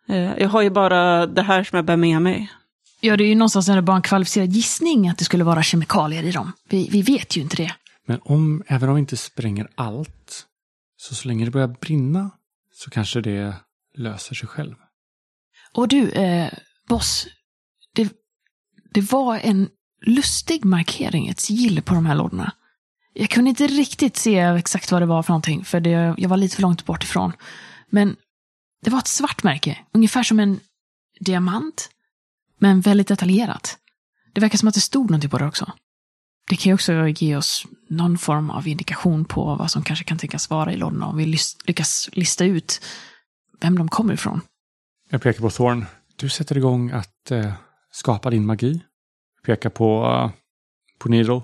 Eh, 0.09 0.39
jag 0.39 0.49
har 0.49 0.63
ju 0.63 0.71
bara 0.71 1.27
det 1.27 1.43
här 1.43 1.65
som 1.65 1.77
jag 1.77 1.85
bär 1.85 1.97
med 1.97 2.23
mig. 2.23 2.53
Ja, 3.01 3.17
det 3.17 3.25
är 3.25 3.29
ju 3.29 3.35
någonstans 3.35 3.69
är 3.69 3.77
det 3.77 3.83
bara 3.83 3.97
en 3.97 4.03
kvalificerad 4.03 4.49
gissning 4.49 5.09
att 5.09 5.19
det 5.19 5.25
skulle 5.25 5.45
vara 5.45 5.63
kemikalier 5.63 6.23
i 6.23 6.31
dem. 6.31 6.53
Vi, 6.69 6.89
vi 6.93 7.03
vet 7.03 7.37
ju 7.37 7.41
inte 7.41 7.57
det. 7.57 7.75
Men 8.07 8.21
om, 8.23 8.63
även 8.67 8.89
om 8.89 8.95
vi 8.95 9.01
inte 9.01 9.17
spränger 9.17 9.69
allt, 9.75 10.47
så 10.97 11.15
så 11.15 11.29
länge 11.29 11.45
det 11.45 11.51
börjar 11.51 11.75
brinna 11.81 12.31
så 12.73 12.91
kanske 12.91 13.21
det 13.21 13.55
löser 13.97 14.35
sig 14.35 14.49
själv. 14.49 14.75
Och 15.75 15.89
du, 15.89 16.11
eh, 16.11 16.53
boss. 16.89 17.27
Det, 17.95 18.13
det 18.95 19.01
var 19.01 19.39
en 19.39 19.69
lustig 20.07 20.65
markering, 20.65 21.29
ett 21.29 21.41
sigill 21.41 21.83
på 21.83 21.95
de 21.95 22.07
här 22.07 22.15
lådorna. 22.15 22.53
Jag 23.13 23.31
kunde 23.31 23.51
inte 23.51 23.67
riktigt 23.67 24.17
se 24.17 24.39
exakt 24.39 24.93
vad 24.93 25.03
det 25.03 25.07
var 25.07 25.23
för 25.23 25.33
någonting, 25.33 25.65
för 25.65 25.81
det, 25.81 26.15
jag 26.19 26.29
var 26.29 26.37
lite 26.37 26.55
för 26.55 26.63
långt 26.63 26.85
bort 26.85 27.03
ifrån. 27.03 27.33
Men 27.91 28.17
det 28.83 28.91
var 28.91 28.99
ett 28.99 29.07
svart 29.07 29.43
märke, 29.43 29.79
ungefär 29.93 30.23
som 30.23 30.41
en 30.41 30.61
diamant, 31.21 31.91
men 32.59 32.81
väldigt 32.81 33.09
detaljerat. 33.09 33.79
Det 34.35 34.41
verkar 34.41 34.59
som 34.59 34.69
att 34.69 34.75
det 34.75 34.81
stod 34.81 35.11
någonting 35.11 35.31
på 35.31 35.39
det 35.39 35.47
också. 35.47 35.73
Det 36.49 36.57
kan 36.57 36.71
ju 36.71 36.75
också 36.75 37.09
ge 37.09 37.37
oss 37.37 37.67
någon 37.91 38.19
form 38.19 38.51
av 38.51 38.69
indikation 38.69 39.25
på 39.25 39.55
vad 39.55 39.71
som 39.71 39.83
kanske 39.83 40.05
kan 40.05 40.19
tänkas 40.19 40.51
vara 40.51 40.73
i 40.73 40.77
lådorna 40.77 41.07
om 41.07 41.17
vi 41.17 41.27
lyckas 41.67 42.09
lista 42.13 42.45
ut 42.45 42.81
vem 43.61 43.79
de 43.79 43.89
kommer 43.89 44.15
ifrån. 44.15 44.41
Jag 45.15 45.23
pekar 45.23 45.41
på 45.41 45.51
Thorn. 45.51 45.85
Du 46.17 46.29
sätter 46.29 46.57
igång 46.57 46.91
att 46.91 47.31
eh, 47.31 47.53
skapa 47.91 48.31
din 48.31 48.47
magi. 48.47 48.81
Pekar 49.45 49.71
på, 49.71 50.07
uh, 50.07 50.31
på 50.99 51.09
Needle. 51.09 51.43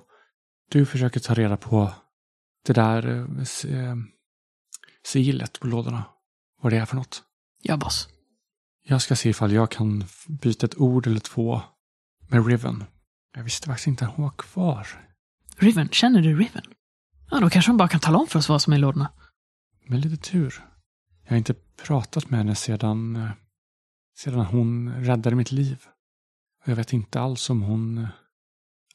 Du 0.71 0.87
försöker 0.87 1.21
ta 1.21 1.35
reda 1.35 1.57
på 1.57 1.93
det 2.67 2.73
där 2.73 3.09
eh, 3.09 3.97
sigillet 5.07 5.61
på 5.61 5.67
lådorna. 5.67 6.05
Vad 6.63 6.73
det 6.73 6.77
är 6.77 6.87
för 6.87 6.97
något. 6.97 7.23
Ja, 7.63 7.77
boss. 7.77 8.09
Jag 8.85 9.03
ska 9.03 9.17
se 9.17 9.29
ifall 9.29 9.53
jag 9.53 9.71
kan 9.71 10.05
byta 10.29 10.67
ett 10.67 10.81
ord 10.81 11.07
eller 11.07 11.21
två 11.21 11.63
med 12.29 12.47
Riven. 12.47 12.85
Jag 13.35 13.45
visste 13.45 13.67
faktiskt 13.67 13.87
inte 13.87 14.05
att 14.05 14.17
hon 14.17 14.23
var 14.23 14.33
kvar. 14.37 14.87
Riven? 15.57 15.89
Känner 15.89 16.21
du 16.21 16.39
Riven? 16.39 16.65
Ja, 17.31 17.41
då 17.41 17.51
kanske 17.51 17.71
hon 17.71 17.79
bara 17.79 17.89
kan 17.89 18.01
tala 18.01 18.19
om 18.19 18.27
för 18.27 18.39
oss 18.39 18.49
vad 18.49 18.63
som 18.63 18.73
är 18.73 18.77
i 18.77 18.81
lådorna. 18.81 19.13
Med 19.87 20.05
lite 20.05 20.31
tur. 20.31 20.65
Jag 21.23 21.31
har 21.31 21.37
inte 21.39 21.55
pratat 21.83 22.31
med 22.31 22.39
henne 22.39 22.55
sedan, 22.55 23.17
eh, 23.17 23.31
sedan 24.25 24.47
hon 24.47 24.95
räddade 25.05 25.37
mitt 25.37 25.53
liv. 25.53 25.85
Och 26.63 26.69
jag 26.69 26.77
vet 26.77 26.93
inte 26.93 27.21
alls 27.21 27.51
om 27.51 27.63
hon 27.63 27.99
eh, 27.99 28.09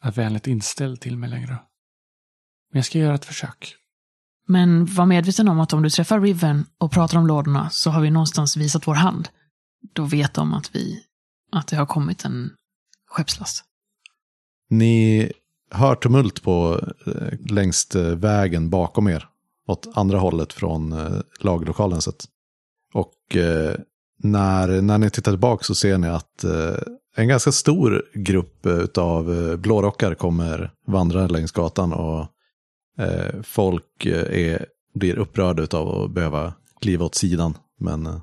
är 0.01 0.11
vänligt 0.11 0.47
inställd 0.47 1.01
till 1.01 1.17
mig 1.17 1.29
längre. 1.29 1.57
Men 2.71 2.77
jag 2.77 2.85
ska 2.85 2.99
göra 2.99 3.15
ett 3.15 3.25
försök. 3.25 3.75
Men 4.47 4.85
var 4.85 5.05
medveten 5.05 5.47
om 5.47 5.59
att 5.59 5.73
om 5.73 5.83
du 5.83 5.89
träffar 5.89 6.21
Riven 6.21 6.65
och 6.77 6.91
pratar 6.91 7.17
om 7.17 7.27
lådorna 7.27 7.69
så 7.69 7.89
har 7.89 8.01
vi 8.01 8.11
någonstans 8.11 8.57
visat 8.57 8.87
vår 8.87 8.95
hand. 8.95 9.29
Då 9.93 10.05
vet 10.05 10.33
de 10.33 10.53
att 10.53 10.75
vi, 10.75 11.03
att 11.51 11.67
det 11.67 11.75
har 11.75 11.85
kommit 11.85 12.25
en 12.25 12.51
skeppslast. 13.09 13.63
Ni 14.69 15.31
hör 15.71 15.95
tumult 15.95 16.43
på 16.43 16.79
eh, 17.07 17.39
längst 17.49 17.95
eh, 17.95 18.03
vägen 18.03 18.69
bakom 18.69 19.07
er. 19.07 19.29
Åt 19.67 19.97
andra 19.97 20.17
hållet 20.17 20.53
från 20.53 20.95
laglokalen 21.39 22.01
sett. 22.01 22.25
Och 22.93 23.35
eh, 23.35 23.75
när, 24.17 24.81
när 24.81 24.97
ni 24.97 25.09
tittar 25.09 25.31
tillbaka 25.31 25.63
så 25.63 25.75
ser 25.75 25.97
ni 25.97 26.07
att 26.07 26.43
eh, 26.43 26.75
en 27.15 27.27
ganska 27.27 27.51
stor 27.51 28.05
grupp 28.13 28.65
av 28.97 29.33
eh, 29.33 29.49
eh 29.49 29.55
blårockar 29.55 30.15
kommer 30.15 30.71
vandra 30.87 31.27
längs 31.27 31.51
gatan 31.51 31.93
och 31.93 32.25
eh, 32.99 33.41
folk 33.43 34.05
eh, 34.05 34.47
är, 34.47 34.65
blir 34.93 35.17
upprörda 35.17 35.77
av 35.77 36.03
att 36.03 36.11
behöva 36.11 36.53
kliva 36.81 37.05
åt 37.05 37.15
sidan. 37.15 37.57
Men 37.79 38.05
eh, 38.05 38.21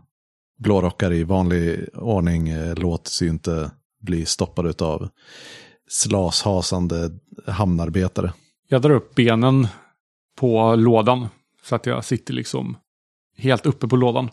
blårockar 0.58 1.12
i 1.12 1.24
vanlig 1.24 1.88
ordning 1.94 2.48
eh, 2.48 2.74
låter 2.74 3.10
sig 3.10 3.28
inte 3.28 3.70
bli 4.00 4.26
stoppade 4.26 4.84
av 4.84 5.08
slashasande 5.88 7.10
hamnarbetare. 7.46 8.32
Jag 8.68 8.82
drar 8.82 8.90
upp 8.90 9.14
benen 9.14 9.66
på 10.36 10.76
lådan 10.76 11.26
så 11.62 11.74
att 11.74 11.86
jag 11.86 12.04
sitter 12.04 12.34
liksom 12.34 12.76
helt 13.36 13.66
uppe 13.66 13.88
på 13.88 13.96
lådan. 13.96 14.30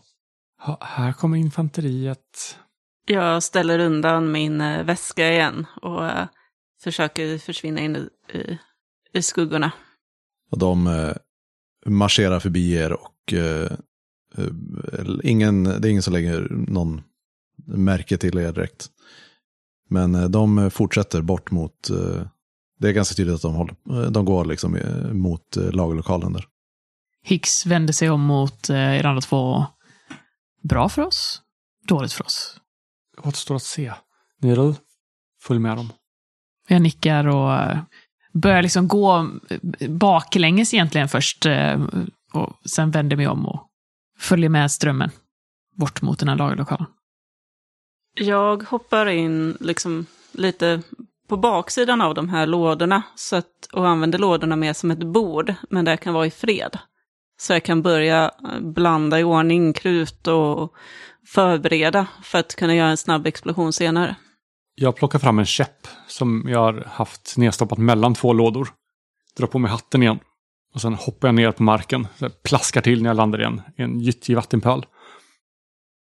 Ha, 0.59 0.77
här 0.81 1.13
kommer 1.13 1.37
infanteriet. 1.37 2.57
Jag 3.05 3.43
ställer 3.43 3.79
undan 3.79 4.31
min 4.31 4.61
äh, 4.61 4.83
väska 4.83 5.31
igen 5.31 5.65
och 5.81 6.05
äh, 6.05 6.27
försöker 6.83 7.37
försvinna 7.37 7.81
in 7.81 7.95
i, 7.95 8.09
i, 8.37 8.59
i 9.13 9.21
skuggorna. 9.21 9.71
Och 10.51 10.59
de 10.59 10.87
äh, 10.87 11.13
marscherar 11.85 12.39
förbi 12.39 12.73
er 12.73 12.93
och 12.93 13.33
ingen, 15.23 15.63
det 15.63 15.87
är 15.87 15.89
ingen 15.89 16.03
som 16.03 16.13
lägger 16.13 16.47
någon 16.49 17.01
märke 17.65 18.17
till 18.17 18.37
er 18.37 18.51
direkt. 18.51 18.87
Men 19.89 20.31
de 20.31 20.71
fortsätter 20.71 21.21
bort 21.21 21.51
mot, 21.51 21.89
det 22.79 22.87
är 22.87 22.91
ganska 22.91 23.15
tydligt 23.15 23.35
att 23.35 23.41
de, 23.41 23.53
håller, 23.53 23.75
de 24.09 24.25
går 24.25 24.45
liksom 24.45 24.77
mot 25.11 25.55
lagerlokalen 25.55 26.33
där. 26.33 26.45
Hicks 27.23 27.65
vänder 27.65 27.93
sig 27.93 28.09
om 28.09 28.21
mot 28.21 28.69
er 28.69 29.05
andra 29.05 29.21
två. 29.21 29.65
Bra 30.61 30.89
för 30.89 31.01
oss, 31.01 31.41
dåligt 31.87 32.13
för 32.13 32.25
oss. 32.25 32.59
Återstår 33.17 33.55
att 33.55 33.63
se. 33.63 33.93
Nirul, 34.41 34.75
följ 35.41 35.59
med 35.59 35.77
dem. 35.77 35.93
Jag 36.67 36.81
nickar 36.81 37.27
och 37.27 37.77
börjar 38.33 38.61
liksom 38.61 38.87
gå 38.87 39.29
baklänges 39.89 40.73
egentligen 40.73 41.09
först. 41.09 41.45
Och 42.33 42.69
sen 42.69 42.91
vänder 42.91 43.15
mig 43.15 43.27
om 43.27 43.45
och 43.45 43.67
följer 44.19 44.49
med 44.49 44.71
strömmen 44.71 45.11
bort 45.75 46.01
mot 46.01 46.19
den 46.19 46.29
här 46.29 46.35
lagerlokalen. 46.35 46.87
Jag 48.13 48.63
hoppar 48.63 49.05
in 49.05 49.57
liksom 49.59 50.05
lite 50.31 50.81
på 51.27 51.37
baksidan 51.37 52.01
av 52.01 52.15
de 52.15 52.29
här 52.29 52.47
lådorna 52.47 53.03
så 53.15 53.35
att, 53.35 53.65
och 53.73 53.87
använder 53.87 54.19
lådorna 54.19 54.55
mer 54.55 54.73
som 54.73 54.91
ett 54.91 55.03
bord, 55.03 55.53
men 55.69 55.85
där 55.85 55.97
kan 55.97 56.13
vara 56.13 56.25
i 56.25 56.31
fred. 56.31 56.79
Så 57.41 57.53
jag 57.53 57.63
kan 57.63 57.81
börja 57.81 58.31
blanda 58.61 59.19
i 59.19 59.23
ordning 59.23 59.73
krut 59.73 60.27
och 60.27 60.73
förbereda 61.27 62.07
för 62.23 62.39
att 62.39 62.55
kunna 62.55 62.75
göra 62.75 62.89
en 62.89 62.97
snabb 62.97 63.27
explosion 63.27 63.73
senare. 63.73 64.15
Jag 64.75 64.95
plockar 64.95 65.19
fram 65.19 65.39
en 65.39 65.45
käpp 65.45 65.87
som 66.07 66.45
jag 66.47 66.59
har 66.59 66.83
haft 66.87 67.37
nedstoppat 67.37 67.77
mellan 67.77 68.15
två 68.15 68.33
lådor. 68.33 68.69
Drar 69.37 69.47
på 69.47 69.59
mig 69.59 69.71
hatten 69.71 70.03
igen. 70.03 70.19
Och 70.73 70.81
sen 70.81 70.93
hoppar 70.93 71.27
jag 71.27 71.35
ner 71.35 71.51
på 71.51 71.63
marken. 71.63 72.07
Plaskar 72.43 72.81
till 72.81 73.03
när 73.03 73.09
jag 73.09 73.17
landar 73.17 73.39
igen 73.39 73.61
i 73.77 73.81
en 73.81 73.99
gyttjig 73.99 74.35
vattenpöl. 74.35 74.85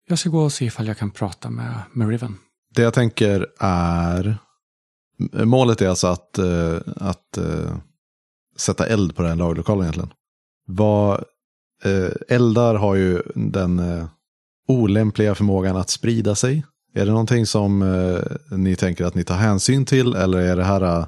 Jag 0.07 0.19
ska 0.19 0.29
gå 0.29 0.43
och 0.43 0.53
se 0.53 0.65
ifall 0.65 0.87
jag 0.87 0.97
kan 0.97 1.11
prata 1.11 1.49
med, 1.49 1.81
med 1.93 2.09
Riven. 2.09 2.37
Det 2.75 2.81
jag 2.81 2.93
tänker 2.93 3.47
är... 3.59 4.37
Målet 5.33 5.81
är 5.81 5.89
alltså 5.89 6.07
att, 6.07 6.39
uh, 6.39 6.79
att 6.95 7.37
uh, 7.37 7.77
sätta 8.57 8.87
eld 8.87 9.15
på 9.15 9.23
den 9.23 9.37
lagerlokalen 9.37 9.83
egentligen. 9.83 10.09
Vad, 10.67 11.23
uh, 11.85 12.09
eldar 12.27 12.75
har 12.75 12.95
ju 12.95 13.21
den 13.35 13.81
olämpliga 14.67 15.35
förmågan 15.35 15.77
att 15.77 15.89
sprida 15.89 16.35
sig. 16.35 16.65
Är 16.93 17.05
det 17.05 17.11
någonting 17.11 17.45
som 17.45 17.79
ni 18.51 18.75
tänker 18.75 19.05
att 19.05 19.15
ni 19.15 19.23
tar 19.23 19.35
hänsyn 19.35 19.85
till 19.85 20.15
eller 20.15 20.37
är 20.37 20.55
det 20.55 20.63
här 20.63 21.07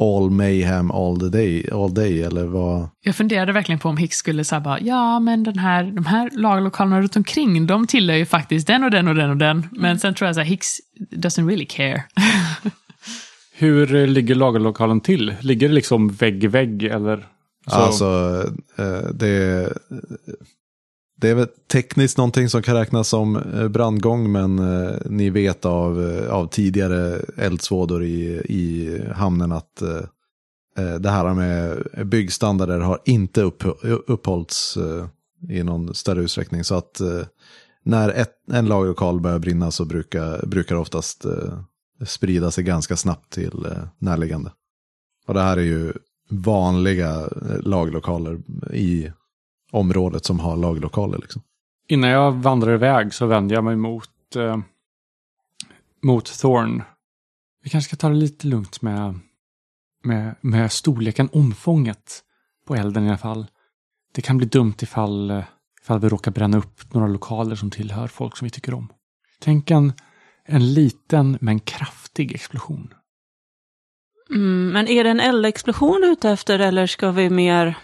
all 0.00 0.30
mayhem 0.30 0.90
all 0.90 1.20
the 1.20 1.28
day, 1.28 1.68
all 1.72 1.94
day 1.94 2.22
eller 2.22 2.44
vad? 2.44 2.88
Jag 3.04 3.16
funderade 3.16 3.52
verkligen 3.52 3.78
på 3.78 3.88
om 3.88 3.96
Hicks 3.96 4.16
skulle 4.16 4.44
säga 4.44 4.60
bara, 4.60 4.80
ja 4.80 5.20
men 5.20 5.42
den 5.42 5.58
här, 5.58 5.84
de 5.84 6.06
här 6.06 6.30
lagerlokalerna 6.32 7.00
runt 7.00 7.16
omkring, 7.16 7.66
de 7.66 7.86
tillhör 7.86 8.16
ju 8.16 8.26
faktiskt 8.26 8.66
den 8.66 8.84
och 8.84 8.90
den 8.90 9.08
och 9.08 9.14
den 9.14 9.30
och 9.30 9.36
den. 9.36 9.68
Men 9.70 9.84
mm. 9.84 9.98
sen 9.98 10.14
tror 10.14 10.28
jag 10.28 10.38
att 10.38 10.46
Hicks 10.46 10.76
doesn't 11.10 11.48
really 11.48 11.66
care. 11.66 12.04
Hur 13.54 14.06
ligger 14.06 14.34
lagerlokalen 14.34 15.00
till? 15.00 15.34
Ligger 15.40 15.68
det 15.68 15.74
liksom 15.74 16.08
vägg 16.08 16.44
i 16.44 16.46
vägg 16.46 16.82
eller? 16.82 17.26
Så? 17.66 17.74
Alltså, 17.74 18.42
eh, 18.76 19.08
det, 19.14 19.72
det 21.16 21.28
är 21.28 21.34
väl 21.34 21.48
tekniskt 21.72 22.18
någonting 22.18 22.48
som 22.48 22.62
kan 22.62 22.74
räknas 22.74 23.08
som 23.08 23.36
eh, 23.36 23.68
brandgång 23.68 24.32
men 24.32 24.58
eh, 24.58 24.96
ni 25.06 25.30
vet 25.30 25.64
av, 25.64 26.20
av 26.30 26.46
tidigare 26.46 27.20
eldsvådor 27.36 28.04
i, 28.04 28.24
i 28.48 29.00
hamnen 29.14 29.52
att 29.52 29.82
det 31.00 31.10
här 31.10 31.34
med 31.34 31.82
byggstandarder 32.06 32.78
har 32.78 33.00
inte 33.04 33.42
upp, 33.42 33.62
uppehållits 34.06 34.78
i 35.48 35.62
någon 35.62 35.94
större 35.94 36.20
utsträckning. 36.22 36.64
Så 36.64 36.74
att 36.74 37.00
när 37.82 38.08
ett, 38.08 38.32
en 38.52 38.66
lagerlokal 38.66 39.20
börjar 39.20 39.38
brinna 39.38 39.70
så 39.70 39.84
brukar, 39.84 40.46
brukar 40.46 40.74
det 40.74 40.80
oftast 40.80 41.26
sprida 42.06 42.50
sig 42.50 42.64
ganska 42.64 42.96
snabbt 42.96 43.32
till 43.32 43.66
närliggande. 43.98 44.52
Och 45.26 45.34
det 45.34 45.40
här 45.40 45.56
är 45.56 45.62
ju 45.62 45.92
vanliga 46.32 47.10
eh, 47.20 47.60
laglokaler 47.60 48.40
i 48.72 49.12
området 49.70 50.24
som 50.24 50.40
har 50.40 50.56
laglokaler. 50.56 51.18
Liksom. 51.18 51.42
Innan 51.88 52.10
jag 52.10 52.32
vandrar 52.32 52.74
iväg 52.74 53.14
så 53.14 53.26
vänder 53.26 53.54
jag 53.54 53.64
mig 53.64 53.76
mot, 53.76 54.36
eh, 54.36 54.58
mot 56.02 56.38
Thorn. 56.40 56.82
Vi 57.62 57.70
kanske 57.70 57.88
ska 57.88 57.96
ta 57.96 58.08
det 58.08 58.14
lite 58.14 58.46
lugnt 58.46 58.82
med, 58.82 59.18
med, 60.04 60.34
med 60.40 60.72
storleken, 60.72 61.28
omfånget 61.32 62.22
på 62.66 62.74
elden 62.74 63.04
i 63.04 63.08
alla 63.08 63.18
fall. 63.18 63.46
Det 64.14 64.22
kan 64.22 64.38
bli 64.38 64.46
dumt 64.46 64.74
ifall, 64.80 65.30
eh, 65.30 65.44
ifall 65.82 66.00
vi 66.00 66.08
råkar 66.08 66.30
bränna 66.30 66.58
upp 66.58 66.94
några 66.94 67.08
lokaler 67.08 67.54
som 67.54 67.70
tillhör 67.70 68.06
folk 68.06 68.36
som 68.36 68.44
vi 68.44 68.50
tycker 68.50 68.74
om. 68.74 68.92
Tänk 69.38 69.70
en, 69.70 69.92
en 70.44 70.74
liten 70.74 71.38
men 71.40 71.60
kraftig 71.60 72.34
explosion. 72.34 72.94
Mm, 74.32 74.72
men 74.72 74.88
är 74.88 75.04
det 75.04 75.10
en 75.10 75.20
eldexplosion 75.20 76.04
ute 76.04 76.30
efter 76.30 76.58
eller 76.58 76.86
ska 76.86 77.10
vi 77.10 77.30
mer 77.30 77.78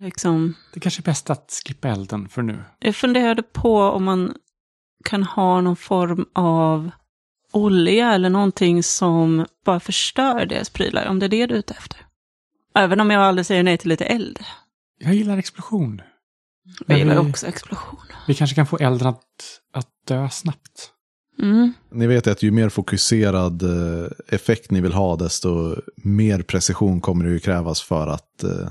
liksom... 0.00 0.54
Det 0.74 0.80
kanske 0.80 1.00
är 1.00 1.04
bäst 1.04 1.30
att 1.30 1.62
skippa 1.66 1.88
elden 1.88 2.28
för 2.28 2.42
nu. 2.42 2.64
Jag 2.78 2.96
funderade 2.96 3.42
på 3.42 3.82
om 3.82 4.04
man 4.04 4.34
kan 5.04 5.22
ha 5.22 5.60
någon 5.60 5.76
form 5.76 6.26
av 6.34 6.90
olja 7.52 8.12
eller 8.14 8.30
någonting 8.30 8.82
som 8.82 9.46
bara 9.64 9.80
förstör 9.80 10.46
deras 10.46 10.70
prylar, 10.70 11.06
om 11.06 11.18
det 11.18 11.26
är 11.26 11.28
det 11.30 11.46
du 11.46 11.54
är 11.54 11.58
ute 11.58 11.74
efter. 11.74 12.00
Även 12.74 13.00
om 13.00 13.10
jag 13.10 13.22
aldrig 13.22 13.46
säger 13.46 13.62
nej 13.62 13.78
till 13.78 13.88
lite 13.88 14.04
eld. 14.04 14.38
Jag 14.98 15.14
gillar 15.14 15.38
explosion. 15.38 16.02
Jag 16.86 16.98
gillar 16.98 17.22
vi- 17.22 17.30
också 17.30 17.46
explosion. 17.46 18.00
Vi 18.26 18.34
kanske 18.34 18.54
kan 18.56 18.66
få 18.66 18.76
elden 18.76 19.08
att, 19.08 19.60
att 19.72 19.88
dö 20.06 20.28
snabbt. 20.30 20.90
Mm. 21.42 21.72
Ni 21.90 22.06
vet 22.06 22.26
att 22.26 22.42
ju 22.42 22.50
mer 22.50 22.68
fokuserad 22.68 23.62
eh, 23.62 24.10
effekt 24.28 24.70
ni 24.70 24.80
vill 24.80 24.92
ha, 24.92 25.16
desto 25.16 25.76
mer 25.96 26.42
precision 26.42 27.00
kommer 27.00 27.24
det 27.24 27.30
ju 27.30 27.38
krävas 27.38 27.82
för 27.82 28.06
att 28.06 28.42
eh, 28.44 28.68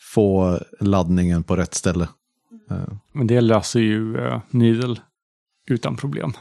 få 0.00 0.58
laddningen 0.80 1.42
på 1.42 1.56
rätt 1.56 1.74
ställe. 1.74 2.08
Eh, 2.70 2.94
Men 3.12 3.26
det 3.26 3.40
löser 3.40 3.80
ju 3.80 4.16
Needle 4.50 4.96
utan 5.66 5.96
problem. 5.96 6.32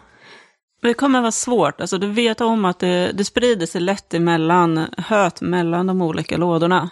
Det 0.82 0.94
kommer 0.94 1.22
vara 1.22 1.32
svårt, 1.32 1.82
alltså 1.82 1.98
du 1.98 2.08
vet 2.08 2.42
om 2.42 2.66
att 2.66 2.80
det, 2.80 3.12
det 3.12 3.26
sprider 3.26 3.66
sig 3.66 3.82
lätt 3.82 4.14
emellan, 4.14 4.86
höt 4.98 5.42
mellan 5.42 5.88
de 5.88 6.02
olika 6.02 6.38
lådorna. 6.38 6.90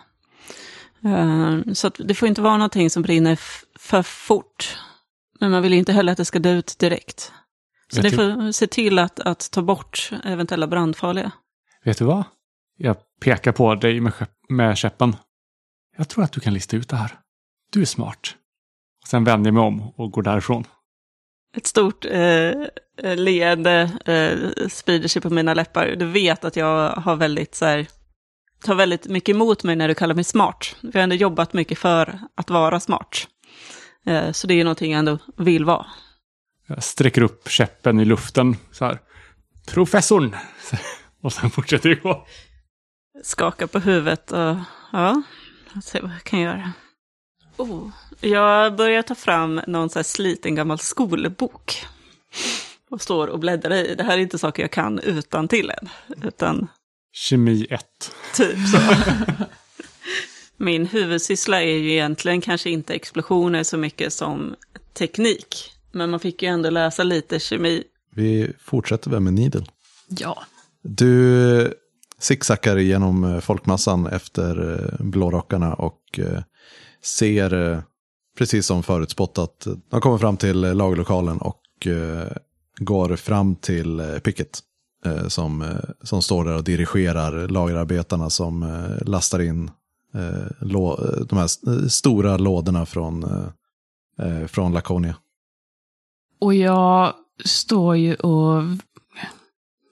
Så 1.73 1.87
att 1.87 1.95
det 1.97 2.13
får 2.13 2.27
inte 2.27 2.41
vara 2.41 2.57
någonting 2.57 2.89
som 2.89 3.01
brinner 3.03 3.39
för 3.79 4.03
fort. 4.03 4.77
Men 5.39 5.51
man 5.51 5.63
vill 5.63 5.73
inte 5.73 5.91
heller 5.91 6.11
att 6.11 6.17
det 6.17 6.25
ska 6.25 6.39
dö 6.39 6.51
ut 6.51 6.75
direkt. 6.79 7.31
Så 7.93 8.01
Vet 8.01 8.11
det 8.11 8.17
du- 8.17 8.33
får 8.43 8.51
se 8.51 8.67
till 8.67 8.99
att, 8.99 9.19
att 9.19 9.51
ta 9.51 9.61
bort 9.61 10.11
eventuella 10.25 10.67
brandfarliga. 10.67 11.31
Vet 11.85 11.97
du 11.97 12.05
vad? 12.05 12.23
Jag 12.77 12.95
pekar 13.21 13.51
på 13.51 13.75
dig 13.75 13.99
med, 13.99 14.13
med 14.49 14.77
käppen. 14.77 15.15
Jag 15.97 16.07
tror 16.09 16.23
att 16.23 16.31
du 16.31 16.39
kan 16.39 16.53
lista 16.53 16.77
ut 16.77 16.89
det 16.89 16.95
här. 16.95 17.19
Du 17.71 17.81
är 17.81 17.85
smart. 17.85 18.35
Sen 19.07 19.23
vänder 19.23 19.47
jag 19.47 19.53
mig 19.53 19.63
om 19.63 19.81
och 19.97 20.11
går 20.11 20.21
därifrån. 20.21 20.63
Ett 21.57 21.65
stort 21.67 22.05
eh, 22.05 22.51
leende 23.15 23.91
eh, 24.05 24.67
sprider 24.67 25.07
sig 25.07 25.21
på 25.21 25.29
mina 25.29 25.53
läppar. 25.53 25.95
Du 25.95 26.05
vet 26.05 26.45
att 26.45 26.55
jag 26.55 26.89
har 26.91 27.15
väldigt, 27.15 27.55
så 27.55 27.65
här, 27.65 27.87
tar 28.63 28.75
väldigt 28.75 29.07
mycket 29.07 29.35
emot 29.35 29.63
mig 29.63 29.75
när 29.75 29.87
du 29.87 29.95
kallar 29.95 30.15
mig 30.15 30.23
smart. 30.23 30.75
Vi 30.81 30.91
har 30.99 31.03
ändå 31.03 31.15
jobbat 31.15 31.53
mycket 31.53 31.77
för 31.77 32.19
att 32.35 32.49
vara 32.49 32.79
smart. 32.79 33.27
Eh, 34.05 34.31
så 34.31 34.47
det 34.47 34.53
är 34.53 34.63
någonting 34.63 34.91
jag 34.91 34.99
ändå 34.99 35.17
vill 35.37 35.65
vara. 35.65 35.85
Jag 36.69 36.83
sträcker 36.83 37.21
upp 37.21 37.49
käppen 37.49 37.99
i 37.99 38.05
luften 38.05 38.55
så 38.71 38.85
här. 38.85 38.99
Professorn! 39.67 40.35
Och 41.21 41.33
sen 41.33 41.49
fortsätter 41.49 41.89
jag 41.89 42.01
gå. 42.01 42.27
Skakar 43.23 43.67
på 43.67 43.79
huvudet 43.79 44.31
och 44.31 44.55
ja, 44.91 45.21
jag 45.73 45.83
se 45.83 46.01
vad 46.01 46.11
jag 46.11 46.23
kan 46.23 46.39
göra. 46.39 46.73
Oh, 47.57 47.89
jag 48.21 48.75
börjar 48.75 49.01
ta 49.01 49.15
fram 49.15 49.61
någon 49.67 49.89
så 49.89 49.99
här 49.99 50.03
sliten 50.03 50.55
gammal 50.55 50.79
skolbok. 50.79 51.85
Och 52.89 53.01
står 53.01 53.27
och 53.27 53.39
bläddrar 53.39 53.75
i. 53.75 53.95
Det 53.95 54.03
här 54.03 54.13
är 54.13 54.21
inte 54.21 54.37
saker 54.37 54.63
jag 54.63 54.71
kan 54.71 54.99
utan 54.99 55.47
till 55.47 55.69
än. 55.69 55.89
Utan 56.23 56.67
Kemi 57.11 57.67
1. 57.69 57.85
Typ 58.35 58.57
så. 58.67 58.77
Min 60.57 60.85
huvudsyssla 60.85 61.61
är 61.61 61.77
ju 61.77 61.91
egentligen 61.91 62.41
kanske 62.41 62.69
inte 62.69 62.93
explosioner 62.93 63.63
så 63.63 63.77
mycket 63.77 64.13
som 64.13 64.55
teknik. 64.93 65.78
Men 65.91 66.09
man 66.09 66.19
fick 66.19 66.43
ju 66.43 66.49
ändå 66.49 66.69
läsa 66.69 67.03
lite 67.03 67.39
kemi. 67.39 67.83
vi 68.15 68.53
fortsätter 68.59 69.09
väl 69.09 69.19
med 69.19 69.33
Needle. 69.33 69.65
Ja. 70.07 70.43
Du 70.81 71.73
zigzaggar 72.19 72.77
igenom 72.77 73.23
eh, 73.23 73.39
folkmassan 73.39 74.07
efter 74.07 74.73
eh, 74.73 75.05
blårockarna 75.05 75.73
och 75.73 76.19
eh, 76.19 76.41
ser, 77.03 77.83
precis 78.37 78.65
som 78.65 78.83
förutspottat, 78.83 79.67
de 79.89 80.01
kommer 80.01 80.17
fram 80.17 80.37
till 80.37 80.61
lagerlokalen 80.61 81.37
och 81.37 81.61
går 82.79 83.15
fram 83.15 83.55
till 83.55 84.19
picket. 84.23 84.59
Som, 85.27 85.77
som 86.03 86.21
står 86.21 86.45
där 86.45 86.55
och 86.55 86.63
dirigerar 86.63 87.47
lagerarbetarna 87.47 88.29
som 88.29 88.85
lastar 89.01 89.39
in 89.39 89.71
de 91.29 91.37
här 91.37 91.87
stora 91.89 92.37
lådorna 92.37 92.85
från, 92.85 93.25
från 94.47 94.73
Laconia. 94.73 95.15
Och 96.41 96.53
jag 96.53 97.13
står 97.45 97.97
ju 97.97 98.15
och 98.15 98.63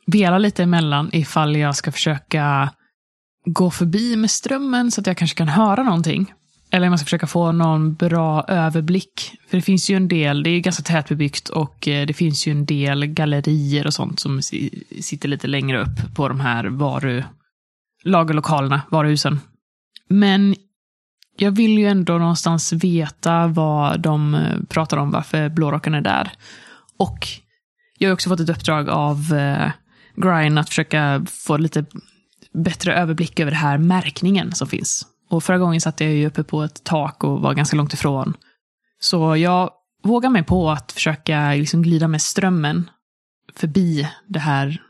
velar 0.06 0.40
lite 0.40 0.64
emellan 0.64 1.10
ifall 1.14 1.56
jag 1.56 1.76
ska 1.76 1.92
försöka 1.92 2.70
gå 3.46 3.72
förbi 3.72 4.16
med 4.16 4.32
strömmen 4.32 4.92
så 4.92 5.02
att 5.02 5.08
jag 5.08 5.18
kanske 5.18 5.38
kan 5.38 5.48
höra 5.48 5.84
någonting. 5.84 6.34
Eller 6.72 6.88
om 6.88 6.94
jag 6.94 7.00
ska 7.00 7.06
försöka 7.06 7.28
få 7.28 7.52
någon 7.52 7.94
bra 7.94 8.46
överblick. 8.48 9.32
För 9.50 9.58
det 9.58 9.62
finns 9.62 9.90
ju 9.90 9.96
en 9.96 10.08
del, 10.08 10.44
det 10.44 10.50
är 10.50 10.52
ju 10.52 10.60
ganska 10.60 10.84
tätbebyggt 10.84 11.50
och 11.50 11.88
eh, 11.88 12.06
det 12.06 12.14
finns 12.14 12.48
ju 12.48 12.52
en 12.52 12.66
del 12.66 13.06
gallerier 13.06 13.88
och 13.88 13.94
sånt 13.94 14.20
som 14.20 14.42
sitter 14.42 15.30
lite 15.30 15.48
längre 15.48 15.82
upp 15.82 16.16
på 16.16 16.28
de 16.28 16.40
här 16.40 16.66
varu, 16.66 17.24
lagerlokalerna, 18.04 18.82
varuhusen. 18.90 19.40
Men 20.10 20.56
jag 21.38 21.52
vill 21.52 21.78
ju 21.78 21.86
ändå 21.86 22.18
någonstans 22.18 22.74
veta 22.74 23.48
vad 23.48 24.00
de 24.00 24.36
eh, 24.36 24.60
pratar 24.70 24.98
om, 24.98 25.12
varför 25.12 25.50
blårocken 25.50 25.94
är 25.94 26.02
där. 26.02 26.32
Och 26.98 27.28
jag 27.98 28.10
har 28.10 28.14
också 28.14 28.30
fått 28.30 28.40
ett 28.40 28.50
uppdrag 28.50 28.90
av 28.90 29.34
eh, 29.34 29.72
Grind 30.16 30.60
att 30.60 30.70
försöka 30.70 31.26
få 31.30 31.58
lite 31.58 31.86
bättre 32.54 32.96
överblick 32.96 33.40
över 33.40 33.52
den 33.52 33.60
här 33.60 33.78
märkningen 33.78 34.52
som 34.52 34.68
finns. 34.68 35.06
Och 35.30 35.44
förra 35.44 35.58
gången 35.58 35.82
satt 35.82 36.02
jag 36.02 36.12
ju 36.12 36.28
uppe 36.28 36.44
på 36.44 36.64
ett 36.64 36.84
tak 36.84 37.24
och 37.24 37.42
var 37.42 37.54
ganska 37.54 37.78
långt 37.78 37.94
ifrån. 37.94 38.34
Så 39.00 39.38
jag 39.38 39.72
vågar 40.04 40.30
mig 40.30 40.44
på 40.44 40.70
att 40.70 40.92
försöka 40.92 41.54
liksom 41.54 41.82
glida 41.82 42.08
med 42.08 42.22
strömmen 42.22 42.90
förbi 43.56 44.10
det 44.28 44.40
här 44.40 44.82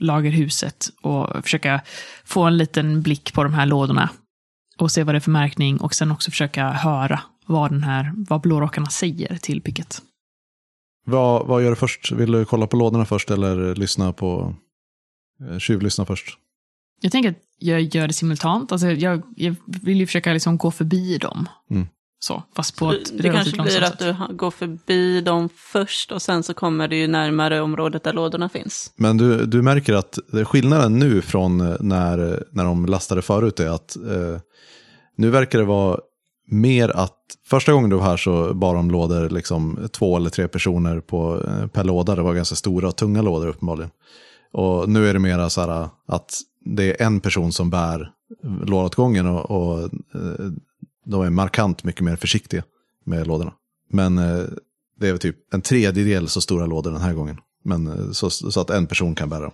lagerhuset 0.00 0.88
och 1.02 1.42
försöka 1.42 1.80
få 2.24 2.42
en 2.42 2.56
liten 2.56 3.02
blick 3.02 3.32
på 3.32 3.44
de 3.44 3.54
här 3.54 3.66
lådorna 3.66 4.10
och 4.78 4.92
se 4.92 5.04
vad 5.04 5.14
det 5.14 5.18
är 5.18 5.20
för 5.20 5.30
märkning 5.30 5.80
och 5.80 5.94
sen 5.94 6.10
också 6.12 6.30
försöka 6.30 6.70
höra 6.70 7.20
vad, 7.46 7.70
den 7.70 7.82
här, 7.82 8.12
vad 8.16 8.40
blårockarna 8.40 8.86
säger 8.86 9.36
till 9.36 9.62
picket. 9.62 10.02
Vad, 11.06 11.46
vad 11.46 11.62
gör 11.62 11.70
du 11.70 11.76
först? 11.76 12.12
Vill 12.12 12.32
du 12.32 12.44
kolla 12.44 12.66
på 12.66 12.76
lådorna 12.76 13.04
först 13.04 13.30
eller 13.30 13.74
lyssna 13.74 14.12
på, 14.12 14.54
eh, 15.50 15.58
tjuvlyssna 15.58 16.06
först? 16.06 16.38
Jag 17.00 17.12
tänker 17.12 17.30
att 17.30 17.36
jag 17.58 17.80
gör 17.82 18.06
det 18.06 18.12
simultant. 18.12 18.72
Alltså 18.72 18.86
jag, 18.86 19.22
jag 19.36 19.54
vill 19.66 20.00
ju 20.00 20.06
försöka 20.06 20.32
liksom 20.32 20.58
gå 20.58 20.70
förbi 20.70 21.18
dem. 21.18 21.48
Mm. 21.70 21.86
Så, 22.20 22.42
fast 22.56 22.78
på 22.78 22.92
ett 22.92 23.18
Det 23.18 23.30
kanske 23.30 23.62
blir 23.62 23.82
att 23.82 24.00
sätt. 24.00 24.16
du 24.28 24.36
går 24.36 24.50
förbi 24.50 25.20
dem 25.20 25.48
först 25.56 26.12
och 26.12 26.22
sen 26.22 26.42
så 26.42 26.54
kommer 26.54 26.88
du 26.88 26.96
ju 26.96 27.06
närmare 27.06 27.60
området 27.60 28.04
där 28.04 28.12
lådorna 28.12 28.48
finns. 28.48 28.92
Men 28.96 29.16
du, 29.16 29.46
du 29.46 29.62
märker 29.62 29.94
att 29.94 30.18
skillnaden 30.44 30.98
nu 30.98 31.22
från 31.22 31.60
eh, 31.60 31.76
när, 31.80 32.44
när 32.50 32.64
de 32.64 32.86
lastade 32.86 33.22
förut 33.22 33.60
är 33.60 33.68
att 33.68 33.96
eh, 33.96 34.40
nu 35.18 35.30
verkar 35.30 35.58
det 35.58 35.64
vara 35.64 36.00
mer 36.46 36.88
att 36.88 37.16
första 37.44 37.72
gången 37.72 37.90
du 37.90 37.96
var 37.96 38.04
här 38.04 38.16
så 38.16 38.54
bar 38.54 38.74
de 38.74 38.90
lådor 38.90 39.28
liksom 39.28 39.88
två 39.92 40.16
eller 40.16 40.30
tre 40.30 40.48
personer 40.48 41.00
på, 41.00 41.44
eh, 41.46 41.66
per 41.66 41.84
låda. 41.84 42.14
Det 42.14 42.22
var 42.22 42.34
ganska 42.34 42.54
stora 42.54 42.88
och 42.88 42.96
tunga 42.96 43.22
lådor 43.22 43.46
uppenbarligen. 43.46 43.90
Och 44.52 44.88
nu 44.88 45.08
är 45.08 45.12
det 45.12 45.18
mera 45.18 45.50
så 45.50 45.60
här 45.60 45.82
eh, 45.82 45.88
att 46.06 46.40
det 46.64 47.00
är 47.00 47.06
en 47.06 47.20
person 47.20 47.52
som 47.52 47.70
bär 47.70 48.10
lådat 48.66 48.94
gången 48.94 49.26
och, 49.26 49.50
och 49.50 49.82
eh, 49.82 50.50
de 51.04 51.22
är 51.22 51.30
markant 51.30 51.84
mycket 51.84 52.02
mer 52.02 52.16
försiktiga 52.16 52.62
med 53.04 53.26
lådorna. 53.26 53.52
Men 53.90 54.16
det 54.98 55.08
är 55.08 55.12
väl 55.12 55.18
typ 55.18 55.54
en 55.54 55.60
tredjedel 55.60 56.28
så 56.28 56.40
stora 56.40 56.66
lådor 56.66 56.90
den 56.90 57.00
här 57.00 57.12
gången. 57.12 57.36
Men 57.64 58.14
så, 58.14 58.30
så 58.30 58.60
att 58.60 58.70
en 58.70 58.86
person 58.86 59.14
kan 59.14 59.28
bära 59.28 59.40
dem. 59.40 59.52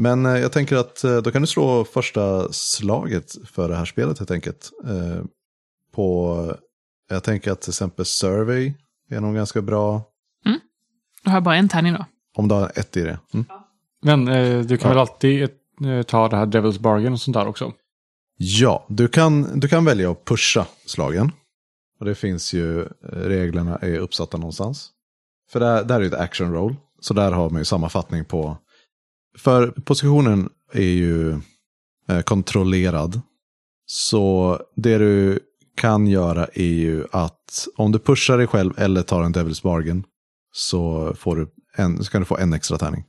Men 0.00 0.26
eh, 0.26 0.38
jag 0.38 0.52
tänker 0.52 0.76
att 0.76 1.04
eh, 1.04 1.16
då 1.16 1.30
kan 1.30 1.42
du 1.42 1.46
slå 1.48 1.84
första 1.84 2.52
slaget 2.52 3.32
för 3.46 3.68
det 3.68 3.76
här 3.76 3.84
spelet 3.84 4.18
helt 4.18 4.30
enkelt. 4.30 4.70
Eh, 4.84 5.24
på 5.94 6.56
Jag 7.10 7.24
tänker 7.24 7.52
att 7.52 7.60
till 7.60 7.70
exempel 7.70 8.04
Survey 8.04 8.72
är 9.10 9.20
nog 9.20 9.34
ganska 9.34 9.62
bra. 9.62 10.02
Då 11.24 11.30
har 11.30 11.36
jag 11.36 11.42
bara 11.42 11.56
en 11.56 11.68
tärning 11.68 11.92
då. 11.92 12.04
Om 12.36 12.48
du 12.48 12.54
har 12.54 12.72
ett 12.74 12.96
i 12.96 13.00
det. 13.02 13.18
Mm. 13.34 13.46
Men 14.02 14.28
eh, 14.28 14.60
du 14.60 14.76
kan 14.76 14.88
Ja. 14.90 14.94
väl 14.94 14.98
alltid 14.98 15.50
ta 16.06 16.28
det 16.28 16.36
här 16.36 16.46
Devil's 16.46 16.80
Bargain 16.80 17.12
och 17.12 17.20
sånt 17.20 17.34
där 17.34 17.46
också? 17.46 17.72
Ja, 18.36 18.86
du 18.88 19.08
kan, 19.08 19.60
du 19.60 19.68
kan 19.68 19.84
välja 19.84 20.10
att 20.10 20.24
pusha 20.24 20.66
slagen. 20.86 21.32
Och 21.98 22.06
det 22.06 22.14
finns 22.14 22.52
ju, 22.52 22.88
reglerna 23.02 23.76
är 23.76 23.98
uppsatta 23.98 24.38
någonstans. 24.38 24.90
För 25.50 25.60
där, 25.60 25.84
där 25.84 25.94
är 25.94 26.00
det 26.00 26.06
ett 26.06 26.14
action 26.14 26.52
roll. 26.52 26.76
Så 27.00 27.14
där 27.14 27.32
har 27.32 27.50
man 27.50 27.60
ju 27.60 27.64
sammanfattning 27.64 28.24
på. 28.24 28.56
För 29.38 29.66
positionen 29.66 30.48
är 30.72 30.82
ju 30.82 31.30
eh, 32.08 32.20
kontrollerad. 32.24 33.20
Så 33.86 34.58
det 34.76 34.98
du 34.98 35.38
kan 35.76 36.06
göra 36.06 36.46
är 36.54 36.64
ju 36.64 37.04
att 37.10 37.68
om 37.76 37.92
du 37.92 37.98
pushar 37.98 38.38
dig 38.38 38.46
själv 38.46 38.72
eller 38.76 39.02
tar 39.02 39.22
en 39.22 39.34
Devil's 39.34 39.62
Bargain 39.62 40.04
så, 40.52 41.12
får 41.18 41.36
du 41.36 41.48
en, 41.76 42.04
så 42.04 42.10
kan 42.10 42.20
du 42.20 42.24
få 42.24 42.36
en 42.38 42.52
extra 42.52 42.78
tärning. 42.78 43.04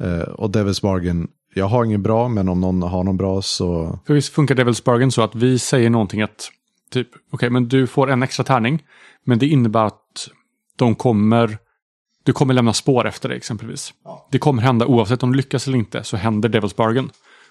Eh, 0.00 0.20
och 0.20 0.50
Devil's 0.50 0.82
Bargain, 0.82 1.28
jag 1.54 1.66
har 1.66 1.84
ingen 1.84 2.02
bra, 2.02 2.28
men 2.28 2.48
om 2.48 2.60
någon 2.60 2.82
har 2.82 3.04
någon 3.04 3.16
bra 3.16 3.42
så 3.42 3.98
För 4.06 4.14
visst 4.14 4.32
funkar 4.32 4.54
Devil's 4.54 4.84
Bargain 4.84 5.12
så 5.12 5.22
att 5.22 5.34
vi 5.34 5.58
säger 5.58 5.90
någonting 5.90 6.22
att 6.22 6.50
typ, 6.90 7.08
okej, 7.32 7.50
men 7.50 7.68
du 7.68 7.86
får 7.86 8.10
en 8.10 8.22
extra 8.22 8.44
tärning. 8.44 8.82
Men 9.24 9.38
det 9.38 9.46
innebär 9.46 9.84
att 9.84 10.30
de 10.76 10.94
kommer, 10.94 11.58
du 12.24 12.32
kommer 12.32 12.54
lämna 12.54 12.72
spår 12.72 13.06
efter 13.06 13.28
dig 13.28 13.38
exempelvis. 13.38 13.94
Det 14.30 14.38
kommer 14.38 14.62
hända 14.62 14.86
oavsett 14.86 15.22
om 15.22 15.32
du 15.32 15.36
lyckas 15.36 15.66
eller 15.66 15.78
inte 15.78 16.04
så 16.04 16.16
händer 16.16 16.48
Devil's 16.48 16.76
Bargain. 16.76 17.10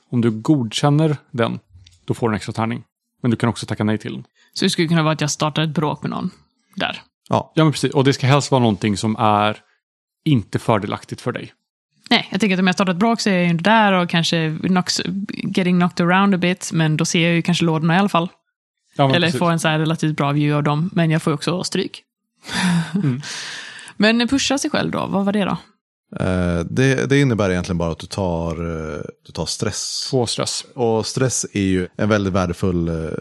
Om 0.09 0.21
du 0.21 0.31
godkänner 0.31 1.17
den, 1.31 1.59
då 2.05 2.13
får 2.13 2.29
du 2.29 2.33
en 2.33 2.35
extra 2.35 2.53
tärning. 2.53 2.83
Men 3.21 3.31
du 3.31 3.37
kan 3.37 3.49
också 3.49 3.65
tacka 3.65 3.83
nej 3.83 3.97
till 3.97 4.13
den. 4.13 4.23
Så 4.53 4.65
det 4.65 4.69
skulle 4.69 4.87
kunna 4.87 5.03
vara 5.03 5.13
att 5.13 5.21
jag 5.21 5.31
startar 5.31 5.63
ett 5.63 5.69
bråk 5.69 6.01
med 6.01 6.11
någon. 6.11 6.31
Där. 6.75 7.01
Ja, 7.29 7.51
Ja, 7.55 7.63
men 7.63 7.71
precis. 7.73 7.91
Och 7.93 8.03
det 8.03 8.13
ska 8.13 8.27
helst 8.27 8.51
vara 8.51 8.59
någonting 8.59 8.97
som 8.97 9.15
är 9.19 9.57
inte 10.25 10.59
fördelaktigt 10.59 11.21
för 11.21 11.31
dig. 11.31 11.53
Nej, 12.09 12.27
jag 12.31 12.39
tänker 12.39 12.55
att 12.55 12.59
om 12.59 12.67
jag 12.67 12.73
startar 12.75 12.91
ett 12.91 12.99
bråk 12.99 13.21
så 13.21 13.29
är 13.29 13.33
jag 13.33 13.43
ju 13.43 13.49
inte 13.49 13.63
där 13.63 13.93
och 13.93 14.09
kanske 14.09 14.57
knocks, 14.63 15.01
getting 15.55 15.79
knocked 15.79 16.05
around 16.05 16.35
a 16.35 16.37
bit. 16.37 16.69
Men 16.73 16.97
då 16.97 17.05
ser 17.05 17.23
jag 17.23 17.35
ju 17.35 17.41
kanske 17.41 17.65
lådorna 17.65 17.95
i 17.95 17.99
alla 17.99 18.09
fall. 18.09 18.29
Ja, 18.95 19.15
Eller 19.15 19.27
precis. 19.27 19.39
får 19.39 19.51
en 19.51 19.59
så 19.59 19.67
här 19.67 19.79
relativt 19.79 20.17
bra 20.17 20.31
view 20.31 20.57
av 20.57 20.63
dem. 20.63 20.89
Men 20.93 21.11
jag 21.11 21.21
får 21.21 21.31
ju 21.31 21.35
också 21.35 21.63
stryk. 21.63 22.03
Mm. 22.95 23.21
men 24.03 24.27
pusha 24.27 24.57
sig 24.57 24.69
själv 24.69 24.91
då, 24.91 25.05
vad 25.05 25.25
var 25.25 25.33
det 25.33 25.45
då? 25.45 25.57
Eh, 26.19 26.59
det, 26.69 27.09
det 27.09 27.19
innebär 27.19 27.49
egentligen 27.49 27.77
bara 27.77 27.91
att 27.91 27.99
du 27.99 28.07
tar, 28.07 28.51
eh, 28.51 29.01
du 29.25 29.31
tar 29.31 29.45
stress. 29.45 30.07
Två 30.09 30.25
stress. 30.25 30.65
Och 30.75 31.05
stress 31.05 31.45
är 31.53 31.61
ju 31.61 31.87
en 31.97 32.09
väldigt 32.09 32.33
värdefull 32.33 32.87
eh, 32.87 33.11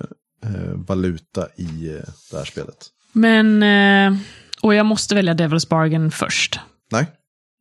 valuta 0.74 1.46
i 1.56 2.00
det 2.30 2.36
här 2.36 2.44
spelet. 2.44 2.86
Men, 3.12 3.62
och 4.62 4.74
jag 4.74 4.86
måste 4.86 5.14
välja 5.14 5.34
Devil's 5.34 5.68
Bargain 5.68 6.10
först. 6.10 6.60
Nej, 6.92 7.06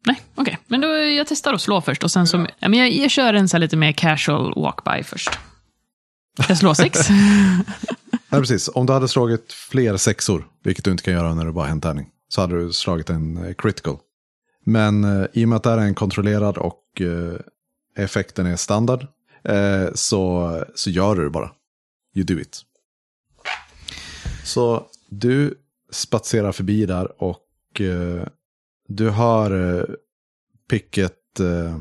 Nej, 0.06 0.22
okej. 0.36 0.58
Men 0.68 0.82
då 0.82 0.88
jag 0.88 1.28
testar 1.28 1.54
att 1.54 1.62
slå 1.62 1.82
först 1.82 2.04
och 2.04 2.12
sen 2.12 2.28
så... 2.28 2.48
Ja, 2.60 2.70
men 2.70 2.80
jag, 2.80 2.92
jag 2.92 3.12
kör 3.12 3.34
en 3.34 3.50
så 3.50 3.58
här 3.58 3.60
lite 3.60 3.78
mer 3.78 3.92
casual 3.92 4.54
walk-by 4.54 5.04
först. 5.04 5.30
Jag 6.48 6.58
slår 6.58 6.74
sex. 6.74 7.10
Nej 8.30 8.42
precis. 8.42 8.70
Om 8.74 8.86
du 8.86 8.94
hade 8.94 9.08
slagit 9.08 9.54
fler 9.54 9.98
sexor, 9.98 10.48
vilket 10.64 10.86
du 10.86 10.92
inte 10.92 11.04
kan 11.04 11.14
göra 11.14 11.34
när 11.34 11.46
du 11.46 11.52
bara 11.52 11.66
har 11.66 11.72
en 11.72 11.82
tärning, 11.82 12.08
så 12.32 12.42
hade 12.42 12.60
du 12.60 12.74
slagit 12.74 13.10
en 13.10 13.38
eh, 13.38 13.54
critical. 13.54 13.98
Men 14.64 15.04
eh, 15.04 15.26
i 15.34 15.46
och 15.46 15.50
med 15.50 15.56
att 15.56 15.64
det 15.64 15.70
här 15.70 15.78
är 15.78 15.82
en 15.82 15.96
kontrollerad 15.96 16.58
och 16.58 17.02
eh, 17.02 17.40
effekten 17.98 18.46
är 18.46 18.56
standard, 18.56 19.08
eh, 19.44 19.88
så, 19.94 20.66
så 20.76 20.90
gör 20.90 21.16
du 21.16 21.24
det 21.24 21.30
bara. 21.30 21.52
You 22.16 22.26
do 22.26 22.40
it. 22.40 22.62
Så 24.44 24.86
du 25.10 25.58
spatserar 25.92 26.52
förbi 26.52 26.86
där 26.86 27.24
och 27.24 27.82
eh, 27.82 28.28
du 28.88 29.10
hör 29.10 29.80
eh, 29.80 29.86
Picket 30.70 31.40
eh, 31.40 31.80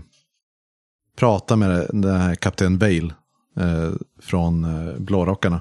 prata 1.17 1.57
med 1.57 1.87
den 1.93 2.21
här 2.21 2.35
kapten 2.35 2.79
Bale 2.79 3.15
eh, 3.57 3.93
från 4.21 4.65
eh, 4.65 4.99
Blårockarna. 4.99 5.61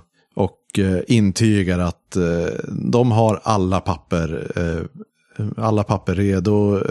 Och 0.70 1.04
intygar 1.08 1.80
att 1.80 2.16
eh, 2.16 2.48
de 2.68 3.12
har 3.12 3.40
alla 3.44 3.80
papper, 3.80 4.52
eh, 4.56 5.04
alla 5.58 5.84
papper 5.84 6.16
redo. 6.16 6.84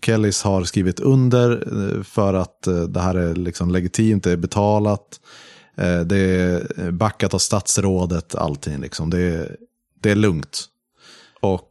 Kellys 0.00 0.42
har 0.42 0.64
skrivit 0.64 1.00
under 1.00 2.02
för 2.02 2.34
att 2.34 2.68
det 2.88 3.00
här 3.00 3.14
är 3.14 3.34
liksom 3.34 3.70
legitimt, 3.70 4.24
det 4.24 4.30
är 4.30 4.36
betalat. 4.36 5.20
Det 6.06 6.16
är 6.16 6.90
backat 6.90 7.34
av 7.34 7.38
statsrådet, 7.38 8.34
allting 8.34 8.80
liksom. 8.80 9.10
Det 9.10 9.20
är, 9.20 9.56
det 10.00 10.10
är 10.10 10.14
lugnt. 10.14 10.64
Och 11.40 11.70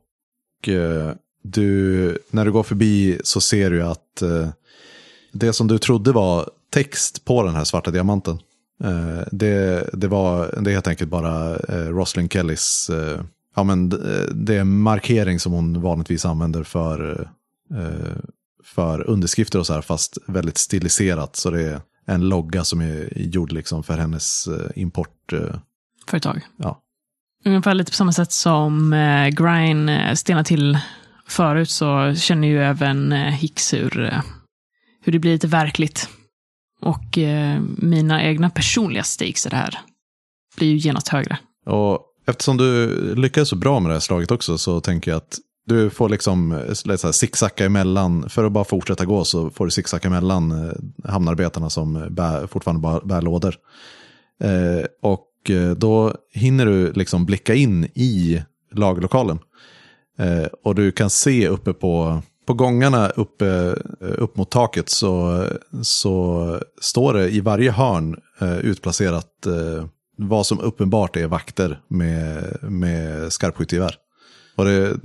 du, 1.44 2.18
när 2.30 2.46
du 2.46 2.52
går 2.52 2.64
förbi 2.64 3.20
så 3.24 3.42
ser 3.42 3.72
du 3.72 3.84
att 3.84 4.24
det 5.32 5.54
som 5.54 5.68
du 5.68 5.78
trodde 5.78 6.12
var 6.12 6.50
text 6.70 7.26
på 7.26 7.44
den 7.44 7.56
här 7.56 7.64
svarta 7.64 7.92
diamanten. 7.92 8.40
Eh, 8.84 9.24
det, 9.32 9.90
det, 9.94 10.08
var, 10.08 10.60
det 10.62 10.72
är 10.72 10.74
helt 10.74 10.88
enkelt 10.88 11.10
bara 11.10 11.56
eh, 11.56 11.88
Roslyn 11.88 12.30
Kellys, 12.30 12.90
eh, 12.90 13.22
ja 13.56 13.64
men 13.64 13.90
det 14.34 14.56
är 14.56 14.64
markering 14.64 15.40
som 15.40 15.52
hon 15.52 15.82
vanligtvis 15.82 16.26
använder 16.26 16.64
för, 16.64 17.30
för 18.64 19.10
underskrifter 19.10 19.60
och 19.60 19.68
så 19.68 19.74
här, 19.74 19.82
fast 19.82 20.18
väldigt 20.28 20.58
stiliserat. 20.58 21.36
Så 21.36 21.52
det 21.52 21.62
är 21.62 21.82
en 22.06 22.30
logga 22.30 22.64
som 22.64 22.82
är 22.82 23.18
gjord 23.18 23.52
liksom 23.52 23.84
för 23.84 23.98
hennes 23.98 24.48
eh, 24.48 24.72
import. 24.76 25.34
Eh, 25.34 25.56
Företag. 26.08 26.42
ja. 26.58 26.80
Ungefär 27.46 27.74
lite 27.74 27.92
på 27.92 27.96
samma 27.96 28.12
sätt 28.12 28.32
som 28.32 28.92
Grine 29.32 30.16
stelnade 30.16 30.48
till 30.48 30.78
förut 31.28 31.70
så 31.70 32.16
känner 32.16 32.48
ju 32.48 32.64
även 32.64 33.12
Hicks 33.12 33.74
hur, 33.74 34.22
hur 35.04 35.12
det 35.12 35.20
blir 35.20 35.32
lite 35.32 35.48
verkligt. 35.48 36.10
Och 36.84 37.18
eh, 37.18 37.62
mina 37.78 38.24
egna 38.24 38.50
personliga 38.50 39.04
stakes 39.04 39.46
i 39.46 39.50
det 39.50 39.56
här 39.56 39.80
blir 40.58 40.68
ju 40.68 40.78
genast 40.78 41.08
högre. 41.08 41.38
Och 41.66 42.00
eftersom 42.28 42.58
du 42.58 43.16
lyckades 43.16 43.50
så 43.50 43.56
bra 43.56 43.80
med 43.80 43.90
det 43.90 43.96
här 43.96 44.00
slaget 44.00 44.32
också 44.32 44.58
så 44.58 44.82
tänker 44.82 45.12
jag 45.12 45.18
att 45.18 45.38
du 45.66 45.90
får 45.90 46.10
liksom 46.10 46.52
eh, 46.52 46.74
sicksacka 46.74 47.14
zigzacka 47.14 47.66
emellan. 47.66 48.30
För 48.30 48.44
att 48.44 48.52
bara 48.52 48.64
fortsätta 48.64 49.06
gå 49.06 49.26
så 49.26 49.50
får 49.50 49.66
du 49.66 49.72
zigzacka 49.72 50.08
emellan 50.08 50.52
eh, 50.52 51.12
hamnarbetarna 51.12 51.70
som 51.70 51.96
eh, 51.96 52.10
bär, 52.10 52.48
fortfarande 52.48 52.82
bara 52.82 53.00
bär 53.00 53.22
lådor. 53.22 53.56
Eh, 54.44 54.86
och 55.02 55.30
då 55.78 56.16
hinner 56.34 56.66
du 56.66 56.94
liksom 56.94 57.26
blicka 57.26 57.54
in 57.54 57.86
i 57.86 58.44
laglokalen 58.72 59.40
Eh, 60.20 60.48
och 60.64 60.76
du 60.76 60.92
kan 60.92 61.10
se 61.10 61.48
uppe 61.48 61.74
på, 61.74 62.22
på 62.46 62.54
gångarna 62.54 63.10
uppe, 63.10 63.76
eh, 64.02 64.16
upp 64.18 64.38
mot 64.38 64.52
taket 64.52 64.90
så, 64.90 65.46
så 65.82 66.60
står 66.82 67.14
det 67.14 67.30
i 67.30 67.40
varje 67.40 67.72
hörn 67.72 68.16
eh, 68.42 68.58
utplacerat 68.58 69.46
eh, 69.46 69.86
vad 70.18 70.46
som 70.46 70.60
uppenbart 70.60 71.16
är 71.16 71.28
vakter 71.28 71.80
med, 71.88 72.58
med 72.62 73.34
skarpskyttegevär. 73.34 73.96
Och 74.56 74.66
det, 74.66 74.98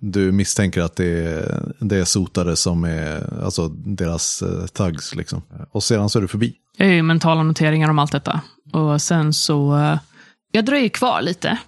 du 0.00 0.32
misstänker 0.32 0.82
att 0.82 0.96
det 0.96 1.26
är, 1.26 1.72
det 1.78 1.96
är 1.96 2.04
sotare 2.04 2.56
som 2.56 2.84
är 2.84 3.42
alltså 3.44 3.68
deras 3.68 4.42
tags. 4.72 5.14
Liksom. 5.14 5.42
Och 5.70 5.82
sedan 5.82 6.10
så 6.10 6.18
är 6.18 6.22
du 6.22 6.28
förbi. 6.28 6.54
Jag 6.76 6.88
gör 6.88 6.94
ju 6.94 7.02
mentala 7.02 7.42
noteringar 7.42 7.90
om 7.90 7.98
allt 7.98 8.12
detta. 8.12 8.40
Och 8.72 9.02
sen 9.02 9.32
så... 9.32 9.80
Jag 10.52 10.64
dröjer 10.64 10.88
kvar 10.88 11.22
lite. 11.22 11.58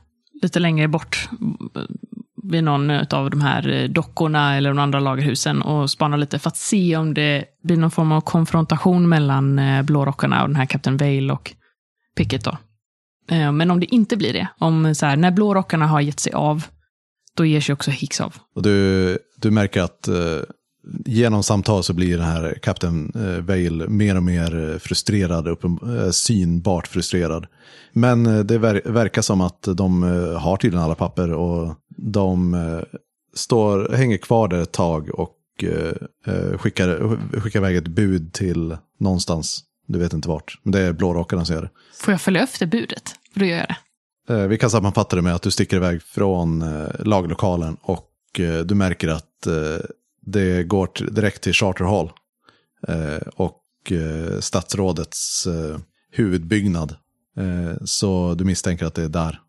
Lite 0.42 0.58
längre 0.58 0.88
bort. 0.88 1.28
Vid 2.50 2.64
någon 2.64 2.90
av 2.90 3.30
de 3.30 3.40
här 3.40 3.68
eh, 3.68 3.88
dockorna 3.88 4.56
eller 4.56 4.70
de 4.70 4.78
andra 4.78 5.00
lagerhusen. 5.00 5.62
Och 5.62 5.90
spanar 5.90 6.16
lite 6.16 6.38
för 6.38 6.48
att 6.48 6.56
se 6.56 6.96
om 6.96 7.14
det 7.14 7.44
blir 7.62 7.76
någon 7.76 7.90
form 7.90 8.12
av 8.12 8.20
konfrontation 8.20 9.08
mellan 9.08 9.58
eh, 9.58 9.82
blårockarna 9.82 10.42
och 10.42 10.48
den 10.48 10.56
här 10.56 10.66
kapten 10.66 10.96
Vale 10.96 11.32
och 11.32 11.52
Pickett 12.16 12.44
då. 12.44 12.58
Eh, 13.30 13.52
men 13.52 13.70
om 13.70 13.80
det 13.80 13.94
inte 13.94 14.16
blir 14.16 14.32
det, 14.32 14.48
om 14.58 14.94
så 14.94 15.06
här, 15.06 15.16
när 15.16 15.30
blårockarna 15.30 15.86
har 15.86 16.00
gett 16.00 16.20
sig 16.20 16.32
av, 16.32 16.64
då 17.36 17.44
ger 17.44 17.60
sig 17.60 17.72
också 17.72 17.90
Hicks 17.90 18.20
av. 18.20 18.34
Och 18.54 18.62
du, 18.62 19.18
du 19.36 19.50
märker 19.50 19.82
att 19.82 20.08
eh, 20.08 20.40
genom 21.04 21.42
samtal 21.42 21.82
så 21.82 21.92
blir 21.92 22.18
den 22.18 22.26
här 22.26 22.58
kapten 22.62 23.12
eh, 23.14 23.44
Vale 23.44 23.88
mer 23.88 24.16
och 24.16 24.22
mer 24.22 24.78
frustrerad, 24.78 25.48
uppen, 25.48 25.78
eh, 25.98 26.10
synbart 26.10 26.86
frustrerad. 26.86 27.46
Men 27.92 28.26
eh, 28.26 28.38
det 28.38 28.58
ver 28.58 28.82
verkar 28.84 29.22
som 29.22 29.40
att 29.40 29.62
de 29.62 30.02
eh, 30.02 30.40
har 30.40 30.56
tydligen 30.56 30.84
alla 30.84 30.94
papper 30.94 31.32
och 31.32 31.74
de 31.96 32.54
eh, 32.54 32.98
står, 33.34 33.92
hänger 33.92 34.16
kvar 34.16 34.48
där 34.48 34.62
ett 34.62 34.72
tag 34.72 35.10
och 35.14 35.36
eh, 35.62 35.92
eh, 36.26 36.58
skickar, 36.58 37.18
skickar 37.40 37.60
iväg 37.60 37.76
ett 37.76 37.88
bud 37.88 38.32
till 38.32 38.76
någonstans. 39.00 39.64
Du 39.86 39.98
vet 39.98 40.12
inte 40.12 40.28
vart, 40.28 40.58
men 40.62 40.72
det 40.72 40.80
är 40.80 40.92
blårockarna 40.92 41.44
som 41.44 41.54
gör 41.54 41.62
det. 41.62 41.70
Får 41.94 42.12
jag 42.12 42.20
följa 42.20 42.42
efter 42.42 42.66
budet? 42.66 43.14
För 43.32 43.40
då 43.40 43.46
gör 43.46 43.56
jag 43.56 43.66
det. 43.68 43.76
Vi 44.46 44.58
kan 44.58 44.70
sammanfatta 44.70 45.16
det 45.16 45.22
med 45.22 45.34
att 45.34 45.42
du 45.42 45.50
sticker 45.50 45.76
iväg 45.76 46.02
från 46.02 46.64
lagerlokalen 46.98 47.76
och 47.82 48.10
du 48.64 48.74
märker 48.74 49.08
att 49.08 49.46
det 50.20 50.62
går 50.62 50.88
direkt 51.10 51.42
till 51.42 51.52
Charter 51.52 51.84
Hall. 51.84 52.10
Och 53.34 53.62
statsrådets 54.40 55.48
huvudbyggnad. 56.12 56.94
Så 57.84 58.34
du 58.34 58.44
misstänker 58.44 58.86
att 58.86 58.94
det 58.94 59.02
är 59.02 59.08
där 59.08 59.40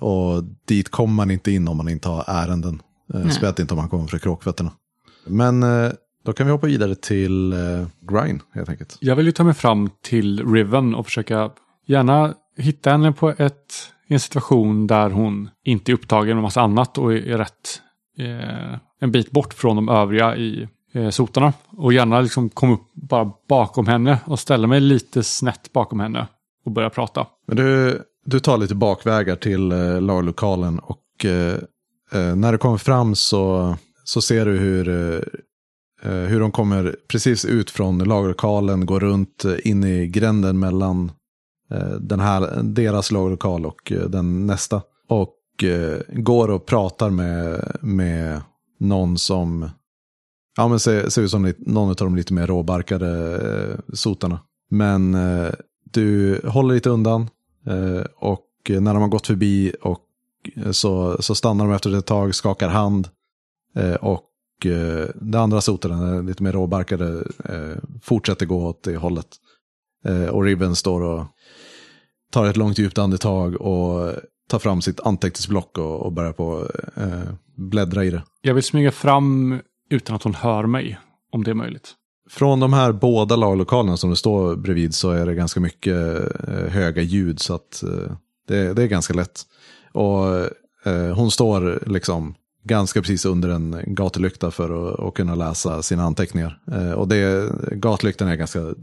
och 0.00 0.44
dit 0.68 0.88
kommer 0.88 1.14
man 1.14 1.30
inte 1.30 1.50
in 1.52 1.68
om 1.68 1.76
man 1.76 1.88
inte 1.88 2.08
har 2.08 2.24
ärenden. 2.26 2.82
Eh. 3.14 3.20
Speciellt 3.20 3.58
inte 3.58 3.74
om 3.74 3.78
man 3.78 3.88
kommer 3.88 4.06
från 4.06 4.20
kråkfötterna. 4.20 4.70
Men 5.26 5.62
eh, 5.62 5.92
då 6.24 6.32
kan 6.32 6.46
vi 6.46 6.52
hoppa 6.52 6.66
vidare 6.66 6.94
till 6.94 7.52
eh, 7.52 7.86
Grind 8.00 8.40
helt 8.54 8.68
enkelt. 8.68 8.98
Jag 9.00 9.16
vill 9.16 9.26
ju 9.26 9.32
ta 9.32 9.44
mig 9.44 9.54
fram 9.54 9.90
till 10.02 10.52
Riven 10.52 10.94
och 10.94 11.06
försöka 11.06 11.50
gärna 11.86 12.34
hitta 12.56 12.90
henne 12.90 13.12
på 13.12 13.30
ett, 13.30 13.74
i 14.08 14.14
en 14.14 14.20
situation 14.20 14.86
där 14.86 15.10
hon 15.10 15.50
inte 15.64 15.92
är 15.92 15.94
upptagen 15.94 16.36
med 16.36 16.42
massa 16.42 16.60
annat 16.60 16.98
och 16.98 17.12
är, 17.12 17.26
är 17.26 17.38
rätt 17.38 17.80
eh, 18.18 18.78
en 19.00 19.12
bit 19.12 19.30
bort 19.30 19.54
från 19.54 19.76
de 19.76 19.88
övriga 19.88 20.36
i 20.36 20.68
eh, 20.92 21.08
sotarna. 21.08 21.52
Och 21.76 21.92
gärna 21.92 22.20
liksom 22.20 22.48
komma 22.48 22.72
upp 22.74 22.92
bara 22.94 23.32
bakom 23.48 23.86
henne 23.86 24.18
och 24.24 24.38
ställa 24.38 24.66
mig 24.66 24.80
lite 24.80 25.22
snett 25.22 25.72
bakom 25.72 26.00
henne 26.00 26.26
och 26.64 26.72
börja 26.72 26.90
prata. 26.90 27.26
Men 27.46 27.56
du, 27.56 28.02
du 28.24 28.40
tar 28.40 28.58
lite 28.58 28.74
bakvägar 28.74 29.36
till 29.36 29.72
eh, 29.72 30.00
lagerlokalen 30.00 30.78
och 30.78 31.24
eh, 31.24 31.58
eh, 32.12 32.36
när 32.36 32.52
du 32.52 32.58
kommer 32.58 32.78
fram 32.78 33.14
så, 33.14 33.76
så 34.04 34.22
ser 34.22 34.46
du 34.46 34.58
hur, 34.58 34.88
eh, 34.88 35.20
eh 36.02 36.28
hur 36.28 36.40
de 36.40 36.50
kommer 36.50 36.96
precis 37.08 37.44
ut 37.44 37.70
från 37.70 37.98
lagerlokalen, 37.98 38.86
går 38.86 39.00
runt 39.00 39.44
eh, 39.44 39.54
in 39.64 39.84
i 39.84 40.06
gränden 40.06 40.58
mellan 40.58 41.12
eh, 41.70 41.90
den 42.00 42.20
här, 42.20 42.62
deras 42.62 43.10
lagerlokal 43.10 43.66
och 43.66 43.92
eh, 43.92 44.08
den 44.08 44.46
nästa. 44.46 44.82
Och 45.08 45.64
eh, 45.64 46.00
går 46.08 46.50
och 46.50 46.66
pratar 46.66 47.10
med, 47.10 47.76
med 47.80 48.40
någon 48.78 49.18
som 49.18 49.70
ja, 50.56 50.68
men 50.68 50.80
ser, 50.80 51.08
ser 51.08 51.22
ut 51.22 51.30
som 51.30 51.54
någon 51.58 51.88
av 51.88 51.96
de 51.96 52.16
lite 52.16 52.32
mer 52.32 52.46
råbarkade 52.46 53.36
eh, 53.36 53.94
sotarna. 53.94 54.40
Men 54.70 55.14
eh, 55.14 55.50
du 55.92 56.40
håller 56.44 56.74
lite 56.74 56.90
undan 56.90 57.28
Eh, 57.66 58.04
och 58.16 58.48
när 58.68 58.94
de 58.94 59.02
har 59.02 59.08
gått 59.08 59.26
förbi 59.26 59.74
och 59.82 60.00
eh, 60.56 60.70
så, 60.70 61.22
så 61.22 61.34
stannar 61.34 61.66
de 61.66 61.74
efter 61.74 61.98
ett 61.98 62.06
tag, 62.06 62.34
skakar 62.34 62.68
hand 62.68 63.08
eh, 63.76 63.94
och 63.94 64.28
de 64.62 65.12
det 65.14 65.40
andra 65.40 65.60
sotarna, 65.60 66.20
lite 66.20 66.42
mer 66.42 66.52
råbarkade, 66.52 67.24
fortsätter 68.02 68.46
gå 68.46 68.66
åt 68.66 68.82
det 68.82 68.96
hållet. 68.96 69.26
Och 70.30 70.44
Riven 70.44 70.76
står 70.76 71.02
och 71.02 71.24
tar 72.32 72.46
ett 72.46 72.56
långt 72.56 72.78
djupt 72.78 72.98
andetag 72.98 73.60
och 73.60 74.12
tar 74.48 74.58
fram 74.58 74.82
sitt 74.82 75.00
anteckningsblock 75.00 75.78
och, 75.78 76.00
och 76.00 76.12
börjar 76.12 76.32
på 76.32 76.68
eh, 76.96 77.34
bläddra 77.56 78.04
i 78.04 78.10
det. 78.10 78.22
Jag 78.40 78.54
vill 78.54 78.62
smyga 78.62 78.92
fram 78.92 79.58
utan 79.90 80.16
att 80.16 80.22
hon 80.22 80.34
hör 80.34 80.66
mig, 80.66 80.98
om 81.32 81.44
det 81.44 81.50
är 81.50 81.54
möjligt. 81.54 81.94
Från 82.30 82.60
de 82.60 82.72
här 82.72 82.92
båda 82.92 83.36
laglokalerna 83.36 83.96
som 83.96 84.10
du 84.10 84.16
står 84.16 84.56
bredvid 84.56 84.94
så 84.94 85.10
är 85.10 85.26
det 85.26 85.34
ganska 85.34 85.60
mycket 85.60 85.96
eh, 86.48 86.68
höga 86.68 87.02
ljud 87.02 87.40
så 87.40 87.54
att 87.54 87.82
eh, 87.82 88.12
det, 88.48 88.74
det 88.74 88.82
är 88.82 88.86
ganska 88.86 89.14
lätt. 89.14 89.42
Och 89.92 90.36
eh, 90.86 91.14
hon 91.14 91.30
står 91.30 91.82
liksom 91.86 92.34
ganska 92.64 93.00
precis 93.00 93.24
under 93.24 93.48
en 93.48 93.82
gatlykta 93.86 94.50
för 94.50 94.92
att, 94.92 95.00
att 95.00 95.14
kunna 95.14 95.34
läsa 95.34 95.82
sina 95.82 96.02
anteckningar. 96.02 96.58
Eh, 96.72 96.92
och 96.92 97.08
det, 97.08 97.52
gatlyktan 97.72 98.28
är 98.28 98.36
ganska 98.36 98.74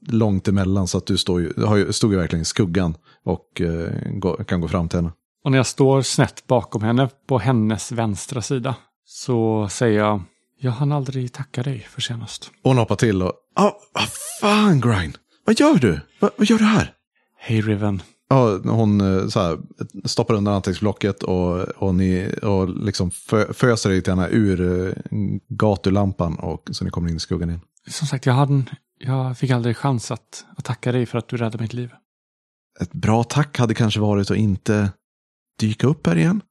långt 0.00 0.48
emellan 0.48 0.88
så 0.88 0.98
att 0.98 1.06
du 1.06 1.16
står 1.16 1.40
ju, 1.40 1.52
har 1.64 1.92
stod 1.92 2.12
ju 2.12 2.18
verkligen 2.18 2.42
i 2.42 2.44
skuggan 2.44 2.94
och 3.24 3.60
eh, 3.60 3.90
gå, 4.12 4.44
kan 4.44 4.60
gå 4.60 4.68
fram 4.68 4.88
till 4.88 4.98
henne. 4.98 5.12
Och 5.44 5.50
när 5.50 5.58
jag 5.58 5.66
står 5.66 6.02
snett 6.02 6.46
bakom 6.46 6.82
henne 6.82 7.08
på 7.28 7.38
hennes 7.38 7.92
vänstra 7.92 8.42
sida 8.42 8.74
så 9.04 9.68
säger 9.70 9.98
jag 9.98 10.22
jag 10.60 10.72
hann 10.72 10.92
aldrig 10.92 11.32
tacka 11.32 11.62
dig 11.62 11.86
för 11.90 12.00
senast. 12.00 12.50
Hon 12.62 12.78
hoppar 12.78 12.96
till 12.96 13.22
och, 13.22 13.32
ah, 13.54 13.72
ah, 13.92 14.06
fan 14.40 14.80
Grind, 14.80 15.18
vad 15.46 15.60
gör 15.60 15.74
du? 15.74 16.00
Va, 16.20 16.30
vad 16.36 16.46
gör 16.46 16.58
du 16.58 16.64
här? 16.64 16.92
Hej 17.38 17.60
Riven. 17.60 18.02
Ja, 18.28 18.58
hon 18.64 19.00
eh, 19.00 19.28
så 19.28 19.40
här, 19.40 19.58
stoppar 20.04 20.34
undan 20.34 20.54
anteckningsblocket 20.54 21.22
och, 21.22 21.60
och, 21.60 21.94
ni, 21.94 22.34
och 22.42 22.68
liksom 22.68 23.10
fö, 23.10 23.52
föser 23.52 23.90
lite 23.90 24.10
grann 24.10 24.26
ur 24.30 24.86
eh, 24.86 24.92
gatulampan 25.48 26.34
och, 26.34 26.68
så 26.70 26.84
ni 26.84 26.90
kommer 26.90 27.10
in 27.10 27.16
i 27.16 27.20
skuggan 27.20 27.48
igen. 27.48 27.60
Som 27.86 28.06
sagt, 28.06 28.26
jag, 28.26 28.34
hade, 28.34 28.62
jag 28.98 29.38
fick 29.38 29.50
aldrig 29.50 29.76
chans 29.76 30.10
att, 30.10 30.44
att 30.56 30.64
tacka 30.64 30.92
dig 30.92 31.06
för 31.06 31.18
att 31.18 31.28
du 31.28 31.36
räddade 31.36 31.62
mitt 31.62 31.72
liv. 31.72 31.90
Ett 32.80 32.92
bra 32.92 33.24
tack 33.24 33.58
hade 33.58 33.74
kanske 33.74 34.00
varit 34.00 34.30
att 34.30 34.36
inte 34.36 34.90
dyka 35.60 35.86
upp 35.86 36.06
här 36.06 36.16
igen. 36.16 36.42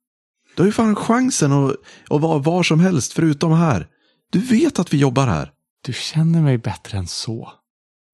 Du 0.55 0.62
har 0.62 0.68
ju 0.68 0.72
fan 0.72 0.95
chansen 0.95 1.51
att, 1.51 1.76
att 2.10 2.22
vara 2.22 2.39
var 2.39 2.64
som 2.64 2.80
helst 2.80 3.14
förutom 3.14 3.51
här. 3.51 3.88
Du 4.30 4.39
vet 4.39 4.80
att 4.80 4.93
vi 4.93 4.97
jobbar 4.97 5.28
här. 5.28 5.51
Du 5.82 5.93
känner 5.93 6.41
mig 6.41 6.57
bättre 6.57 6.97
än 6.97 7.07
så. 7.07 7.51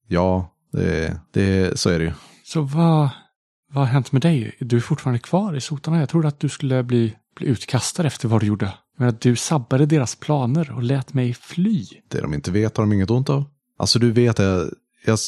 Ja, 0.08 0.54
det, 0.72 1.20
det, 1.32 1.78
så 1.78 1.90
är 1.90 1.98
det 1.98 2.04
ju. 2.04 2.12
Så 2.44 2.60
vad, 2.60 3.08
vad 3.72 3.84
har 3.84 3.92
hänt 3.92 4.12
med 4.12 4.22
dig? 4.22 4.56
Du 4.60 4.76
är 4.76 4.80
fortfarande 4.80 5.18
kvar 5.18 5.56
i 5.56 5.60
sotarna. 5.60 6.00
Jag 6.00 6.08
trodde 6.08 6.28
att 6.28 6.40
du 6.40 6.48
skulle 6.48 6.82
bli, 6.82 7.16
bli 7.36 7.46
utkastad 7.46 8.06
efter 8.06 8.28
vad 8.28 8.40
du 8.40 8.46
gjorde. 8.46 8.72
Men 8.96 9.08
att 9.08 9.20
du 9.20 9.36
sabbade 9.36 9.86
deras 9.86 10.14
planer 10.16 10.72
och 10.72 10.82
lät 10.82 11.14
mig 11.14 11.34
fly. 11.34 11.86
Det 12.08 12.20
de 12.20 12.34
inte 12.34 12.50
vet 12.50 12.76
har 12.76 12.84
de 12.84 12.92
inget 12.92 13.10
ont 13.10 13.30
av. 13.30 13.44
Alltså 13.78 13.98
du 13.98 14.12
vet, 14.12 14.38
jag, 14.38 14.70
jag, 15.04 15.18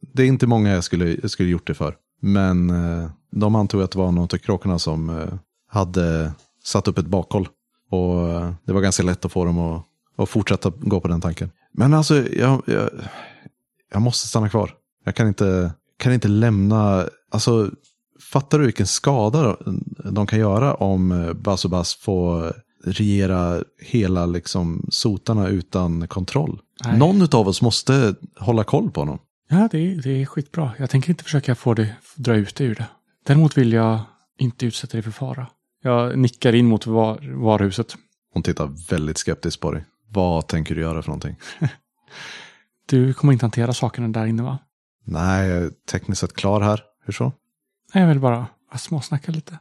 det 0.00 0.22
är 0.22 0.26
inte 0.26 0.46
många 0.46 0.70
jag 0.70 0.84
skulle, 0.84 1.16
jag 1.22 1.30
skulle 1.30 1.48
gjort 1.48 1.66
det 1.66 1.74
för. 1.74 1.96
Men 2.20 2.70
eh, 2.70 3.10
de 3.30 3.54
antog 3.54 3.82
att 3.82 3.90
det 3.90 3.98
var 3.98 4.12
någon 4.12 4.24
av 4.24 4.38
kråkorna 4.38 4.78
som 4.78 5.10
eh, 5.10 5.34
hade 5.68 6.32
satt 6.64 6.88
upp 6.88 6.98
ett 6.98 7.06
bakhåll. 7.06 7.48
Och 7.90 8.28
eh, 8.28 8.52
det 8.64 8.72
var 8.72 8.80
ganska 8.80 9.02
lätt 9.02 9.24
att 9.24 9.32
få 9.32 9.44
dem 9.44 9.58
att, 9.58 9.82
att 10.18 10.28
fortsätta 10.28 10.72
gå 10.76 11.00
på 11.00 11.08
den 11.08 11.20
tanken. 11.20 11.50
Men 11.72 11.94
alltså, 11.94 12.28
jag, 12.32 12.62
jag, 12.66 12.90
jag 13.92 14.02
måste 14.02 14.28
stanna 14.28 14.48
kvar. 14.48 14.70
Jag 15.04 15.14
kan 15.14 15.28
inte, 15.28 15.72
kan 15.98 16.12
inte 16.12 16.28
lämna, 16.28 17.06
alltså 17.30 17.70
fattar 18.32 18.58
du 18.58 18.64
vilken 18.64 18.86
skada 18.86 19.56
de 20.12 20.26
kan 20.26 20.38
göra 20.38 20.74
om 20.74 21.32
Basubas 21.40 21.94
får 21.94 22.52
regera 22.84 23.62
hela 23.82 24.26
liksom 24.26 24.86
sotarna 24.90 25.48
utan 25.48 26.08
kontroll? 26.08 26.60
Nej. 26.84 26.98
Någon 26.98 27.22
av 27.32 27.48
oss 27.48 27.62
måste 27.62 28.14
hålla 28.38 28.64
koll 28.64 28.90
på 28.90 29.00
honom. 29.00 29.18
Ja, 29.50 29.68
det, 29.72 29.78
är- 29.78 30.02
det 30.02 30.22
är 30.22 30.26
skitbra. 30.26 30.72
Jag 30.78 30.90
tänker 30.90 31.10
inte 31.10 31.24
försöka 31.24 31.54
få 31.54 31.74
dig 31.74 31.94
dra 32.16 32.34
ut 32.34 32.56
dig 32.56 32.66
ur 32.66 32.74
det. 32.74 32.86
Däremot 33.26 33.58
vill 33.58 33.72
jag 33.72 34.00
inte 34.38 34.66
utsätta 34.66 34.92
dig 34.92 35.02
för 35.02 35.10
fara. 35.10 35.46
Jag 35.82 36.18
nickar 36.18 36.54
in 36.54 36.66
mot 36.66 36.86
var, 36.86 37.34
varuhuset. 37.44 37.94
Hon 38.34 38.42
tittar 38.42 38.90
väldigt 38.90 39.18
skeptiskt 39.18 39.60
på 39.60 39.70
dig. 39.72 39.84
Vad 40.10 40.46
tänker 40.48 40.74
du 40.74 40.80
göra 40.80 41.02
för 41.02 41.08
någonting? 41.08 41.36
Du 42.86 43.14
kommer 43.14 43.32
inte 43.32 43.44
hantera 43.44 43.74
sakerna 43.74 44.08
där 44.08 44.26
inne 44.26 44.42
va? 44.42 44.58
Nej, 45.04 45.48
jag 45.48 45.62
är 45.62 45.70
tekniskt 45.90 46.20
sett 46.20 46.32
klar 46.36 46.60
här. 46.60 46.82
Hur 47.04 47.12
så? 47.12 47.32
Nej, 47.94 48.02
jag 48.02 48.08
vill 48.08 48.20
bara 48.20 48.46
småsnacka 48.76 49.32
lite. 49.32 49.58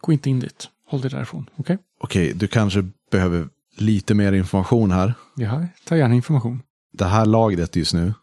Gå 0.00 0.12
inte 0.12 0.30
in 0.30 0.40
dit. 0.40 0.68
Håll 0.86 1.00
dig 1.00 1.10
därifrån. 1.10 1.50
Okej? 1.56 1.78
Okej, 2.00 2.32
du 2.34 2.48
kanske 2.48 2.88
behöver 3.10 3.48
lite 3.76 4.14
mer 4.14 4.32
information 4.32 4.90
här. 4.90 5.14
Jag 5.36 5.68
tar 5.84 5.96
gärna 5.96 6.14
information. 6.14 6.62
Det 6.92 7.04
här 7.04 7.26
lagret 7.26 7.76
just 7.76 7.94
nu 7.94 8.14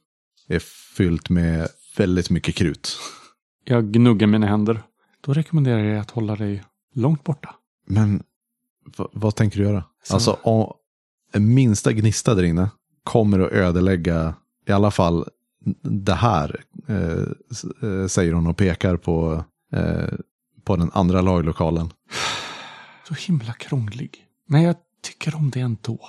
är 0.47 0.59
fyllt 0.95 1.29
med 1.29 1.67
väldigt 1.97 2.29
mycket 2.29 2.55
krut. 2.55 2.97
Jag 3.63 3.91
gnuggar 3.91 4.27
mina 4.27 4.47
händer. 4.47 4.81
Då 5.21 5.33
rekommenderar 5.33 5.79
jag 5.83 5.99
att 5.99 6.11
hålla 6.11 6.35
dig 6.35 6.63
långt 6.93 7.23
borta. 7.23 7.55
Men 7.85 8.23
vad 8.95 9.35
tänker 9.35 9.57
du 9.57 9.63
göra? 9.63 9.83
Så- 10.03 10.13
Alltså 10.13 10.37
om 10.43 10.73
en 11.31 11.53
minsta 11.53 11.93
gnista 11.93 12.35
där 12.35 12.43
inne 12.43 12.69
kommer 13.03 13.39
att 13.39 13.51
ödelägga 13.51 14.33
i 14.67 14.71
alla 14.71 14.91
fall 14.91 15.25
det 15.81 16.13
här, 16.13 16.63
eh, 16.87 17.89
eh, 17.89 18.07
säger 18.07 18.33
hon 18.33 18.47
och 18.47 18.57
pekar 18.57 18.97
på, 18.97 19.43
eh, 19.73 20.13
på 20.63 20.75
den 20.75 20.91
andra 20.93 21.21
laglokalen. 21.21 21.93
Så 23.07 23.13
himla 23.13 23.53
krånglig. 23.53 24.25
Men 24.47 24.61
jag 24.61 24.75
tycker 25.03 25.35
om 25.35 25.49
det 25.49 25.59
ändå. 25.59 25.99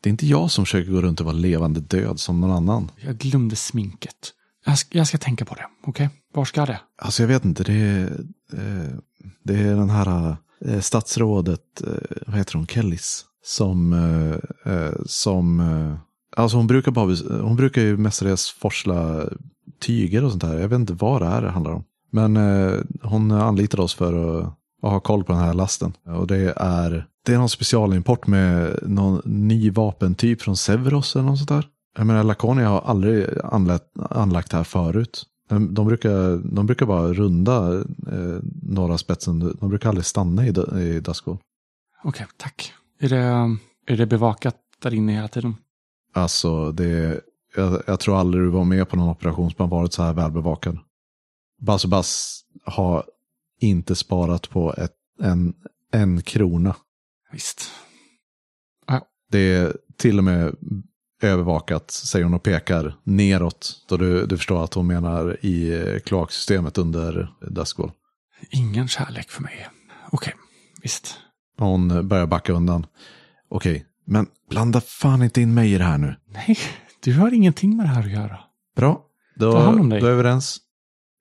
Det 0.00 0.08
är 0.08 0.10
inte 0.10 0.26
jag 0.26 0.50
som 0.50 0.64
försöker 0.64 0.92
gå 0.92 1.00
runt 1.00 1.20
och 1.20 1.26
vara 1.26 1.36
levande 1.36 1.80
död 1.80 2.20
som 2.20 2.40
någon 2.40 2.50
annan. 2.50 2.90
Jag 2.96 3.16
glömde 3.16 3.56
sminket. 3.56 4.32
Jag 4.64 4.78
ska, 4.78 4.98
jag 4.98 5.06
ska 5.06 5.18
tänka 5.18 5.44
på 5.44 5.54
det. 5.54 5.66
Okej? 5.86 6.08
Var 6.34 6.44
ska 6.44 6.66
det? 6.66 6.80
Alltså 6.98 7.22
jag 7.22 7.28
vet 7.28 7.44
inte, 7.44 7.64
det 7.64 7.72
är, 7.72 8.04
eh, 8.52 8.98
det 9.42 9.54
är 9.54 9.76
den 9.76 9.90
här 9.90 10.36
eh, 10.64 10.80
statsrådet, 10.80 11.82
eh, 11.86 12.16
vad 12.26 12.36
heter 12.36 12.54
hon, 12.54 12.66
Kellys, 12.66 13.24
som, 13.48 13.92
eh, 13.92 14.72
eh, 14.72 14.92
som 15.06 15.60
eh, 15.60 15.96
alltså 16.36 16.56
hon 16.56 16.66
brukar, 16.66 16.92
bara, 16.92 17.40
hon 17.42 17.56
brukar 17.56 17.82
ju 17.82 17.96
mestadels 17.96 18.50
forsla 18.50 19.28
tyger 19.80 20.24
och 20.24 20.30
sånt 20.30 20.42
där. 20.42 20.58
Jag 20.58 20.68
vet 20.68 20.78
inte 20.78 20.92
vad 20.92 21.22
det 21.22 21.28
här 21.28 21.42
handlar 21.42 21.72
om. 21.72 21.84
Men 22.10 22.36
eh, 22.36 22.80
hon 23.02 23.30
anlitar 23.32 23.80
oss 23.80 23.94
för 23.94 24.38
att, 24.38 24.46
att 24.82 24.90
ha 24.90 25.00
koll 25.00 25.24
på 25.24 25.32
den 25.32 25.42
här 25.42 25.54
lasten. 25.54 25.92
Och 26.06 26.26
det 26.26 26.52
är, 26.56 27.06
det 27.26 27.34
är 27.34 27.38
någon 27.38 27.48
specialimport 27.48 28.26
med 28.26 28.78
någon 28.82 29.22
ny 29.24 29.70
vapentyp 29.70 30.42
från 30.42 30.56
Severos 30.56 31.16
eller 31.16 31.26
något 31.26 31.38
sånt 31.38 31.48
där. 31.48 31.66
Jag 31.96 32.06
menar, 32.06 32.24
Laconia 32.24 32.68
har 32.68 32.80
aldrig 32.80 33.26
anlagt, 33.44 33.84
anlagt 34.10 34.50
det 34.50 34.56
här 34.56 34.64
förut. 34.64 35.24
De, 35.48 35.74
de, 35.74 35.86
brukar, 35.86 36.54
de 36.54 36.66
brukar 36.66 36.86
bara 36.86 37.12
runda 37.12 37.74
eh, 38.12 38.38
norra 38.62 38.98
spetsen. 38.98 39.56
De 39.60 39.68
brukar 39.68 39.88
aldrig 39.88 40.04
stanna 40.04 40.46
i, 40.46 40.48
i 40.80 41.00
Dasko. 41.00 41.38
Okej, 42.04 42.26
tack. 42.36 42.72
Är 42.98 43.08
det, 43.08 43.56
är 43.86 43.96
det 43.96 44.06
bevakat 44.06 44.56
där 44.82 44.94
inne 44.94 45.12
hela 45.12 45.28
tiden? 45.28 45.56
Alltså, 46.14 46.72
det, 46.72 47.20
jag, 47.56 47.82
jag 47.86 48.00
tror 48.00 48.18
aldrig 48.18 48.44
du 48.44 48.48
var 48.48 48.64
med 48.64 48.88
på 48.88 48.96
någon 48.96 49.08
operation 49.08 49.50
som 49.50 49.70
har 49.70 49.78
varit 49.78 49.92
så 49.92 50.02
här 50.02 50.12
välbevakad. 50.12 50.78
Basubas 51.60 52.40
har 52.64 53.04
inte 53.60 53.96
sparat 53.96 54.50
på 54.50 54.74
ett, 54.74 54.94
en, 55.22 55.54
en 55.92 56.22
krona. 56.22 56.76
Visst. 57.32 57.70
Det 59.30 59.38
är 59.38 59.76
till 59.96 60.18
och 60.18 60.24
med 60.24 60.56
övervakat, 61.22 61.90
säger 61.90 62.24
hon 62.24 62.34
och 62.34 62.42
pekar 62.42 62.96
neråt. 63.04 63.84
Då 63.88 63.96
du, 63.96 64.26
du 64.26 64.36
förstår 64.36 64.64
att 64.64 64.74
hon 64.74 64.86
menar 64.86 65.44
i 65.46 66.00
kloaksystemet 66.04 66.78
under 66.78 67.34
Duskwall. 67.50 67.92
Ingen 68.50 68.88
kärlek 68.88 69.30
för 69.30 69.42
mig. 69.42 69.68
Okej, 70.10 70.34
visst. 70.82 71.18
Hon 71.58 72.08
börjar 72.08 72.26
backa 72.26 72.52
undan. 72.52 72.86
Okej, 73.50 73.84
men 74.04 74.26
blanda 74.50 74.80
fan 74.80 75.22
inte 75.22 75.40
in 75.40 75.54
mig 75.54 75.72
i 75.72 75.78
det 75.78 75.84
här 75.84 75.98
nu. 75.98 76.14
Nej, 76.26 76.58
du 77.04 77.14
har 77.14 77.34
ingenting 77.34 77.76
med 77.76 77.86
det 77.86 77.90
här 77.90 78.00
att 78.00 78.10
göra. 78.12 78.38
Bra, 78.76 79.02
då, 79.36 79.52
Ta 79.52 79.58
hand 79.60 79.80
om 79.80 79.88
dig. 79.88 80.00
då 80.00 80.06
är 80.06 80.10
vi 80.10 80.14
överens. 80.18 80.58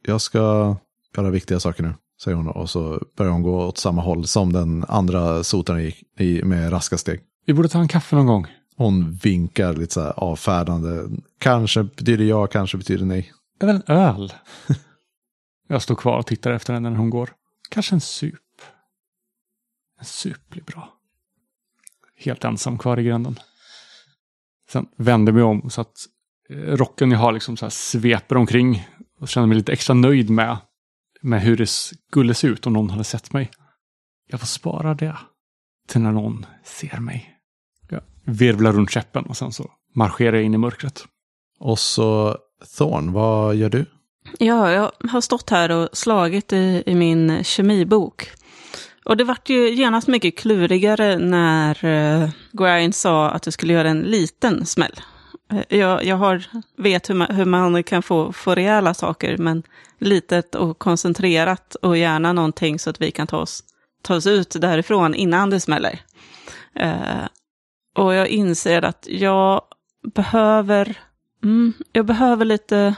Jag 0.06 0.22
ska 0.22 0.76
göra 1.18 1.30
viktiga 1.30 1.60
saker 1.60 1.84
nu, 1.84 1.94
säger 2.24 2.36
hon. 2.38 2.48
Och 2.48 2.70
så 2.70 3.02
börjar 3.18 3.32
hon 3.32 3.42
gå 3.44 3.66
åt 3.66 3.78
samma 3.78 4.02
håll 4.02 4.28
som 4.28 4.54
den 4.54 4.86
andra 4.88 5.44
sotaren 5.44 5.84
gick 5.84 6.04
i, 6.20 6.44
med 6.44 6.72
raska 6.74 6.98
steg. 6.98 7.20
Vi 7.46 7.54
borde 7.54 7.70
ta 7.70 7.80
en 7.80 7.88
kaffe 7.88 8.16
någon 8.16 8.26
gång. 8.26 8.48
Hon 8.78 9.12
vinkar 9.12 9.74
lite 9.74 9.94
så 9.94 10.02
här 10.02 10.14
avfärdande. 10.18 11.18
Kanske 11.40 11.84
betyder 11.84 12.26
ja, 12.26 12.48
kanske 12.48 12.78
betyder 12.78 13.06
nej. 13.06 13.32
Eller 13.62 13.74
en 13.74 13.84
öl. 13.88 14.34
Jag 15.68 15.82
står 15.82 15.96
kvar 15.96 16.18
och 16.18 16.26
tittar 16.26 16.52
efter 16.52 16.74
henne 16.74 16.90
när 16.90 16.98
hon 16.98 17.10
går. 17.10 17.30
Kanske 17.70 17.96
en 17.96 18.02
sup. 18.02 18.34
En 20.00 20.06
sup 20.06 20.50
blir 20.50 20.64
bra. 20.64 20.94
Helt 22.16 22.44
ensam 22.44 22.78
kvar 22.78 23.00
i 23.00 23.04
gränden. 23.04 23.40
Sen 24.70 24.88
vänder 24.98 25.32
jag 25.32 25.36
mig 25.36 25.44
om 25.44 25.70
så 25.70 25.82
att 25.82 25.96
eh, 26.50 26.56
rocken 26.56 27.12
jag 27.12 27.20
har 27.20 27.32
liksom 27.32 27.58
så 27.58 27.66
här 27.66 27.70
sveper 27.70 28.38
omkring. 28.38 28.88
Och 29.20 29.28
känner 29.28 29.48
mig 29.48 29.58
lite 29.58 29.72
extra 29.72 29.94
nöjd 29.94 30.30
med, 30.30 30.58
med 31.22 31.42
hur 31.42 31.58
det 31.58 31.68
skulle 31.70 32.34
se 32.34 32.48
ut 32.48 32.68
om 32.68 32.74
någon 32.74 32.90
hade 32.90 33.04
sett 33.04 33.34
mig. 33.34 33.52
Jag 34.28 34.40
får 34.40 34.48
spara 34.48 34.94
det 34.94 35.18
till 35.88 36.02
när 36.02 36.12
någon 36.12 36.46
ser 36.64 37.00
mig. 37.00 37.36
Jag 37.90 38.02
virvlar 38.24 38.74
runt 38.74 38.92
käppen 38.92 39.26
och 39.26 39.38
sen 39.38 39.52
så 39.52 39.72
marscherar 39.96 40.36
jag 40.36 40.44
in 40.46 40.54
i 40.54 40.58
mörkret. 40.58 41.06
Och 41.60 41.80
så 41.80 42.38
Thorn, 42.78 43.12
vad 43.12 43.56
gör 43.56 43.70
du? 43.70 43.86
Ja, 44.40 44.72
jag 44.72 44.92
har 45.10 45.22
stått 45.22 45.50
här 45.50 45.72
och 45.72 45.90
slagit 45.94 46.54
i, 46.54 46.84
i 46.86 46.96
min 46.96 47.44
kemibok. 47.44 48.30
Och 49.08 49.18
det 49.18 49.24
vart 49.24 49.50
ju 49.50 49.70
genast 49.74 50.08
mycket 50.08 50.38
klurigare 50.38 51.18
när 51.18 51.86
eh, 51.86 52.30
Gwain 52.52 52.94
sa 52.94 53.30
att 53.30 53.44
du 53.44 53.52
skulle 53.52 53.74
göra 53.74 53.90
en 53.90 54.02
liten 54.02 54.66
smäll. 54.66 55.02
Eh, 55.52 55.78
Jag, 55.78 56.04
jag 56.04 56.16
har, 56.16 56.44
vet 56.78 57.10
hur 57.10 57.16
man, 57.16 57.36
hur 57.36 57.46
man 57.46 57.84
kan 57.84 58.04
få, 58.04 58.34
få 58.34 58.56
rejäla 58.56 58.94
saker, 58.94 59.38
men 59.38 59.64
litet 60.00 60.56
och 60.56 60.80
koncentrerat 60.80 61.76
och 61.76 61.98
gärna 61.98 62.34
någonting 62.34 62.80
så 62.80 62.90
att 62.90 63.02
vi 63.02 63.12
kan 63.12 63.28
ta 63.28 63.38
oss, 63.38 63.64
ta 64.02 64.16
oss 64.16 64.28
ut 64.28 64.56
därifrån 64.62 65.16
innan 65.16 65.50
det 65.50 65.60
smäller. 65.60 66.00
Eh, 66.76 67.28
och 67.96 68.14
jag 68.14 68.28
inser 68.28 68.82
att 68.86 69.08
jag 69.10 69.62
behöver, 70.16 71.00
mm, 71.44 71.74
jag 71.92 72.06
behöver 72.06 72.46
lite, 72.46 72.96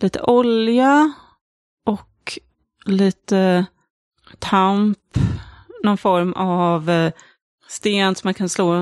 lite 0.00 0.20
olja 0.22 1.12
och 1.86 2.38
lite 2.84 3.66
tamp, 4.38 4.98
någon 5.86 5.98
form 5.98 6.32
av 6.32 6.90
eh, 6.90 7.12
sten 7.68 8.14
som 8.14 8.28
man 8.28 8.34
kan 8.34 8.48
slå, 8.48 8.76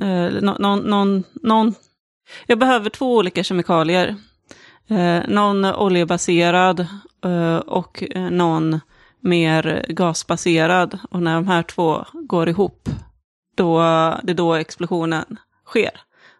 eh, 0.00 0.30
någon, 0.40 0.80
någon, 0.80 1.24
någon 1.42 1.74
jag 2.46 2.58
behöver 2.58 2.90
två 2.90 3.16
olika 3.16 3.44
kemikalier. 3.44 4.16
Eh, 4.88 5.20
någon 5.28 5.64
oljebaserad 5.64 6.86
och 7.66 8.04
någon 8.30 8.80
mer 9.20 9.86
gasbaserad. 9.88 10.98
Och 11.10 11.22
när 11.22 11.34
de 11.34 11.48
här 11.48 11.62
två 11.62 12.04
går 12.12 12.48
ihop, 12.48 12.88
då, 13.56 13.78
det 14.22 14.32
är 14.32 14.34
då 14.34 14.54
explosionen 14.54 15.38
sker. 15.66 15.90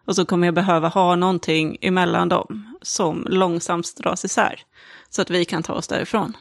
Och 0.05 0.15
så 0.15 0.25
kommer 0.25 0.47
jag 0.47 0.53
behöva 0.53 0.87
ha 0.87 1.15
någonting 1.15 1.77
emellan 1.81 2.29
dem 2.29 2.77
som 2.81 3.27
långsamt 3.29 3.97
dras 3.97 4.25
isär. 4.25 4.61
Så 5.09 5.21
att 5.21 5.29
vi 5.29 5.45
kan 5.45 5.63
ta 5.63 5.73
oss 5.73 5.87
därifrån. 5.87 6.33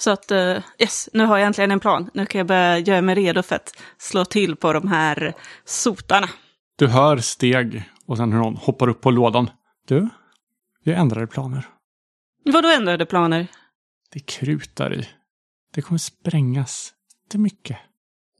Så 0.00 0.10
att, 0.10 0.30
eh, 0.30 0.56
yes, 0.78 1.08
nu 1.12 1.24
har 1.24 1.38
jag 1.38 1.46
äntligen 1.46 1.70
en 1.70 1.80
plan. 1.80 2.10
Nu 2.14 2.26
kan 2.26 2.38
jag 2.38 2.46
börja 2.46 2.78
göra 2.78 3.02
mig 3.02 3.14
redo 3.14 3.42
för 3.42 3.56
att 3.56 3.82
slå 3.98 4.24
till 4.24 4.56
på 4.56 4.72
de 4.72 4.88
här 4.88 5.34
sotarna. 5.64 6.28
Du 6.76 6.86
hör 6.86 7.16
steg 7.16 7.84
och 8.06 8.16
sen 8.16 8.32
hur 8.32 8.38
någon 8.38 8.56
hoppar 8.56 8.88
upp 8.88 9.00
på 9.00 9.10
lådan. 9.10 9.50
Du, 9.88 10.08
vi 10.84 10.92
ändrade 10.92 11.26
planer. 11.26 11.68
Vadå 12.44 12.68
ändrade 12.68 13.06
planer? 13.06 13.46
Det 14.12 14.18
är 14.18 14.24
krut 14.24 14.76
där 14.76 14.94
i. 14.94 15.08
Det 15.74 15.82
kommer 15.82 15.98
sprängas. 15.98 16.92
Det 17.30 17.36
är 17.36 17.40
mycket. 17.40 17.78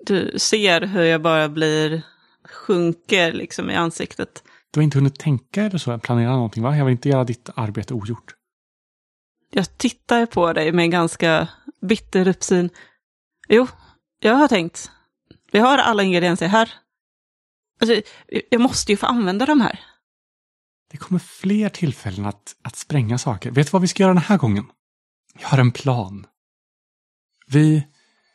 Du 0.07 0.39
ser 0.39 0.81
hur 0.81 1.03
jag 1.03 1.23
bara 1.23 1.49
blir, 1.49 2.03
sjunker 2.45 3.33
liksom 3.33 3.71
i 3.71 3.75
ansiktet. 3.75 4.43
Du 4.71 4.81
har 4.81 4.85
inte 4.85 4.99
hunnit 4.99 5.19
tänka 5.19 5.63
eller 5.63 5.79
så, 5.79 5.99
planera 5.99 6.31
någonting 6.31 6.63
va? 6.63 6.77
Jag 6.77 6.85
vill 6.85 6.93
inte 6.93 7.09
göra 7.09 7.25
ditt 7.25 7.51
arbete 7.55 7.95
ogjort. 7.95 8.35
Jag 9.51 9.79
tittar 9.79 10.27
på 10.27 10.53
dig 10.53 10.73
med 10.73 10.83
en 10.83 10.91
ganska 10.91 11.49
bitter 11.81 12.29
uppsyn. 12.29 12.71
Jo, 13.49 13.67
jag 14.21 14.35
har 14.35 14.49
tänkt. 14.49 14.91
Vi 15.53 15.59
har 15.59 15.79
alla 15.79 16.03
ingredienser 16.03 16.47
här. 16.47 16.73
Alltså, 17.81 18.03
jag 18.51 18.61
måste 18.61 18.93
ju 18.93 18.97
få 18.97 19.07
använda 19.07 19.47
de 19.47 19.61
här. 19.61 19.81
Det 20.91 20.97
kommer 20.97 21.19
fler 21.19 21.69
tillfällen 21.69 22.27
att, 22.27 22.57
att 22.63 22.77
spränga 22.77 23.19
saker. 23.19 23.51
Vet 23.51 23.67
du 23.67 23.71
vad 23.71 23.83
vi 23.83 23.89
ska 23.89 24.03
göra 24.03 24.15
den 24.15 24.23
här 24.23 24.39
gången? 24.39 24.65
Jag 25.41 25.49
har 25.49 25.59
en 25.59 25.73
plan. 25.73 26.27
Vi 27.47 27.87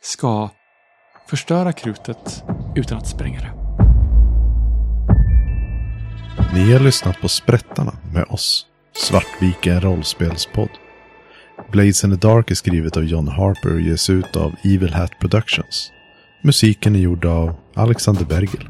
ska 0.02 0.50
förstöra 1.28 1.74
krutet 1.74 2.44
utan 2.76 2.98
att 2.98 3.08
spränga 3.08 3.40
det. 3.40 3.52
Ni 6.54 6.74
har 6.74 6.80
lyssnat 6.80 7.22
på 7.22 7.30
Sprättarna 7.30 7.98
med 8.14 8.24
oss, 8.24 8.68
Svartvika 8.94 9.80
rollspelspodd. 9.80 10.70
Blades 11.72 12.04
in 12.04 12.12
the 12.20 12.28
Dark 12.28 12.52
är 12.52 12.56
skrivet 12.56 12.98
av 12.98 13.04
John 13.04 13.28
Harper 13.28 13.74
och 13.74 13.82
ges 13.82 14.10
ut 14.10 14.36
av 14.36 14.56
Evil 14.64 14.94
Hat 14.94 15.20
Productions. 15.20 15.92
Musiken 16.42 16.96
är 16.96 17.00
gjord 17.00 17.26
av 17.26 17.56
Alexander 17.74 18.26
Bergel. 18.26 18.70